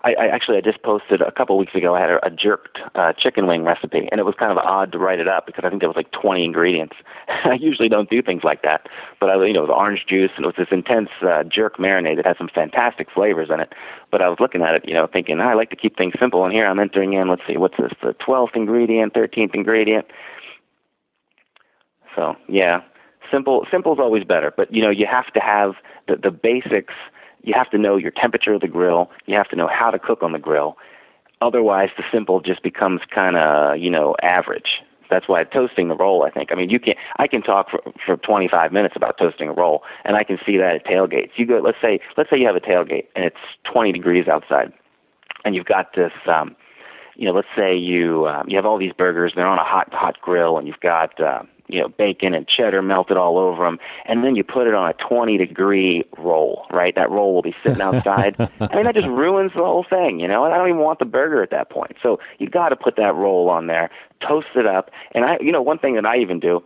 [0.04, 1.96] I, I actually I just posted a couple weeks ago.
[1.96, 4.92] I had a, a jerked uh, chicken wing recipe, and it was kind of odd
[4.92, 6.96] to write it up because I think there was like 20 ingredients.
[7.28, 8.88] I usually don't do things like that,
[9.20, 12.18] but I, you know, the orange juice and it was this intense uh, jerk marinade
[12.18, 13.74] that has some fantastic flavors in it.
[14.12, 16.14] But I was looking at it, you know, thinking "Ah, I like to keep things
[16.20, 17.28] simple, and here I'm entering in.
[17.28, 17.92] Let's see, what's this?
[18.02, 20.06] The 12th ingredient, 13th ingredient.
[22.16, 22.82] So yeah,
[23.32, 23.66] simple.
[23.72, 25.74] Simple is always better, but you know, you have to have
[26.08, 26.94] the the basics.
[27.44, 29.10] You have to know your temperature of the grill.
[29.26, 30.78] You have to know how to cook on the grill.
[31.42, 34.82] Otherwise, the simple just becomes kind of you know average.
[35.10, 36.24] That's why toasting the roll.
[36.24, 36.52] I think.
[36.52, 39.84] I mean, you can I can talk for for 25 minutes about toasting a roll,
[40.04, 41.32] and I can see that at tailgates.
[41.36, 41.60] You go.
[41.64, 43.38] Let's say let's say you have a tailgate and it's
[43.72, 44.74] 20 degrees outside,
[45.46, 46.12] and you've got this.
[46.28, 46.56] um
[47.18, 49.92] you know, let's say you um, you have all these burgers, they're on a hot
[49.92, 53.80] hot grill, and you've got uh, you know bacon and cheddar melted all over them,
[54.06, 56.96] and then you put it on a 20 degree roll, right?
[56.96, 58.36] That roll will be sitting outside.
[58.60, 60.46] I mean, that just ruins the whole thing, you know.
[60.46, 61.96] And I don't even want the burger at that point.
[62.02, 63.90] So you got to put that roll on there,
[64.28, 66.64] toast it up, and I, you know, one thing that I even do,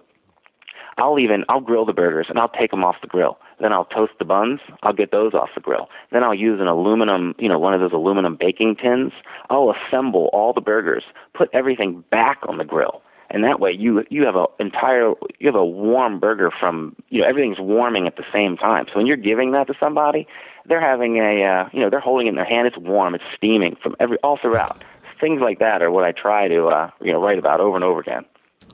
[0.98, 3.38] I'll even I'll grill the burgers and I'll take them off the grill.
[3.60, 4.60] Then I'll toast the buns.
[4.84, 5.90] I'll get those off the grill.
[6.12, 9.12] Then I'll use an aluminum, you know, one of those aluminum baking tins.
[9.50, 11.04] I'll assemble all the burgers,
[11.34, 13.02] put everything back on the grill.
[13.34, 17.22] And that way you you have a entire you have a warm burger from you
[17.22, 18.86] know everything's warming at the same time.
[18.88, 20.28] So when you're giving that to somebody,
[20.66, 22.68] they're having a uh, you know they're holding it in their hand.
[22.68, 23.16] It's warm.
[23.16, 24.84] It's steaming from every all throughout.
[25.20, 27.84] Things like that are what I try to uh, you know write about over and
[27.84, 28.26] over again.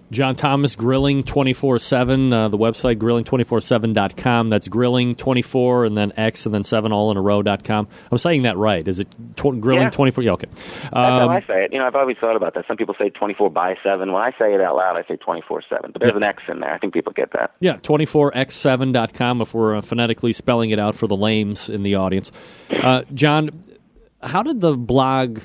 [0.09, 4.49] John Thomas Grilling 24 7, uh, the website grilling247.com.
[4.49, 7.88] That's grilling 24 and then X and then 7 all in a row.com.
[8.09, 8.88] I'm saying that right.
[8.88, 9.89] Is it tw- grilling Yeah.
[9.89, 10.23] 24?
[10.23, 10.47] Yeah, okay.
[10.55, 11.73] That's how Um, I say it.
[11.73, 12.65] You know, I've always thought about that.
[12.69, 14.11] Some people say 24 by 7.
[14.14, 15.91] When I say it out loud, I say 24 7.
[15.91, 16.73] But there's an X in there.
[16.73, 17.51] I think people get that.
[17.59, 22.31] Yeah, 24x7.com if we're uh, phonetically spelling it out for the lames in the audience.
[22.72, 23.49] Uh, John,
[24.22, 25.39] how did the blog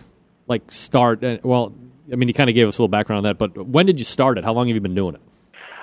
[0.47, 1.24] like start?
[1.24, 1.74] Uh, well,
[2.12, 3.98] I mean, you kind of gave us a little background on that, but when did
[3.98, 4.44] you start it?
[4.44, 5.22] How long have you been doing it?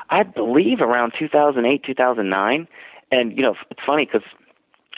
[0.09, 2.67] I believe around 2008, 2009.
[3.11, 4.27] And, you know, it's funny because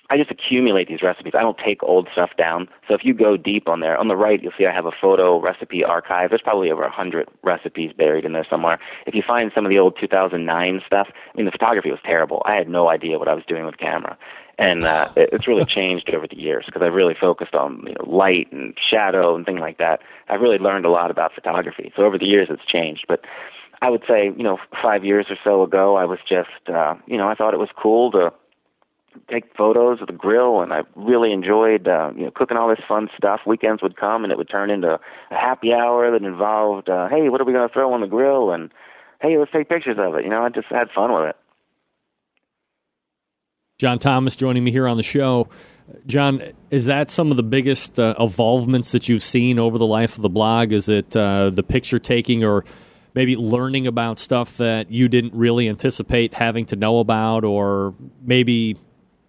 [0.09, 1.31] I just accumulate these recipes.
[1.37, 2.67] I don't take old stuff down.
[2.85, 4.91] So if you go deep on there, on the right, you'll see I have a
[4.91, 6.31] photo recipe archive.
[6.31, 8.77] There's probably over a 100 recipes buried in there somewhere.
[9.07, 12.41] If you find some of the old 2009 stuff, I mean, the photography was terrible.
[12.45, 14.17] I had no idea what I was doing with camera.
[14.61, 17.93] And uh, it- it's really changed over the years because I've really focused on you
[17.95, 20.01] know, light and shadow and things like that.
[20.29, 21.91] I've really learned a lot about photography.
[21.95, 23.05] So over the years, it's changed.
[23.07, 23.21] But
[23.81, 27.17] I would say, you know, five years or so ago, I was just, uh, you
[27.17, 28.31] know, I thought it was cool to
[29.29, 32.79] take photos of the grill, and I really enjoyed, uh, you know, cooking all this
[32.87, 33.41] fun stuff.
[33.45, 34.99] Weekends would come, and it would turn into a
[35.35, 38.51] happy hour that involved, uh, hey, what are we going to throw on the grill?
[38.51, 38.71] And
[39.21, 40.23] hey, let's take pictures of it.
[40.23, 41.35] You know, I just had fun with it.
[43.81, 45.49] John Thomas joining me here on the show.
[46.05, 50.17] John, is that some of the biggest uh, evolvements that you've seen over the life
[50.17, 50.71] of the blog?
[50.71, 52.63] Is it uh, the picture taking or
[53.15, 58.77] maybe learning about stuff that you didn't really anticipate having to know about or maybe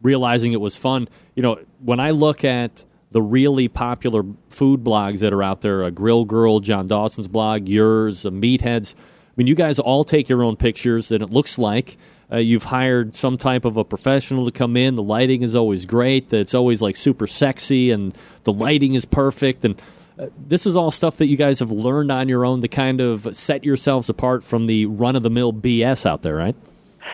[0.03, 1.09] realizing it was fun?
[1.35, 5.83] You know, when I look at the really popular food blogs that are out there,
[5.83, 10.43] a Grill Girl, John Dawson's blog, yours, Meatheads, I mean, you guys all take your
[10.43, 11.97] own pictures, and it looks like
[12.31, 14.95] uh, you've hired some type of a professional to come in.
[14.95, 16.33] The lighting is always great.
[16.33, 19.65] It's always like super sexy, and the lighting is perfect.
[19.65, 19.81] And
[20.19, 23.01] uh, this is all stuff that you guys have learned on your own to kind
[23.01, 26.57] of set yourselves apart from the run of the mill BS out there, right?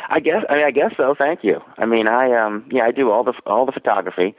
[0.09, 1.15] I guess I, mean, I guess so.
[1.17, 1.61] Thank you.
[1.77, 4.35] I mean, I um yeah, I do all the all the photography.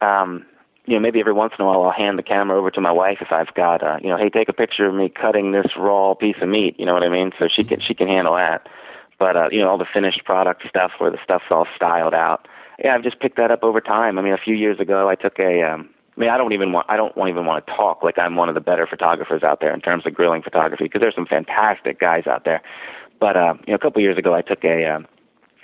[0.00, 0.46] Um,
[0.86, 2.90] you know, maybe every once in a while I'll hand the camera over to my
[2.90, 5.66] wife if I've got uh, you know, hey, take a picture of me cutting this
[5.76, 6.76] raw piece of meat.
[6.78, 7.32] You know what I mean?
[7.38, 8.68] So she can she can handle that.
[9.22, 12.48] But uh, you know, all the finished product stuff where the stuff's all styled out.
[12.82, 14.18] Yeah, I've just picked that up over time.
[14.18, 15.62] I mean, a few years ago, I took a.
[15.62, 16.86] Um, I mean, I don't even want.
[16.90, 19.60] I don't want, even want to talk like I'm one of the better photographers out
[19.60, 22.62] there in terms of grilling photography because there's some fantastic guys out there.
[23.20, 24.86] But uh, you know, a couple years ago, I took a.
[24.86, 25.06] Um,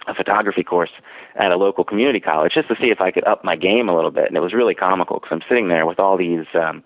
[0.06, 0.92] a photography course
[1.36, 3.94] at a local community college just to see if I could up my game a
[3.94, 4.26] little bit.
[4.28, 6.82] And it was really comical because I'm sitting there with all these, um,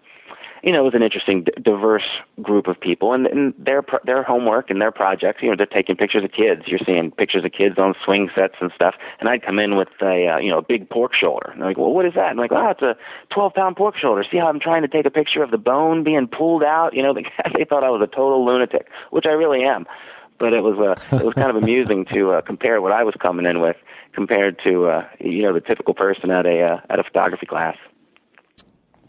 [0.62, 2.06] you know, it was an interesting, diverse
[2.40, 5.42] group of people, and, and their their homework and their projects.
[5.42, 6.62] You know, they're taking pictures of kids.
[6.66, 8.94] You're seeing pictures of kids on swing sets and stuff.
[9.18, 11.50] And I'd come in with a, uh, you know, a big pork shoulder.
[11.50, 12.30] And they're like, well, what is that?
[12.30, 12.96] And I'm like, oh, it's a
[13.34, 14.24] 12 pound pork shoulder.
[14.30, 16.94] See how I'm trying to take a picture of the bone being pulled out?
[16.94, 17.26] You know, they,
[17.58, 19.86] they thought I was a total lunatic, which I really am
[20.38, 23.14] but it was uh, it was kind of amusing to uh, compare what I was
[23.20, 23.76] coming in with
[24.12, 27.76] compared to uh, you know the typical person at a uh, at a photography class.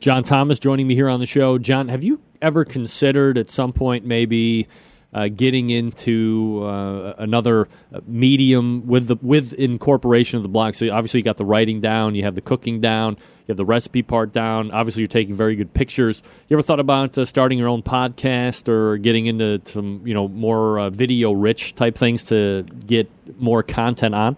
[0.03, 1.57] John Thomas joining me here on the show.
[1.57, 4.67] John, have you ever considered at some point maybe
[5.13, 7.69] uh, getting into uh, another
[8.05, 10.75] medium with the with incorporation of the blog?
[10.75, 13.63] So obviously you got the writing down, you have the cooking down, you have the
[13.63, 14.71] recipe part down.
[14.71, 16.21] Obviously you're taking very good pictures.
[16.49, 20.27] You ever thought about uh, starting your own podcast or getting into some you know
[20.27, 23.09] more uh, video rich type things to get
[23.39, 24.35] more content on?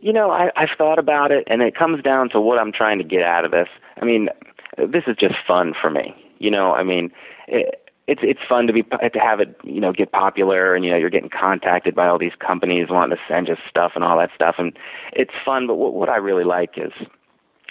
[0.00, 2.98] You know, I, I've thought about it, and it comes down to what I'm trying
[2.98, 3.68] to get out of this.
[4.00, 4.28] I mean,
[4.78, 6.14] this is just fun for me.
[6.38, 7.10] You know, I mean,
[7.46, 7.78] it,
[8.08, 10.96] it's it's fun to be to have it, you know, get popular, and you know,
[10.96, 14.30] you're getting contacted by all these companies wanting to send you stuff and all that
[14.34, 14.76] stuff, and
[15.12, 15.66] it's fun.
[15.66, 16.92] But what, what I really like is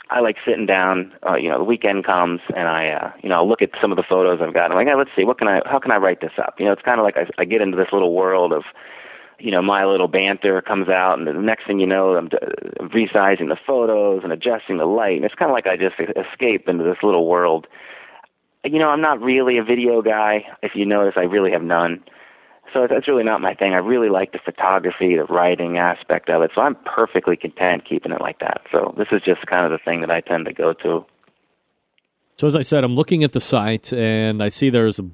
[0.10, 1.14] I like sitting down.
[1.28, 3.92] Uh, you know, the weekend comes, and I, uh, you know, I'll look at some
[3.92, 4.66] of the photos I've got.
[4.66, 6.56] And I'm like, hey, let's see, what can I, how can I write this up?
[6.60, 8.64] You know, it's kind of like I, I get into this little world of,
[9.42, 13.50] you know, my little banter comes out, and the next thing you know, I'm resizing
[13.50, 16.84] the photos and adjusting the light, and it's kind of like I just escape into
[16.84, 17.68] this little world.
[18.64, 20.46] You know, I'm not really a video guy.
[20.62, 22.04] If you notice, I really have none.
[22.74, 23.74] So that's really not my thing.
[23.74, 26.52] I really like the photography, the writing aspect of it.
[26.56, 28.62] So I'm perfectly content keeping it like that.
[28.72, 31.06] So this is just kind of the thing that I tend to go to.
[32.38, 35.06] So as I said, I'm looking at the site and I see there's a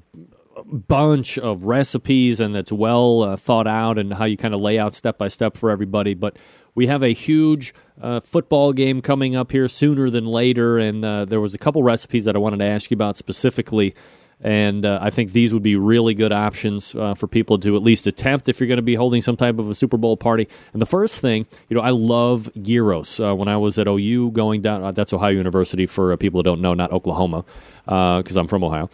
[0.64, 4.78] bunch of recipes and it's well uh, thought out and how you kind of lay
[4.78, 6.14] out step by step for everybody.
[6.14, 6.36] But
[6.74, 11.24] we have a huge uh, football game coming up here sooner than later, and uh,
[11.24, 13.94] there was a couple recipes that I wanted to ask you about specifically
[14.40, 17.82] and uh, I think these would be really good options uh, for people to at
[17.82, 20.48] least attempt if you're going to be holding some type of a Super Bowl party.
[20.72, 23.18] And the first thing, you know, I love gyros.
[23.18, 26.60] Uh, when I was at OU going down, that's Ohio University for people who don't
[26.60, 27.44] know, not Oklahoma,
[27.84, 28.88] because I'm from Ohio.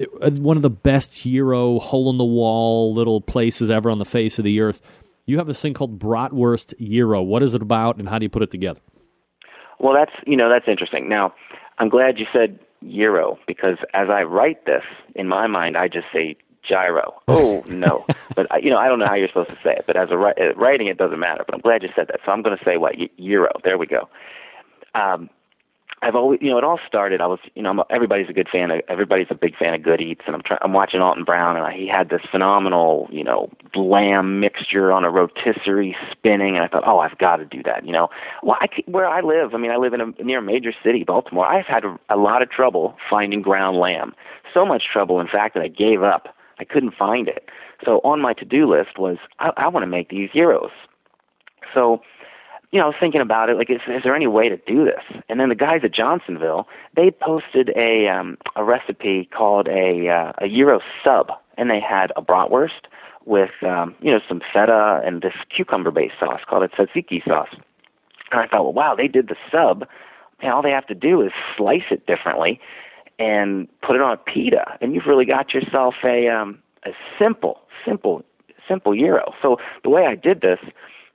[0.00, 4.06] It, one of the best gyro hole in the wall little places ever on the
[4.06, 4.80] face of the earth.
[5.26, 7.22] You have this thing called bratwurst gyro.
[7.22, 8.80] What is it about, and how do you put it together?
[9.78, 11.08] Well, that's you know that's interesting.
[11.08, 11.34] Now,
[11.78, 16.06] I'm glad you said gyro because as I write this in my mind, I just
[16.12, 16.36] say
[16.66, 17.20] gyro.
[17.28, 19.84] Oh no, but you know I don't know how you're supposed to say it.
[19.86, 21.44] But as a uh, writing, it doesn't matter.
[21.44, 22.20] But I'm glad you said that.
[22.24, 23.52] So I'm going to say what gyro.
[23.62, 24.08] There we go.
[24.94, 25.30] Um,
[26.02, 27.20] I've always, you know, it all started.
[27.20, 28.70] I was, you know, I'm, everybody's a good fan.
[28.70, 30.60] Of, everybody's a big fan of Good Eats, and I'm trying.
[30.62, 35.04] I'm watching Alton Brown, and I, he had this phenomenal, you know, lamb mixture on
[35.04, 37.84] a rotisserie spinning, and I thought, oh, I've got to do that.
[37.84, 38.08] You know,
[38.42, 41.04] well, I, where I live, I mean, I live in a near a major city,
[41.04, 41.46] Baltimore.
[41.46, 44.14] I've had a, a lot of trouble finding ground lamb.
[44.54, 46.34] So much trouble, in fact, that I gave up.
[46.58, 47.48] I couldn't find it.
[47.84, 50.70] So on my to-do list was, I, I want to make these gyros.
[51.74, 52.02] So
[52.72, 53.56] you know, I was thinking about it.
[53.56, 55.02] Like, is, is there any way to do this?
[55.28, 60.32] And then the guys at Johnsonville, they posted a um, a recipe called a uh,
[60.38, 62.86] a gyro sub, and they had a bratwurst
[63.24, 67.54] with um, you know some feta and this cucumber based sauce called a tzatziki sauce.
[68.30, 69.86] And I thought, well, wow, they did the sub.
[70.40, 72.60] And all they have to do is slice it differently
[73.18, 77.60] and put it on a pita, and you've really got yourself a um, a simple,
[77.84, 78.22] simple,
[78.68, 79.34] simple gyro.
[79.42, 80.60] So the way I did this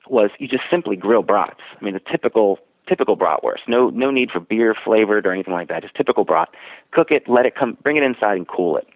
[0.09, 1.59] was you just simply grill brats.
[1.79, 3.67] I mean, the typical typical bratwurst.
[3.67, 5.83] No no need for beer flavored or anything like that.
[5.83, 6.49] Just typical brat.
[6.91, 8.87] Cook it, let it come, bring it inside and cool it.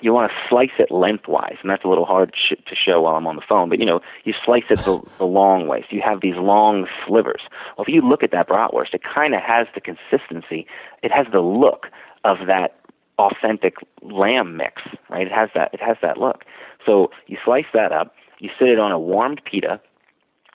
[0.00, 3.16] You want to slice it lengthwise, and that's a little hard sh- to show while
[3.16, 3.68] I'm on the phone.
[3.68, 6.86] But you know, you slice it the, the long way, so you have these long
[7.04, 7.40] slivers.
[7.76, 10.66] Well, if you look at that bratwurst, it kind of has the consistency.
[11.02, 11.88] It has the look
[12.24, 12.76] of that
[13.18, 15.26] authentic lamb mix, right?
[15.26, 15.74] It has that.
[15.74, 16.44] It has that look.
[16.86, 18.14] So you slice that up.
[18.38, 19.80] You sit it on a warmed pita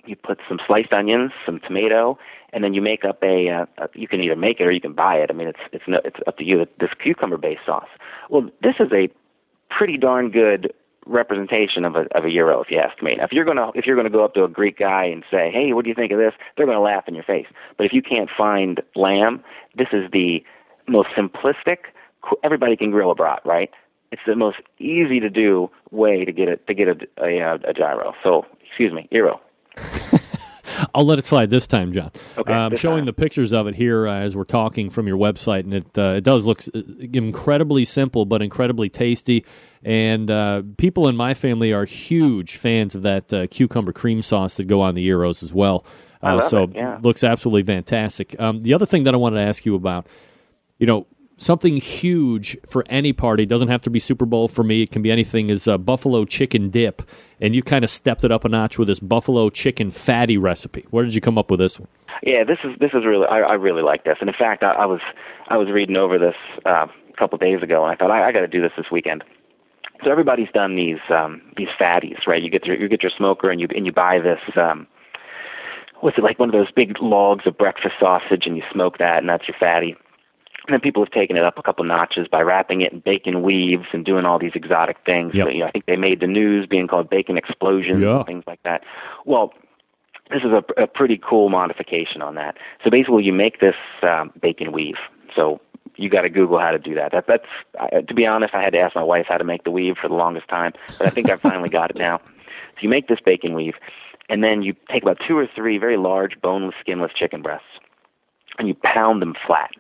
[0.06, 2.18] you put some sliced onions, some tomato,
[2.52, 3.50] and then you make up a.
[3.50, 5.30] Uh, you can either make it or you can buy it.
[5.30, 6.66] I mean, it's it's no, it's up to you.
[6.80, 7.88] This cucumber-based sauce.
[8.30, 9.10] Well, this is a
[9.70, 10.74] pretty darn good
[11.06, 13.16] representation of a of a gyro, if you ask me.
[13.16, 15.52] Now, if you're gonna if you're gonna go up to a Greek guy and say,
[15.54, 17.48] "Hey, what do you think of this?" They're gonna laugh in your face.
[17.78, 19.44] But if you can't find lamb,
[19.76, 20.44] this is the
[20.88, 21.92] most simplistic.
[22.44, 23.70] Everybody can grill a brat, right?
[24.12, 27.74] It's the most easy to do way to get it to get a a, a
[27.74, 28.14] gyro.
[28.24, 29.42] So, excuse me, gyro.
[30.94, 32.12] I'll let it slide this time, John.
[32.38, 33.06] Okay, uh, I'm showing time.
[33.06, 36.16] the pictures of it here uh, as we're talking from your website, and it uh,
[36.18, 36.82] it does look uh,
[37.14, 39.46] incredibly simple, but incredibly tasty.
[39.84, 44.56] And uh, people in my family are huge fans of that uh, cucumber cream sauce
[44.56, 45.86] that go on the gyros as well.
[46.48, 47.00] So it, yeah.
[47.02, 48.40] looks absolutely fantastic.
[48.40, 50.08] Um, the other thing that I wanted to ask you about,
[50.80, 51.06] you know,
[51.38, 54.84] something huge for any party doesn't have to be Super Bowl for me.
[54.84, 55.50] It can be anything.
[55.50, 57.02] Is uh, buffalo chicken dip,
[57.42, 60.86] and you kind of stepped it up a notch with this buffalo chicken fatty recipe.
[60.90, 61.90] Where did you come up with this one?
[62.22, 64.72] Yeah, this is this is really I, I really like this, and in fact, I,
[64.72, 65.02] I was
[65.48, 66.36] I was reading over this
[66.66, 68.88] uh, a couple days ago, and I thought I, I got to do this this
[68.92, 69.24] weekend.
[70.04, 72.42] So everybody's done these um, these fatties, right?
[72.42, 74.40] You get your you get your smoker, and you and you buy this.
[74.56, 74.88] Um,
[76.02, 76.40] what's it like?
[76.40, 79.58] One of those big logs of breakfast sausage, and you smoke that, and that's your
[79.60, 79.96] fatty.
[80.66, 83.42] And then people have taken it up a couple notches by wrapping it in bacon
[83.42, 85.34] weaves and doing all these exotic things.
[85.34, 85.48] Yep.
[85.48, 88.18] So, you know, I think they made the news being called bacon explosions Yeah.
[88.18, 88.82] and things like that.
[89.26, 89.54] Well,
[90.30, 92.56] this is a, a pretty cool modification on that.
[92.84, 94.96] So basically, you make this um, bacon weave.
[95.36, 95.60] So
[95.98, 97.12] you got to Google how to do that.
[97.12, 97.46] That that's
[97.78, 99.96] uh, to be honest, I had to ask my wife how to make the weave
[100.02, 102.20] for the longest time, but I think I finally got it now.
[102.20, 103.76] So you make this bacon weave,
[104.30, 107.68] and then you take about two or three very large boneless, skinless chicken breasts,
[108.58, 109.72] and you pound them flat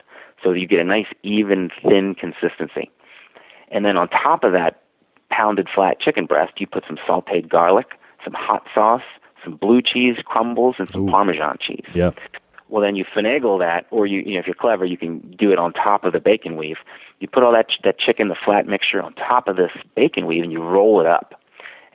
[0.43, 2.91] so you get a nice, even, thin consistency.
[3.71, 4.81] And then on top of that
[5.31, 7.87] pounded flat chicken breast, you put some sauteed garlic,
[8.23, 9.01] some hot sauce,
[9.43, 11.85] some blue cheese crumbles, and some Parmesan cheese.
[11.93, 12.11] Yeah.
[12.69, 15.51] Well, then you finagle that, or you, you know, if you're clever, you can do
[15.51, 16.77] it on top of the bacon weave.
[17.19, 20.25] You put all that ch- that chicken, the flat mixture, on top of this bacon
[20.25, 21.39] weave, and you roll it up,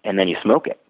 [0.05, 0.81] and then you smoke it.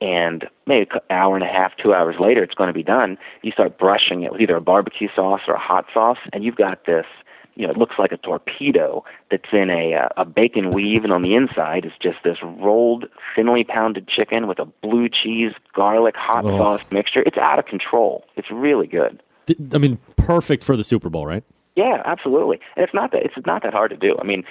[0.00, 3.18] And maybe an hour and a half, two hours later, it's going to be done.
[3.42, 6.56] You start brushing it with either a barbecue sauce or a hot sauce, and you've
[6.56, 7.06] got this.
[7.56, 9.02] You know, it looks like a torpedo
[9.32, 13.06] that's in a uh, a bacon weave, and on the inside is just this rolled,
[13.34, 16.56] thinly pounded chicken with a blue cheese, garlic, hot Oh.
[16.56, 17.22] sauce mixture.
[17.26, 18.24] It's out of control.
[18.36, 19.20] It's really good.
[19.74, 21.42] I mean, perfect for the Super Bowl, right?
[21.74, 22.60] Yeah, absolutely.
[22.76, 24.16] And it's not that it's not that hard to do.
[24.20, 24.44] I mean,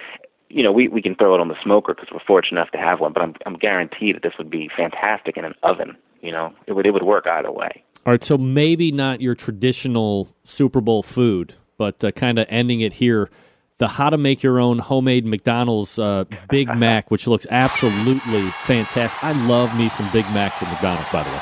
[0.49, 2.77] you know, we we can throw it on the smoker because we're fortunate enough to
[2.77, 3.13] have one.
[3.13, 5.97] But I'm I'm guaranteed that this would be fantastic in an oven.
[6.21, 7.83] You know, it would it would work either way.
[8.05, 12.81] All right, so maybe not your traditional Super Bowl food, but uh, kind of ending
[12.81, 13.29] it here.
[13.79, 19.23] The how to make your own homemade McDonald's uh, Big Mac, which looks absolutely fantastic.
[19.23, 21.41] I love me some Big Mac from McDonald's, by the way.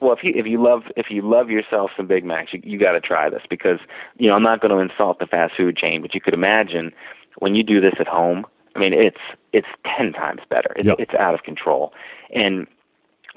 [0.00, 2.78] Well, if you if you love if you love yourself some Big Macs, you, you
[2.78, 3.78] got to try this because
[4.18, 6.92] you know I'm not going to insult the fast food chain, but you could imagine
[7.38, 8.46] when you do this at home.
[8.74, 9.20] I mean, it's
[9.52, 10.72] it's ten times better.
[10.76, 10.96] It's, Yep.
[10.98, 11.92] it's out of control,
[12.34, 12.66] and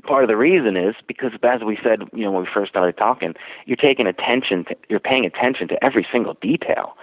[0.04, 2.98] part of the reason is because as we said, you know, when we first started
[2.98, 3.36] talking,
[3.66, 6.98] you're taking attention to you're paying attention to every single detail.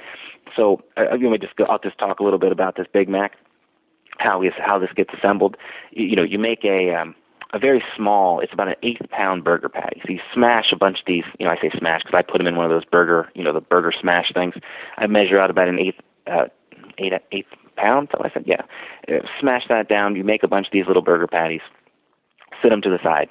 [0.57, 3.09] So, uh, you know, just go, I'll just talk a little bit about this Big
[3.09, 3.37] Mac,
[4.19, 5.57] how we how this gets assembled.
[5.91, 7.15] You, you know, you make a um,
[7.53, 8.41] a very small.
[8.41, 10.01] It's about an eighth pound burger patty.
[10.05, 11.25] So you smash a bunch of these.
[11.39, 13.45] You know, I say smash because I put them in one of those burger, you
[13.45, 14.55] know, the burger smash things.
[14.97, 16.47] I measure out about an eighth, uh,
[17.05, 18.09] eight eighth pound.
[18.13, 18.63] So I said, yeah.
[19.09, 20.17] Uh, smash that down.
[20.17, 21.61] You make a bunch of these little burger patties.
[22.63, 23.29] Sit them to the side.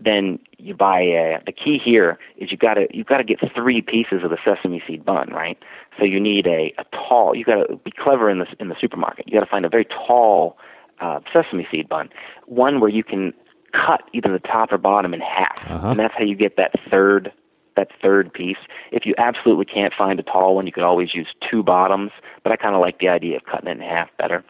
[0.00, 3.40] Then you buy a, the key here is you got to you got to get
[3.54, 5.58] three pieces of the sesame seed bun, right?
[5.98, 7.34] So you need a, a tall.
[7.34, 9.26] You got to be clever in the in the supermarket.
[9.26, 10.56] You got to find a very tall
[11.00, 12.10] uh, sesame seed bun,
[12.46, 13.32] one where you can
[13.72, 15.88] cut either the top or bottom in half, Uh-huh.
[15.88, 17.32] and that's how you get that third
[17.78, 18.58] that third piece.
[18.90, 22.10] If you absolutely can't find a tall one, you could always use two bottoms,
[22.42, 24.44] but I kind of like the idea of cutting it in half better.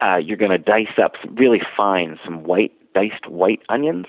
[0.00, 4.06] Uh, you're going to dice up some, really fine some white diced white onions,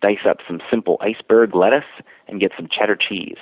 [0.00, 1.84] dice up some simple iceberg lettuce,
[2.28, 3.38] and get some cheddar cheese.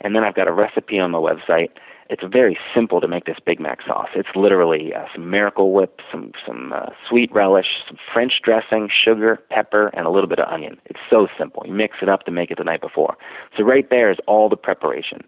[0.00, 1.70] And then I've got a recipe on my website.
[2.12, 4.10] It's very simple to make this Big Mac sauce.
[4.14, 9.38] It's literally uh, some Miracle Whip, some some uh, sweet relish, some French dressing, sugar,
[9.48, 10.76] pepper, and a little bit of onion.
[10.84, 11.62] It's so simple.
[11.64, 13.16] You mix it up to make it the night before.
[13.56, 15.20] So right there is all the preparation.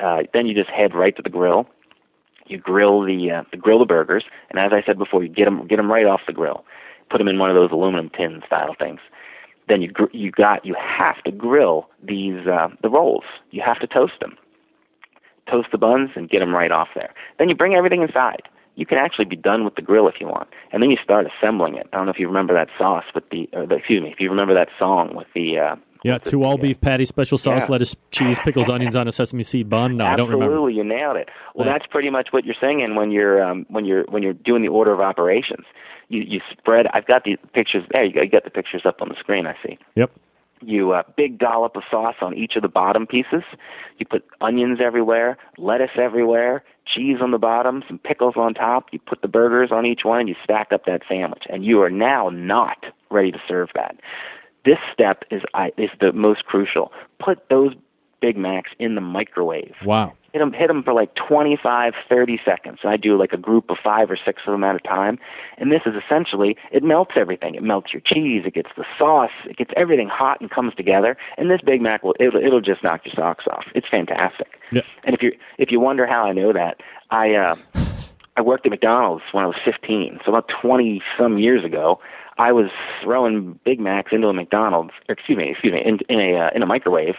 [0.00, 1.66] Uh, then you just head right to the grill.
[2.46, 5.46] You grill the uh, the grill the burgers, and as I said before, you get
[5.46, 6.64] them get them right off the grill.
[7.10, 9.00] Put them in one of those aluminum tin style things.
[9.68, 13.24] Then you you got you have to grill these uh, the rolls.
[13.50, 14.38] You have to toast them
[15.50, 17.12] toast the buns and get them right off there.
[17.38, 18.42] Then you bring everything inside.
[18.76, 21.26] You can actually be done with the grill if you want, and then you start
[21.26, 21.88] assembling it.
[21.92, 24.30] I don't know if you remember that sauce with the, the excuse me, if you
[24.30, 25.58] remember that song with the.
[25.58, 27.72] Uh, Yeah, two all beef patty, special sauce, Yeah.
[27.72, 29.96] lettuce, cheese, pickles, onions on a sesame seed bun.
[29.96, 30.44] No, I don't remember.
[30.44, 30.94] Absolutely, remember.
[30.94, 31.28] you nailed it.
[31.56, 31.72] Well, Yeah.
[31.72, 34.68] that's pretty much what you're singing when you're um, when you're when you're doing the
[34.68, 35.66] order of operations.
[36.08, 36.86] You you spread.
[36.94, 38.04] I've got the pictures there.
[38.04, 39.44] You got, you got the pictures up on the screen.
[39.48, 39.76] I see.
[39.96, 40.12] Yep.
[40.60, 43.42] You uh, big dollop of sauce on each of the bottom pieces.
[43.98, 48.88] You put onions everywhere, lettuce everywhere, cheese on the bottom, some pickles on top.
[48.92, 51.44] You put the burgers on each one, and you stack up that sandwich.
[51.48, 53.96] And you are now not ready to serve that.
[54.64, 55.42] This step is
[55.76, 56.92] is the most crucial.
[57.18, 57.72] Put those
[58.20, 59.74] Big Macs in the microwave.
[59.84, 60.14] Wow.
[60.38, 62.78] Hit them, hit them for like 25, 30 seconds.
[62.84, 65.18] I do like a group of five or six of them at a time.
[65.56, 67.56] And this is essentially, it melts everything.
[67.56, 68.44] It melts your cheese.
[68.46, 69.32] It gets the sauce.
[69.46, 71.16] It gets everything hot and comes together.
[71.38, 73.64] And this Big Mac will, it'll, it'll just knock your socks off.
[73.74, 74.60] It's fantastic.
[74.70, 74.82] Yeah.
[75.02, 77.56] And if you if you wonder how I know that, I uh,
[78.36, 80.20] I worked at McDonald's when I was 15.
[80.24, 81.98] So about 20 some years ago,
[82.38, 82.70] I was
[83.02, 86.50] throwing Big Macs into a McDonald's, or excuse me, excuse me, in, in a uh,
[86.54, 87.16] in a microwave.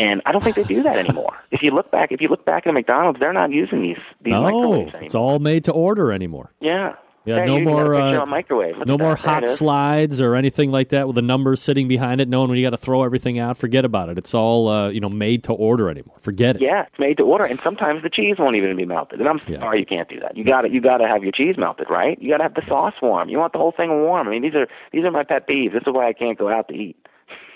[0.00, 1.36] And I don't think they do that anymore.
[1.50, 4.32] if you look back, if you look back at McDonald's, they're not using these these
[4.32, 5.02] No, microwaves anymore.
[5.04, 6.52] it's all made to order anymore.
[6.60, 6.94] Yeah.
[7.26, 8.78] Yeah, no you got a more uh, microwave.
[8.78, 12.28] Look no more hot slides or anything like that with the numbers sitting behind it.
[12.28, 14.16] Knowing when you got to throw everything out, forget about it.
[14.16, 16.16] It's all uh, you know made to order anymore.
[16.22, 16.62] Forget it.
[16.62, 19.20] Yeah, it's made to order, and sometimes the cheese won't even be melted.
[19.20, 20.34] And I'm sorry, you can't do that.
[20.34, 22.20] You got to you got to have your cheese melted, right?
[22.22, 23.28] You got to have the sauce warm.
[23.28, 24.26] You want the whole thing warm.
[24.26, 25.74] I mean, these are these are my pet peeves.
[25.74, 26.96] This is why I can't go out to eat.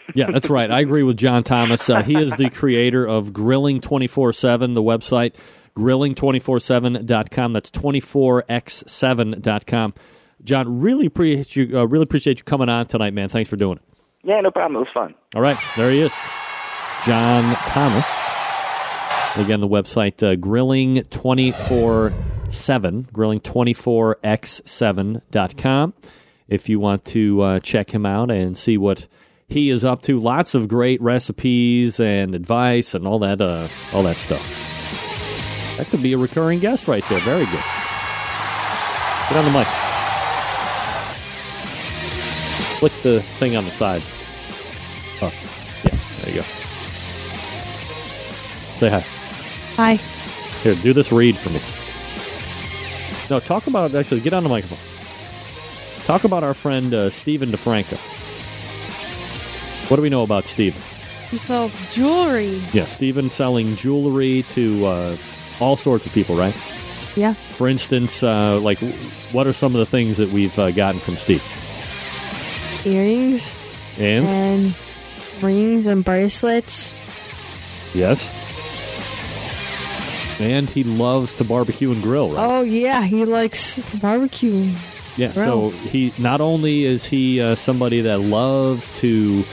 [0.14, 0.70] Yeah, that's right.
[0.70, 1.88] I agree with John Thomas.
[1.88, 5.34] Uh, he is the creator of Grilling 24 7, the website,
[5.76, 7.52] grilling247.com.
[7.54, 9.94] That's 24x7.com.
[10.42, 11.78] John, really appreciate you.
[11.78, 13.30] Uh, really appreciate you coming on tonight, man.
[13.30, 13.82] Thanks for doing it.
[14.24, 14.76] Yeah, no problem.
[14.76, 15.14] It was fun.
[15.34, 16.14] All right, there he is,
[17.06, 18.06] John Thomas.
[19.36, 25.94] Again, the website uh, grilling247, grilling24x7.com.
[26.46, 29.08] If you want to uh, check him out and see what
[29.48, 30.18] he is up to.
[30.18, 34.42] Lots of great recipes and advice and all that uh, all that stuff.
[35.76, 37.18] That could be a recurring guest right there.
[37.20, 37.64] Very good.
[39.28, 39.66] Get on the mic.
[42.78, 44.02] Click the thing on the side.
[45.22, 45.32] Oh,
[45.84, 46.46] yeah, there you go.
[48.74, 49.04] Say hi.
[49.76, 49.94] Hi.
[50.62, 51.60] Here, do this read for me.
[53.30, 54.20] No, talk about actually.
[54.20, 54.78] Get on the microphone.
[56.04, 57.98] Talk about our friend uh, Stephen DiFranco.
[59.88, 60.80] What do we know about Stephen?
[61.30, 62.62] He sells jewelry.
[62.72, 65.16] Yeah, Stephen selling jewelry to uh,
[65.60, 66.54] all sorts of people, right?
[67.16, 67.34] Yeah.
[67.34, 68.78] For instance, uh, like
[69.32, 71.42] what are some of the things that we've uh, gotten from Steve?
[72.84, 73.56] Earrings
[73.98, 74.74] And and
[75.42, 76.92] rings and bracelets.
[77.94, 78.30] yes,
[80.40, 82.44] and he loves to barbecue and grill, right?
[82.50, 84.70] Oh yeah, he likes to barbecue.
[85.16, 89.44] Yeah, so he not only is he uh, somebody that loves to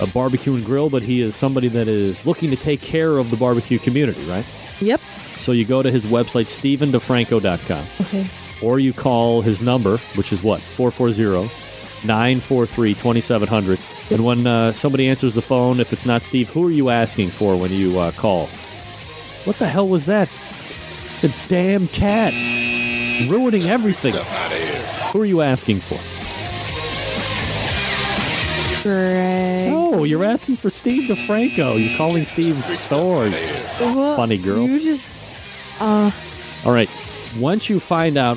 [0.00, 3.30] uh, barbecue and grill, but he is somebody that is looking to take care of
[3.30, 4.44] the barbecue community, right?
[4.80, 5.00] Yep.
[5.38, 8.26] So you go to his website, stephendifranco.com, Okay.
[8.62, 10.60] or you call his number, which is what?
[10.60, 11.50] 440
[12.06, 13.78] 943 2700.
[14.10, 17.30] And when uh, somebody answers the phone, if it's not Steve, who are you asking
[17.30, 18.46] for when you uh, call?
[19.44, 20.28] What the hell was that?
[21.22, 22.32] The damn cat.
[23.28, 24.14] Ruining everything.
[25.12, 25.98] Who are you asking for?
[28.82, 29.72] Greg.
[29.72, 31.78] Oh, you're asking for Steve DiFranco.
[31.84, 33.28] You're calling Steve's store.
[33.80, 34.66] Well, Funny girl.
[34.66, 35.16] You just
[35.80, 36.10] uh
[36.64, 36.90] All right.
[37.36, 38.36] Once you find out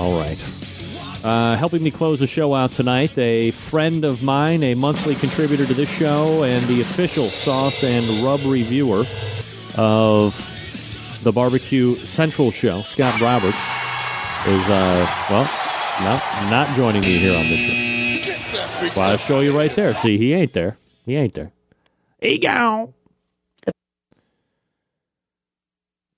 [0.00, 0.40] All right.
[1.24, 5.66] Uh, helping me close the show out tonight, a friend of mine, a monthly contributor
[5.66, 9.02] to this show, and the official sauce and rub reviewer
[9.76, 13.58] of the Barbecue Central show, Scott Roberts,
[14.46, 15.50] is, uh, well,
[16.04, 19.00] not, not joining me here on this show.
[19.00, 19.92] Well, I'll show you right there.
[19.94, 20.78] See, he ain't there.
[21.04, 21.50] He ain't there.
[22.20, 22.94] He gone.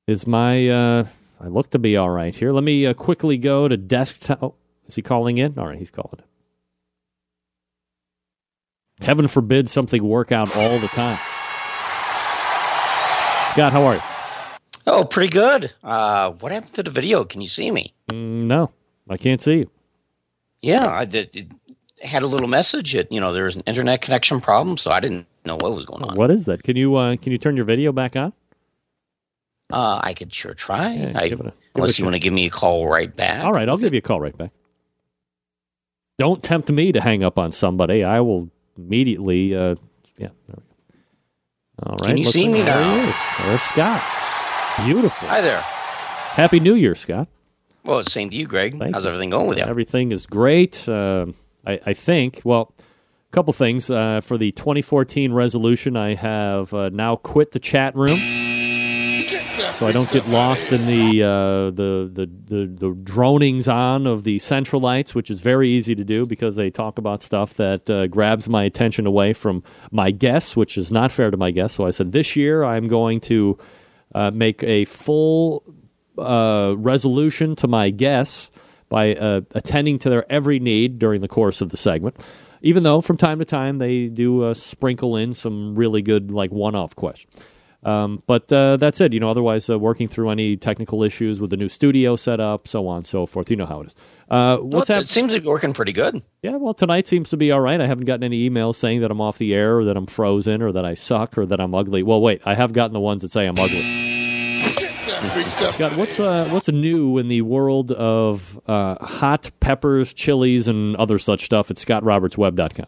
[0.06, 1.04] Is my, uh,
[1.40, 2.52] I look to be all right here.
[2.52, 4.42] Let me uh, quickly go to desktop.
[4.42, 4.54] Oh,
[4.86, 5.58] is he calling in?
[5.58, 6.22] All right, he's calling.
[9.00, 11.18] Heaven forbid something work out all the time.
[13.50, 14.00] Scott, how are you?
[14.86, 15.72] Oh, pretty good.
[15.84, 17.24] Uh, what happened to the video?
[17.24, 17.92] Can you see me?
[18.10, 18.70] Mm, no,
[19.10, 19.70] I can't see you.
[20.62, 21.36] Yeah, I did.
[21.36, 21.48] It
[22.02, 22.94] had a little message.
[22.94, 25.84] It, you know, there was an internet connection problem, so I didn't know what was
[25.84, 26.16] going on.
[26.16, 26.62] What is that?
[26.62, 28.32] Can you uh, can you turn your video back on?
[29.70, 30.94] Uh, I could sure try.
[30.94, 32.86] Yeah, I, give it a- give it unless you want to give me a call
[32.88, 33.44] right back.
[33.44, 34.52] All right, I'll give you a call right back.
[36.18, 38.02] Don't tempt me to hang up on somebody.
[38.04, 39.54] I will immediately.
[39.54, 39.74] Uh,
[40.16, 40.28] yeah.
[40.46, 40.62] There we go.
[41.82, 42.08] All right.
[42.08, 43.14] Can you see like me there now?
[43.46, 44.02] There's Scott.
[44.84, 45.28] Beautiful.
[45.28, 45.60] Hi there.
[45.60, 47.28] Happy New Year, Scott.
[47.84, 48.76] Well, same to you, Greg.
[48.78, 49.10] Thank How's you.
[49.10, 49.64] everything going with you?
[49.64, 50.88] Everything is great.
[50.88, 51.34] Um
[51.66, 52.40] I, I think.
[52.44, 52.72] Well,
[53.30, 55.96] couple things uh, for the 2014 resolution.
[55.96, 58.18] I have uh, now quit the chat room,
[59.74, 64.24] so I don't get lost in the uh, the, the the the dronings on of
[64.24, 68.06] the centralites, which is very easy to do because they talk about stuff that uh,
[68.06, 71.76] grabs my attention away from my guests, which is not fair to my guests.
[71.76, 73.58] So I said this year I'm going to
[74.14, 75.64] uh, make a full
[76.16, 78.50] uh, resolution to my guests
[78.88, 79.04] by
[79.50, 82.24] attending to their every need during the course of the segment.
[82.62, 86.50] Even though from time to time they do uh, sprinkle in some really good, like
[86.50, 87.34] one-off questions.
[87.84, 89.12] Um, but uh, that's it.
[89.12, 92.88] You know, otherwise uh, working through any technical issues with the new studio setup, so
[92.88, 93.50] on and so forth.
[93.50, 93.94] You know how it is.
[94.28, 95.06] Uh, what's Well, it happening?
[95.06, 96.20] seems to be working pretty good.
[96.42, 97.80] Yeah, well, tonight seems to be all right.
[97.80, 100.60] I haven't gotten any emails saying that I'm off the air, or that I'm frozen,
[100.60, 102.02] or that I suck, or that I'm ugly.
[102.02, 104.07] Well, wait, I have gotten the ones that say I'm ugly.
[105.18, 111.18] Scott, what's uh, what's new in the world of uh, hot peppers, chilies, and other
[111.18, 112.86] such stuff at scottrobertsweb.com?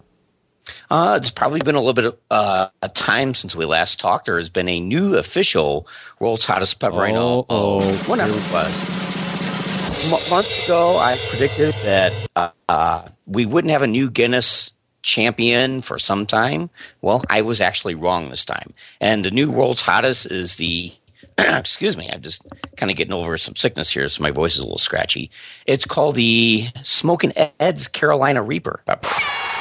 [0.91, 4.27] Uh, it's probably been a little bit of uh, a time since we last talked.
[4.27, 5.89] There has been a new official
[6.21, 7.01] world's hottest pepper.
[7.03, 7.47] I know.
[7.49, 10.05] Oh, whenever it was.
[10.05, 15.83] M- months ago, I predicted that uh, uh, we wouldn't have a new Guinness champion
[15.83, 16.71] for some time.
[17.03, 18.75] Well, I was actually wrong this time.
[19.01, 20.93] And the new world's hottest is the.
[21.59, 22.45] excuse me, I'm just
[22.77, 25.31] kind of getting over some sickness here, so my voice is a little scratchy.
[25.67, 29.09] It's called the Smoking Ed's Carolina Reaper pepper.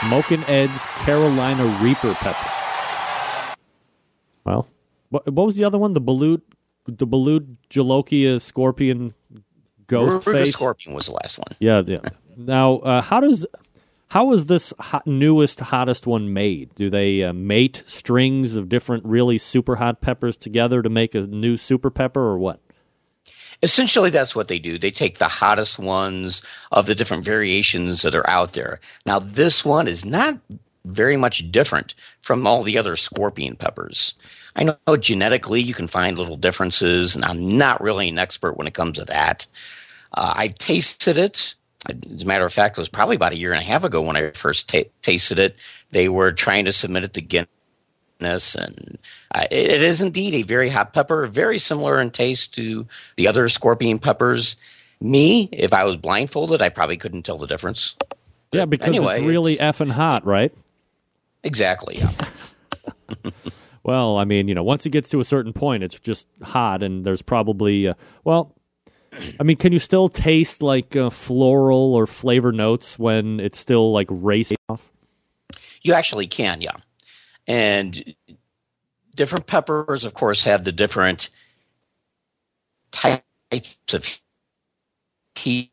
[0.07, 3.55] Smoking Ed's Carolina Reaper pepper.
[4.45, 4.67] Well,
[5.09, 5.93] what, what was the other one?
[5.93, 6.41] The Balut,
[6.85, 9.13] the Balut Jolokia Scorpion
[9.87, 10.47] Ghost Ruga.
[10.47, 11.47] Scorpion was the last one.
[11.59, 11.99] Yeah, yeah.
[12.37, 13.45] Now, uh, how does
[14.09, 16.73] how is this hot, newest hottest one made?
[16.75, 21.21] Do they uh, mate strings of different really super hot peppers together to make a
[21.21, 22.59] new super pepper, or what?
[23.61, 24.79] Essentially, that's what they do.
[24.79, 28.79] They take the hottest ones of the different variations that are out there.
[29.05, 30.39] Now, this one is not
[30.85, 34.13] very much different from all the other scorpion peppers.
[34.55, 38.65] I know genetically you can find little differences, and I'm not really an expert when
[38.65, 39.45] it comes to that.
[40.13, 41.55] Uh, I tasted it.
[41.87, 44.01] As a matter of fact, it was probably about a year and a half ago
[44.01, 45.57] when I first ta tasted it.
[45.91, 48.97] They were trying to submit it to Guinness, and
[49.33, 52.85] uh, it, it is indeed a very hot pepper, very similar in taste to
[53.15, 54.57] the other scorpion peppers.
[54.99, 57.95] Me, if I was blindfolded, I probably couldn't tell the difference.
[58.51, 60.51] Yeah, because anyway, it's really effing hot, right?
[61.43, 61.99] Exactly.
[61.99, 62.11] Yeah.
[63.89, 66.83] Well, I mean, you know, once it gets to a certain point, it's just hot,
[66.83, 68.53] and there's probably, uh, well,
[69.39, 73.91] I mean, can you still taste like uh, floral or flavor notes when it's still
[73.91, 74.91] like racing off?
[75.81, 76.75] You actually can, yeah.
[77.47, 78.15] And
[79.15, 81.29] different peppers, of course, have the different
[82.91, 83.23] types
[83.93, 84.19] of
[85.35, 85.71] heat.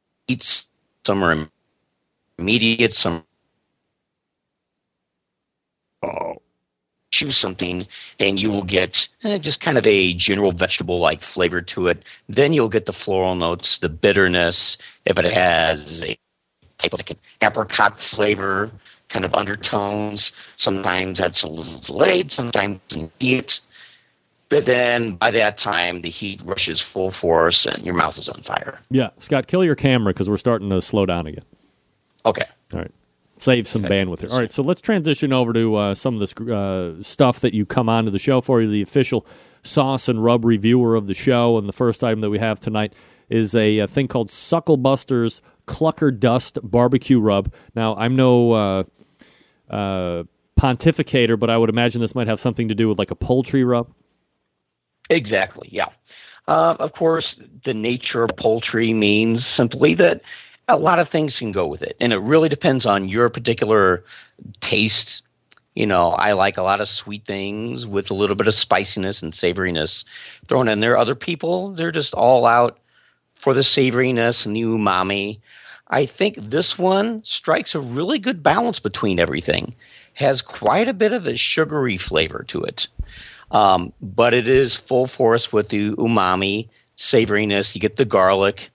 [1.07, 1.49] Some are
[2.39, 3.25] immediate, some
[6.03, 6.43] oh,
[7.17, 7.87] choose something
[8.21, 12.03] and you will get eh, just kind of a general vegetable like flavor to it.
[12.29, 14.77] Then you'll get the floral notes, the bitterness,
[15.07, 16.19] if it has a
[16.79, 18.71] type of like an apricot flavor,
[19.09, 20.33] kind of undertones.
[20.57, 23.61] Sometimes that's a little delayed, sometimes immediate.
[24.49, 28.43] But then by that time, the heat rushes full force and your mouth is on
[28.43, 28.79] fire.
[28.91, 31.45] Yeah, Scott, kill your camera because we're starting to slow down again.
[32.27, 32.45] Okay.
[32.75, 32.93] All right.
[33.39, 34.31] Save some bandwidth here.
[34.31, 37.67] All right, so let's transition over to uh, some of this uh, stuff that you
[37.67, 38.63] come onto the show for.
[38.63, 39.27] You're the official
[39.63, 42.95] sauce and rub reviewer of the show, and the first item that we have tonight
[43.29, 47.53] is a, a thing called Sucklebuster's Clucker Dust Barbecue Rub.
[47.75, 48.85] Now, I'm no uh,
[49.69, 50.23] uh,
[50.59, 53.65] pontificator, but I would imagine this might have something to do with like a poultry
[53.65, 53.93] rub.
[55.11, 55.87] Exactly, yeah.
[56.49, 57.27] Uh, of course,
[57.65, 60.21] the nature of poultry means simply that
[60.69, 64.05] a lot of things can go with it, and it really depends on your particular
[64.61, 65.23] taste.
[65.75, 69.23] You know, I like a lot of sweet things with a little bit of spiciness
[69.23, 70.05] and savoriness
[70.47, 70.97] thrown in there.
[70.97, 72.79] Other people, they're just all out
[73.35, 75.39] for the savoriness and the umami.
[75.89, 79.75] I think this one strikes a really good balance between everything.
[80.15, 82.89] Has quite a bit of a sugary flavor to it.
[83.51, 87.75] Um, but it is full force with the umami, savoriness.
[87.75, 88.71] You get the garlic,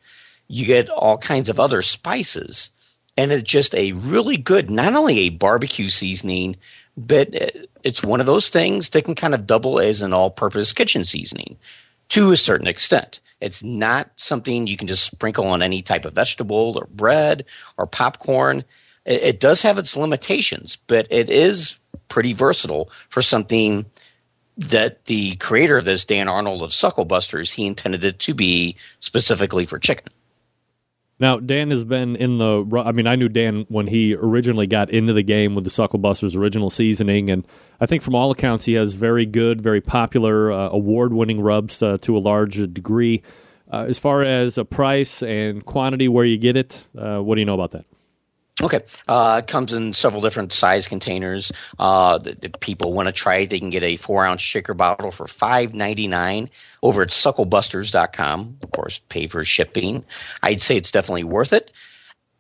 [0.52, 2.72] you get all kinds of other spices,
[3.18, 6.57] and it's just a really good, not only a barbecue seasoning,
[6.98, 7.30] but
[7.84, 11.06] it's one of those things that can kind of double as an all purpose kitchen
[11.06, 11.57] seasoning
[12.10, 13.22] to a certain extent.
[13.40, 17.45] It's not something you can just sprinkle on any type of vegetable or bread
[17.78, 18.65] or popcorn.
[19.06, 21.80] It, it does have its limitations, but it is
[22.10, 23.86] pretty versatile for something
[24.57, 29.65] that the creator of this, Dan Arnold of Sucklebusters, he intended it to be specifically
[29.65, 30.11] for chicken.
[31.22, 32.84] Now, Dan has been in the.
[32.84, 36.35] I mean, I knew Dan when he originally got into the game with the Sucklebusters
[36.35, 37.45] original seasoning, and
[37.80, 41.99] I think from all accounts he has very good, very popular, uh, award-winning rubs uh,
[42.02, 43.22] to a large degree.
[43.72, 47.41] Uh, as far as a price and quantity, where you get it, uh, what do
[47.41, 47.85] you know about that?
[48.62, 51.52] Okay, uh, it comes in several different size containers.
[51.80, 52.20] Uh,
[52.60, 55.74] people want to try it, they can get a four ounce shaker bottle for five
[55.74, 56.50] ninety nine
[56.84, 58.58] over at sucklebusters.com.
[58.64, 60.04] Of course, pay for shipping.
[60.44, 61.72] I'd say it's definitely worth it.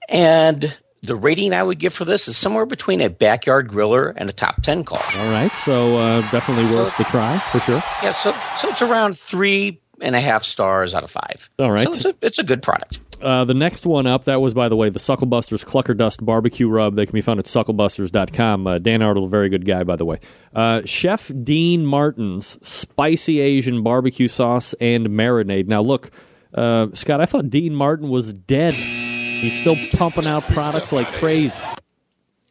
[0.09, 4.29] And the rating I would give for this is somewhere between a backyard griller and
[4.29, 5.01] a top ten call.
[5.17, 7.81] All right, so uh, definitely worth the try for sure.
[8.03, 11.49] Yeah, so so it's around three and a half stars out of five.
[11.59, 12.99] All right, so it's a, it's a good product.
[13.21, 16.67] Uh, the next one up, that was, by the way, the Sucklebusters Clucker Dust Barbecue
[16.67, 16.95] Rub.
[16.95, 18.67] They can be found at sucklebusters.com.
[18.67, 20.19] Uh, Dan Arnold, a very good guy, by the way.
[20.55, 25.67] Uh, Chef Dean Martin's Spicy Asian Barbecue Sauce and Marinade.
[25.67, 26.11] Now, look,
[26.53, 28.73] uh, Scott, I thought Dean Martin was dead.
[28.73, 31.55] He's still pumping out products like crazy.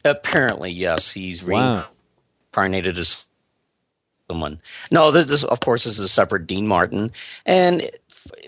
[0.05, 1.13] Apparently, yes.
[1.13, 1.87] He's Wow.
[2.55, 3.27] reincarnated as
[4.31, 4.61] someone.
[4.91, 7.13] No, this, this, of course, this is a separate Dean Martin.
[7.45, 7.91] And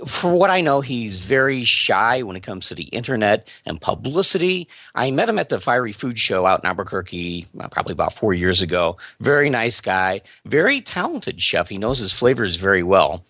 [0.06, 4.68] for what I know, he's very shy when it comes to the internet and publicity.
[4.94, 8.34] I met him at the Fiery Food Show out in Albuquerque uh, probably about four
[8.34, 8.96] years ago.
[9.20, 11.68] Very nice guy, very talented chef.
[11.68, 13.24] He knows his flavors very well.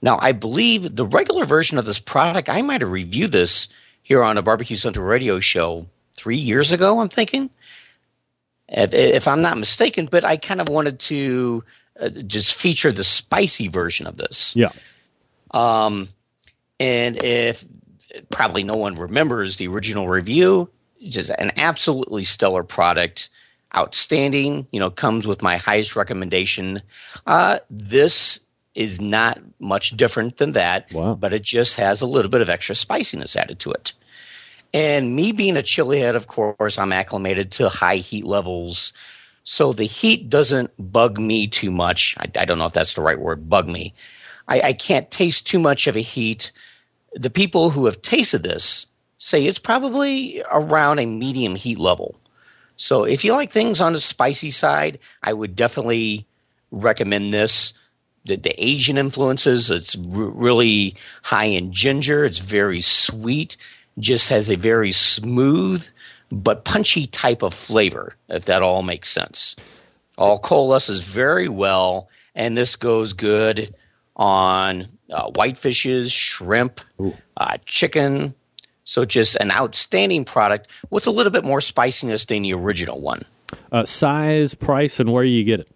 [0.00, 3.68] Now, I believe the regular version of this product, I might have reviewed this
[4.02, 5.86] here on a Barbecue Central radio show
[6.18, 7.50] three years ago, I'm thinking
[8.68, 11.64] if, if I'm not mistaken, but I kind of wanted to
[12.00, 14.54] uh, just feature the spicy version of this.
[14.54, 14.72] Yeah.
[15.50, 16.08] Um,
[16.80, 17.64] and if
[18.30, 20.70] probably no one remembers the original review,
[21.06, 23.28] just an absolutely stellar product,
[23.76, 24.66] outstanding.
[24.72, 26.82] You know, comes with my highest recommendation.
[27.26, 28.40] Uh, this
[28.74, 32.74] is not much different than that, but it just has a little bit of extra
[32.74, 33.92] spiciness added to it.
[34.72, 38.92] And me being a chili head, of course, I'm acclimated to high heat levels.
[39.42, 42.14] So the heat doesn't bug me too much.
[42.18, 43.94] I, I don't know if that's the right word, bug me.
[44.48, 46.50] I, I can't taste too much of a heat.
[47.14, 48.86] The people who have tasted this
[49.18, 52.16] say it's probably around a medium heat level.
[52.76, 56.26] So if you like things on the spicy side, I would definitely
[56.70, 57.72] recommend this.
[58.24, 62.24] The, the Asian influences, it's r- really high in ginger.
[62.24, 63.56] It's very sweet.
[63.98, 65.86] Just has a very smooth
[66.30, 69.56] but punchy type of flavor, if that all makes sense.
[70.18, 73.74] All coalesces very well, and this goes good
[74.18, 76.80] on uh, whitefishes, shrimp,
[77.36, 78.34] uh, chicken.
[78.84, 83.22] So just an outstanding product with a little bit more spiciness than the original one.
[83.70, 85.68] Uh, size, price, and where you get it.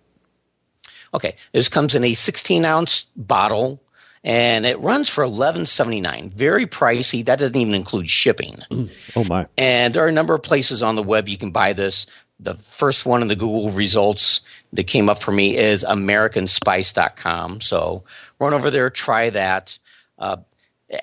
[1.15, 3.83] Okay, this comes in a 16 ounce bottle,
[4.25, 6.33] and it runs for 11.79.
[6.33, 7.25] Very pricey.
[7.25, 8.59] That doesn't even include shipping.
[9.15, 9.47] Oh, my.
[9.59, 12.07] And there are a number of places on the web you can buy this.
[12.41, 14.41] The first one in the Google results
[14.73, 17.61] that came up for me is AmericanSpice.com.
[17.61, 18.03] So
[18.39, 19.79] run over there, try that.
[20.19, 20.39] Uh,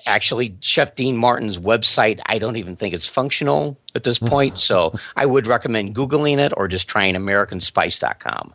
[0.06, 4.58] actually, Chef Dean Martin's website, I don't even think it's functional at this point.
[4.58, 8.54] so I would recommend Googling it or just trying AmericanSpice.com.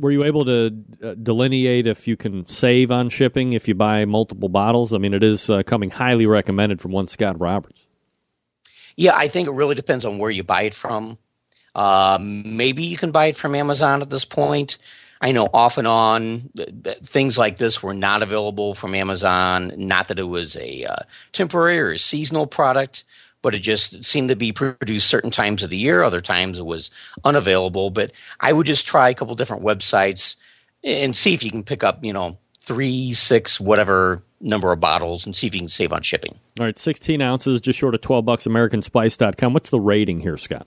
[0.00, 4.04] Were you able to uh, delineate if you can save on shipping if you buy
[4.04, 4.92] multiple bottles?
[4.92, 7.86] I mean, it is uh, coming highly recommended from one Scott Roberts.
[8.96, 11.18] Yeah, I think it really depends on where you buy it from.
[11.76, 14.78] Uh, maybe you can buy it from Amazon at this point.
[15.20, 19.72] I know off and on th- th- things like this were not available from Amazon.
[19.76, 20.96] Not that it was a uh,
[21.32, 23.04] temporary or seasonal product,
[23.42, 26.02] but it just seemed to be produced certain times of the year.
[26.02, 26.90] Other times it was
[27.24, 27.90] unavailable.
[27.90, 30.36] But I would just try a couple different websites
[30.82, 35.26] and see if you can pick up, you know, three, six, whatever number of bottles
[35.26, 36.38] and see if you can save on shipping.
[36.58, 39.52] All right, 16 ounces, just short of 12 bucks, AmericanSpice.com.
[39.52, 40.66] What's the rating here, Scott?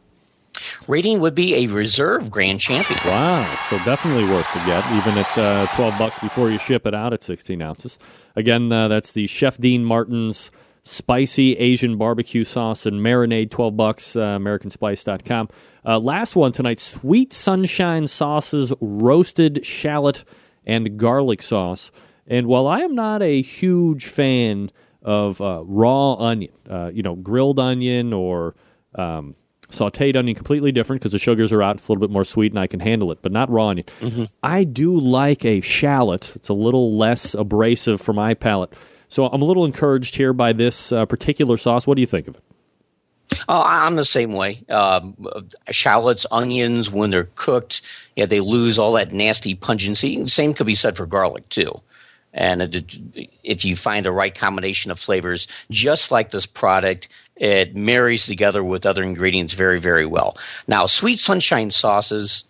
[0.87, 2.99] Rating would be a reserve grand champion.
[3.05, 6.93] Wow, so definitely worth to get, even at uh, 12 bucks before you ship it
[6.93, 7.99] out at 16 ounces.
[8.35, 10.51] Again, uh, that's the Chef Dean Martin's
[10.83, 15.49] spicy Asian barbecue sauce and marinade, 12 bucks, uh, AmericanSpice.com.
[15.85, 20.23] Uh, last one tonight, Sweet Sunshine Sauces, roasted shallot
[20.65, 21.91] and garlic sauce.
[22.27, 24.71] And while I am not a huge fan
[25.01, 28.55] of uh, raw onion, uh, you know, grilled onion or
[28.95, 29.35] um,
[29.69, 31.77] sauteed onion, completely different because the sugars are out.
[31.77, 33.85] It's a little bit more sweet and I can handle it, but not raw onion.
[34.43, 36.35] I do like a shallot.
[36.35, 38.73] It's a little less abrasive for my palate.
[39.09, 41.87] So I'm a little encouraged here by this uh, particular sauce.
[41.87, 42.43] What do you think of it?
[43.47, 44.63] Oh, I'm the same way.
[44.69, 45.15] Um,
[45.69, 47.81] shallots, onions, when they're cooked,
[48.15, 50.25] yeah, they lose all that nasty pungency.
[50.27, 51.71] Same could be said for garlic too.
[52.33, 52.99] And it,
[53.43, 57.09] if you find the right combination of flavors, just like this product,
[57.39, 60.37] It marries together with other ingredients very, very well.
[60.67, 62.43] Now, sweet sunshine sauces,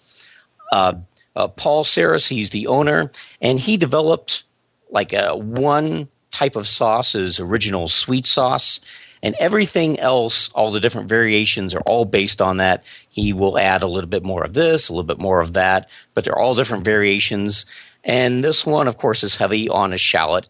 [0.71, 0.95] uh,
[1.35, 3.11] uh, Paul Saris, he's the owner,
[3.41, 4.43] and he developed
[4.89, 8.79] like a one type of sauce is original sweet sauce,
[9.21, 12.83] and everything else, all the different variations are all based on that.
[13.09, 15.89] He will add a little bit more of this, a little bit more of that,
[16.13, 17.65] but they're all different variations.
[18.03, 20.47] And this one, of course, is heavy on a shallot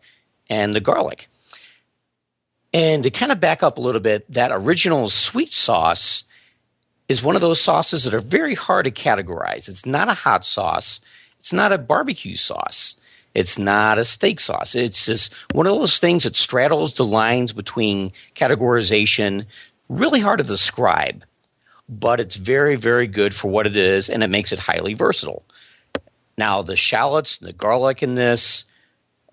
[0.50, 1.28] and the garlic.
[2.74, 6.24] And to kind of back up a little bit, that original sweet sauce
[7.08, 9.68] is one of those sauces that are very hard to categorize.
[9.68, 11.00] It's not a hot sauce,
[11.40, 12.96] it's not a barbecue sauce,
[13.34, 14.76] it's not a steak sauce.
[14.76, 19.46] It's just one of those things that straddles the lines between categorization,
[19.88, 21.24] really hard to describe,
[21.88, 25.44] but it's very, very good for what it is, and it makes it highly versatile.
[26.38, 28.66] Now, the shallots, and the garlic in this,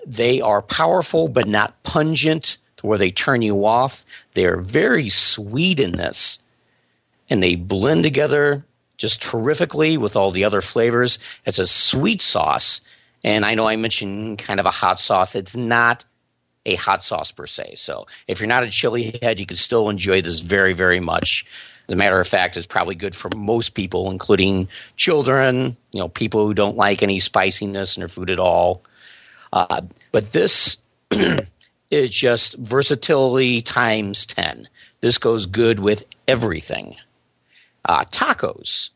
[0.07, 4.05] they are powerful but not pungent to where they turn you off.
[4.35, 6.41] They're very sweet in this,
[7.29, 8.65] and they blend together
[8.97, 11.19] just terrifically with all the other flavors.
[11.45, 12.81] It's a sweet sauce,
[13.25, 15.35] and I know I mentioned kind of a hot sauce.
[15.35, 16.05] It's not
[16.67, 17.75] a hot sauce per se.
[17.77, 21.47] So if you're not a chili head, you can still enjoy this very, very much.
[21.89, 26.09] As a matter of fact, it's probably good for most people, including children, you know,
[26.09, 28.83] people who don't like any spiciness in their food at all.
[29.53, 30.79] Uh, but this
[31.91, 34.69] is just versatility times 10.
[35.01, 36.97] This goes good with everything.
[37.85, 38.91] Uh, tacos.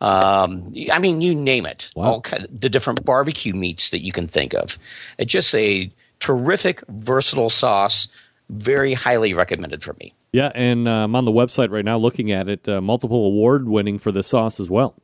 [0.00, 1.90] Um, I mean, you name it.
[1.94, 4.78] All kind the different barbecue meats that you can think of.
[5.18, 5.90] It's just a
[6.20, 8.08] terrific, versatile sauce.
[8.50, 10.12] Very highly recommended for me.
[10.32, 12.68] Yeah, and uh, I'm on the website right now looking at it.
[12.68, 14.94] Uh, multiple award winning for this sauce as well.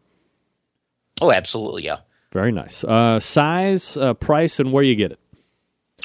[1.23, 1.99] Oh, absolutely, yeah.
[2.33, 2.85] Very nice.
[2.85, 5.19] Uh, size, uh, price, and where you get it.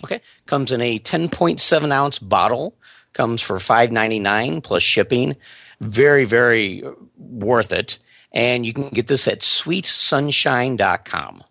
[0.06, 2.78] Okay, comes in a 10.7 ounce bottle.
[3.14, 5.36] Comes for 5.99 plus shipping.
[5.82, 6.84] Very, very
[7.18, 7.98] worth it.
[8.32, 11.42] And you can get this at sweetsunshine.com.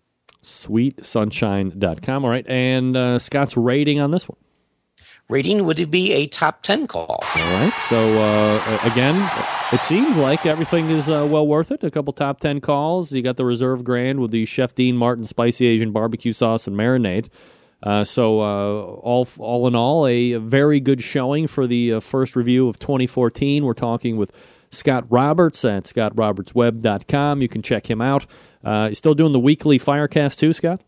[0.42, 2.24] Sweetsunshine.com.
[2.24, 4.38] All right, and uh, Scott's rating on this one.
[5.30, 7.06] Rating would be a top 10 call.
[7.08, 7.72] All right.
[7.88, 9.16] So, uh, again,
[9.72, 11.82] it seems like everything is uh, well worth it.
[11.82, 13.10] A couple top 10 calls.
[13.10, 16.76] You got the Reserve Grand with the Chef Dean Martin Spicy Asian Barbecue Sauce and
[16.76, 17.28] Marinade.
[17.84, 22.34] Uh, so, uh, all, all in all, a very good showing for the uh, first
[22.34, 23.62] review of 2014.
[23.62, 24.32] We're talking with
[24.70, 27.42] Scott Roberts at scottrobertsweb.com.
[27.42, 28.24] You can check him out.
[28.64, 30.80] Uh, you still doing the weekly Firecast too, Scott?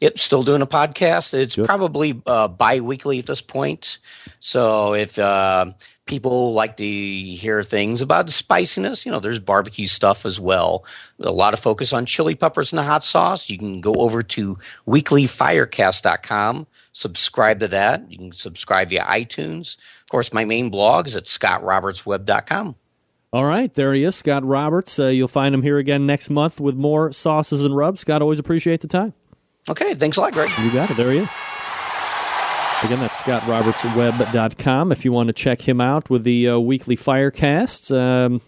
[0.00, 1.34] Yep, still doing a podcast.
[1.34, 3.98] It's probably uh, bi-weekly at this point.
[4.40, 5.66] So if uh,
[6.08, 10.84] people like to hear things about the spiciness, you know, there's barbecue stuff as well.
[11.20, 13.48] A lot of focus on chili peppers and the hot sauce.
[13.48, 14.58] You can go over to
[14.88, 18.10] weeklyfirecast.com, subscribe to that.
[18.10, 19.76] You can subscribe via iTunes.
[20.02, 22.74] Of course, my main blog is at scottrobertsweb.com.
[23.30, 24.98] All right, there he is, Scott Roberts.
[24.98, 28.00] Uh, you'll find him here again next month with more sauces and rubs.
[28.00, 29.12] Scott, always appreciate the time.
[29.68, 30.50] Okay, thanks a lot, Greg.
[30.62, 30.96] You got it.
[30.96, 31.57] There he is.
[32.84, 37.90] Again, that's scottrobertsweb.com if you want to check him out with the uh, weekly Firecasts.
[37.90, 38.40] Um,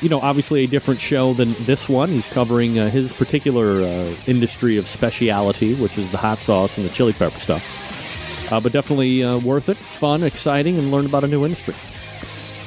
[0.00, 2.08] you know, obviously a different show than this one.
[2.08, 6.88] He's covering uh, his particular uh, industry of speciality, which is the hot sauce and
[6.88, 8.50] the chili pepper stuff.
[8.52, 11.74] Uh, but definitely uh, worth it, fun, exciting, and learn about a new industry.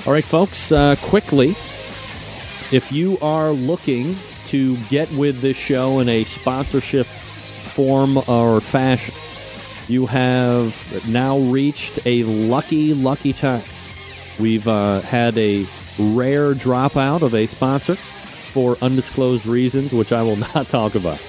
[0.08, 1.50] All right, folks, uh, quickly,
[2.72, 4.16] if you are looking
[4.46, 9.14] to get with this show in a sponsorship form or fashion,
[9.88, 13.64] you have now reached a lucky, lucky time.
[14.40, 15.66] We've uh, had a
[16.00, 21.22] rare dropout of a sponsor for undisclosed reasons, which I will not talk about.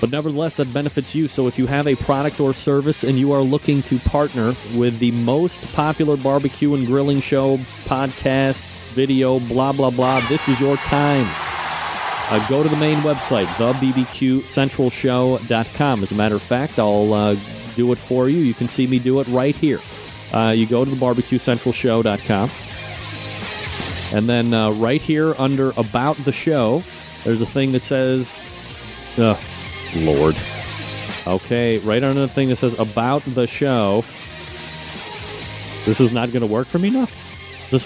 [0.00, 1.28] But nevertheless, that benefits you.
[1.28, 4.98] So if you have a product or service and you are looking to partner with
[4.98, 10.76] the most popular barbecue and grilling show, podcast, video, blah, blah, blah, this is your
[10.76, 11.24] time.
[12.30, 16.02] Uh, go to the main website, thebbqcentralshow.com.
[16.02, 17.36] As a matter of fact, I'll uh,
[17.76, 18.38] do it for you.
[18.38, 19.78] You can see me do it right here.
[20.32, 22.50] Uh, you go to the barbecuecentralshow.com.
[24.16, 26.82] And then uh, right here under About the Show,
[27.24, 28.34] there's a thing that says,
[29.18, 29.38] oh,
[29.96, 30.36] Lord.
[31.26, 34.02] Okay, right under the thing that says About the Show.
[35.84, 37.06] This is not going to work for me now?
[37.70, 37.84] This,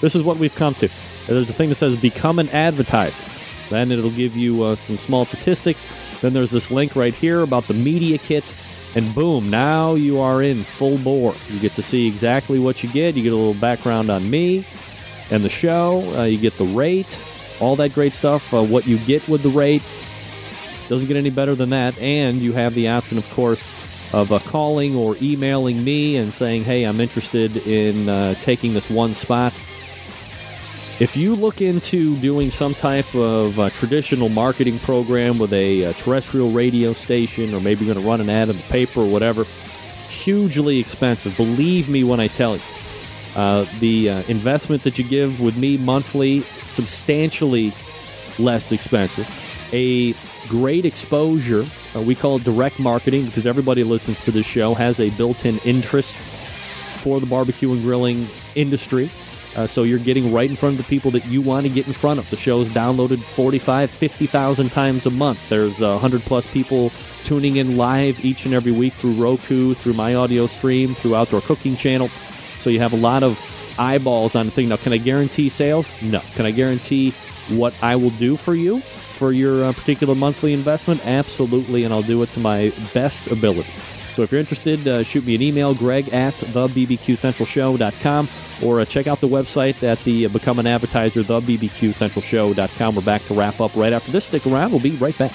[0.00, 0.88] this is what we've come to.
[1.26, 3.24] There's a thing that says Become an Advertiser.
[3.70, 5.86] Then it'll give you uh, some small statistics.
[6.20, 8.54] Then there's this link right here about the media kit.
[8.94, 11.34] And boom, now you are in full bore.
[11.48, 13.16] You get to see exactly what you get.
[13.16, 14.64] You get a little background on me
[15.30, 16.02] and the show.
[16.16, 17.18] Uh, you get the rate,
[17.60, 18.54] all that great stuff.
[18.54, 19.82] Uh, what you get with the rate
[20.88, 21.98] doesn't get any better than that.
[21.98, 23.72] And you have the option, of course,
[24.12, 28.88] of uh, calling or emailing me and saying, hey, I'm interested in uh, taking this
[28.88, 29.52] one spot.
[31.00, 35.92] If you look into doing some type of uh, traditional marketing program with a, uh,
[35.94, 39.06] terrestrial radio station, or maybe you're going to run an ad in the paper or
[39.06, 39.44] whatever,
[40.08, 41.36] hugely expensive.
[41.36, 42.62] Believe me when I tell you.
[43.34, 47.72] Uh, the uh, investment that you give with me monthly, substantially
[48.38, 49.28] less expensive.
[49.72, 50.12] A
[50.46, 51.66] great exposure.
[51.96, 55.44] Uh, we call it direct marketing because everybody listens to this show has a built
[55.44, 56.16] in interest
[56.98, 59.10] for the barbecue and grilling industry.
[59.56, 61.86] Uh, so you're getting right in front of the people that you want to get
[61.86, 62.28] in front of.
[62.30, 65.48] The show is downloaded 45, 50,000 times a month.
[65.48, 66.90] There's uh, 100 plus people
[67.22, 71.40] tuning in live each and every week through Roku, through my audio stream, through Outdoor
[71.40, 72.08] Cooking Channel.
[72.58, 73.40] So you have a lot of
[73.78, 74.68] eyeballs on the thing.
[74.68, 75.88] Now, can I guarantee sales?
[76.02, 76.20] No.
[76.34, 77.10] Can I guarantee
[77.48, 81.04] what I will do for you for your uh, particular monthly investment?
[81.06, 83.70] Absolutely, and I'll do it to my best ability.
[84.14, 88.28] So if you're interested, uh, shoot me an email, greg at thebbqcentralshow.com,
[88.62, 92.94] or uh, check out the website at the uh, Become an Advertiser, thebbqcentralshow.com.
[92.94, 94.26] We're back to wrap up right after this.
[94.26, 94.70] Stick around.
[94.70, 95.32] We'll be right back.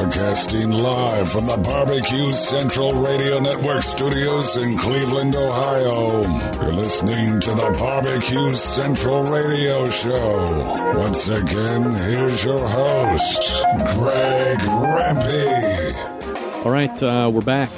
[0.00, 6.22] Broadcasting live from the Barbecue Central Radio Network studios in Cleveland, Ohio.
[6.62, 10.94] You're listening to the Barbecue Central Radio Show.
[10.96, 13.62] Once again, here's your host,
[13.98, 15.94] Greg Rempe.
[16.64, 17.68] All right, uh, we're back.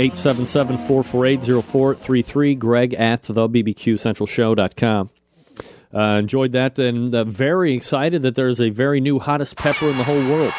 [0.00, 5.10] 877 448 0433, greg at thebbqcentralshow.com.
[5.94, 9.96] Uh, enjoyed that and uh, very excited that there's a very new hottest pepper in
[9.96, 10.52] the whole world.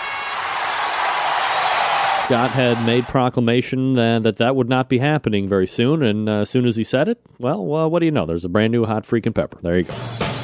[2.27, 6.39] Scott had made proclamation uh, that that would not be happening very soon, and uh,
[6.39, 8.25] as soon as he said it, well, well, what do you know?
[8.25, 9.57] There's a brand new hot freaking pepper.
[9.61, 9.93] There you go.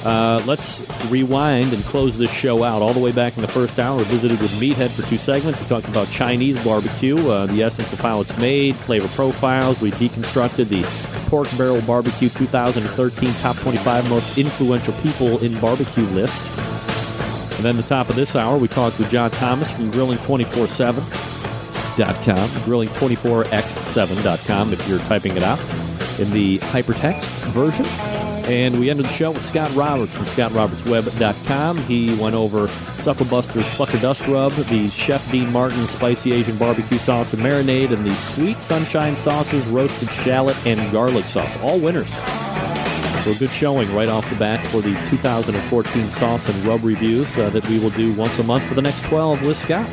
[0.05, 2.81] Uh, let's rewind and close this show out.
[2.81, 5.59] All the way back in the first hour, we visited with Meathead for two segments.
[5.59, 9.81] We talked about Chinese barbecue, uh, the essence of how it's made, flavor profiles.
[9.81, 10.83] We deconstructed the
[11.29, 16.47] Pork Barrel Barbecue 2013 Top 25 Most Influential People in Barbecue list.
[17.57, 20.67] And then the top of this hour, we talked with John Thomas from Grilling 24
[20.67, 21.03] 7.
[21.95, 25.59] Grilling24x7.com, grilling24x7.com if you're typing it out
[26.19, 27.85] in the hypertext version.
[28.45, 31.77] And we ended the show with Scott Roberts from scottrobertsweb.com.
[31.77, 37.33] He went over Supperbuster's Plucker Dust Rub, the Chef Dean Martin Spicy Asian Barbecue Sauce
[37.33, 41.57] and Marinade, and the Sweet Sunshine Sauces, Roasted Shallot, and Garlic Sauce.
[41.61, 42.13] All winners.
[43.23, 47.37] So a good showing right off the bat for the 2014 sauce and rub reviews
[47.37, 49.87] uh, that we will do once a month for the next 12 with Scott.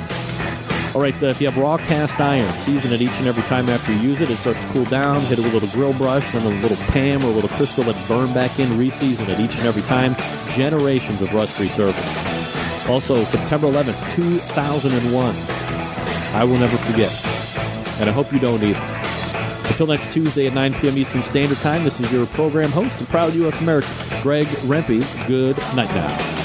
[0.93, 3.69] All right, uh, if you have raw cast iron, season it each and every time
[3.69, 4.29] after you use it.
[4.29, 5.21] It starts to cool down.
[5.23, 7.87] Hit it with a little grill brush, then a little Pam or a little Crisco.
[7.87, 8.69] It burn back in.
[8.71, 10.17] Reseason it each and every time.
[10.57, 12.89] Generations of rust-free service.
[12.89, 15.37] Also, September 11th, 2001.
[16.35, 17.13] I will never forget,
[18.01, 18.81] and I hope you don't either.
[19.71, 20.99] Until next Tuesday at 9 p.m.
[20.99, 23.61] Eastern Standard Time, this is your program host and proud U.S.
[23.61, 23.91] American,
[24.23, 25.27] Greg Rempe.
[25.29, 26.40] Good night now.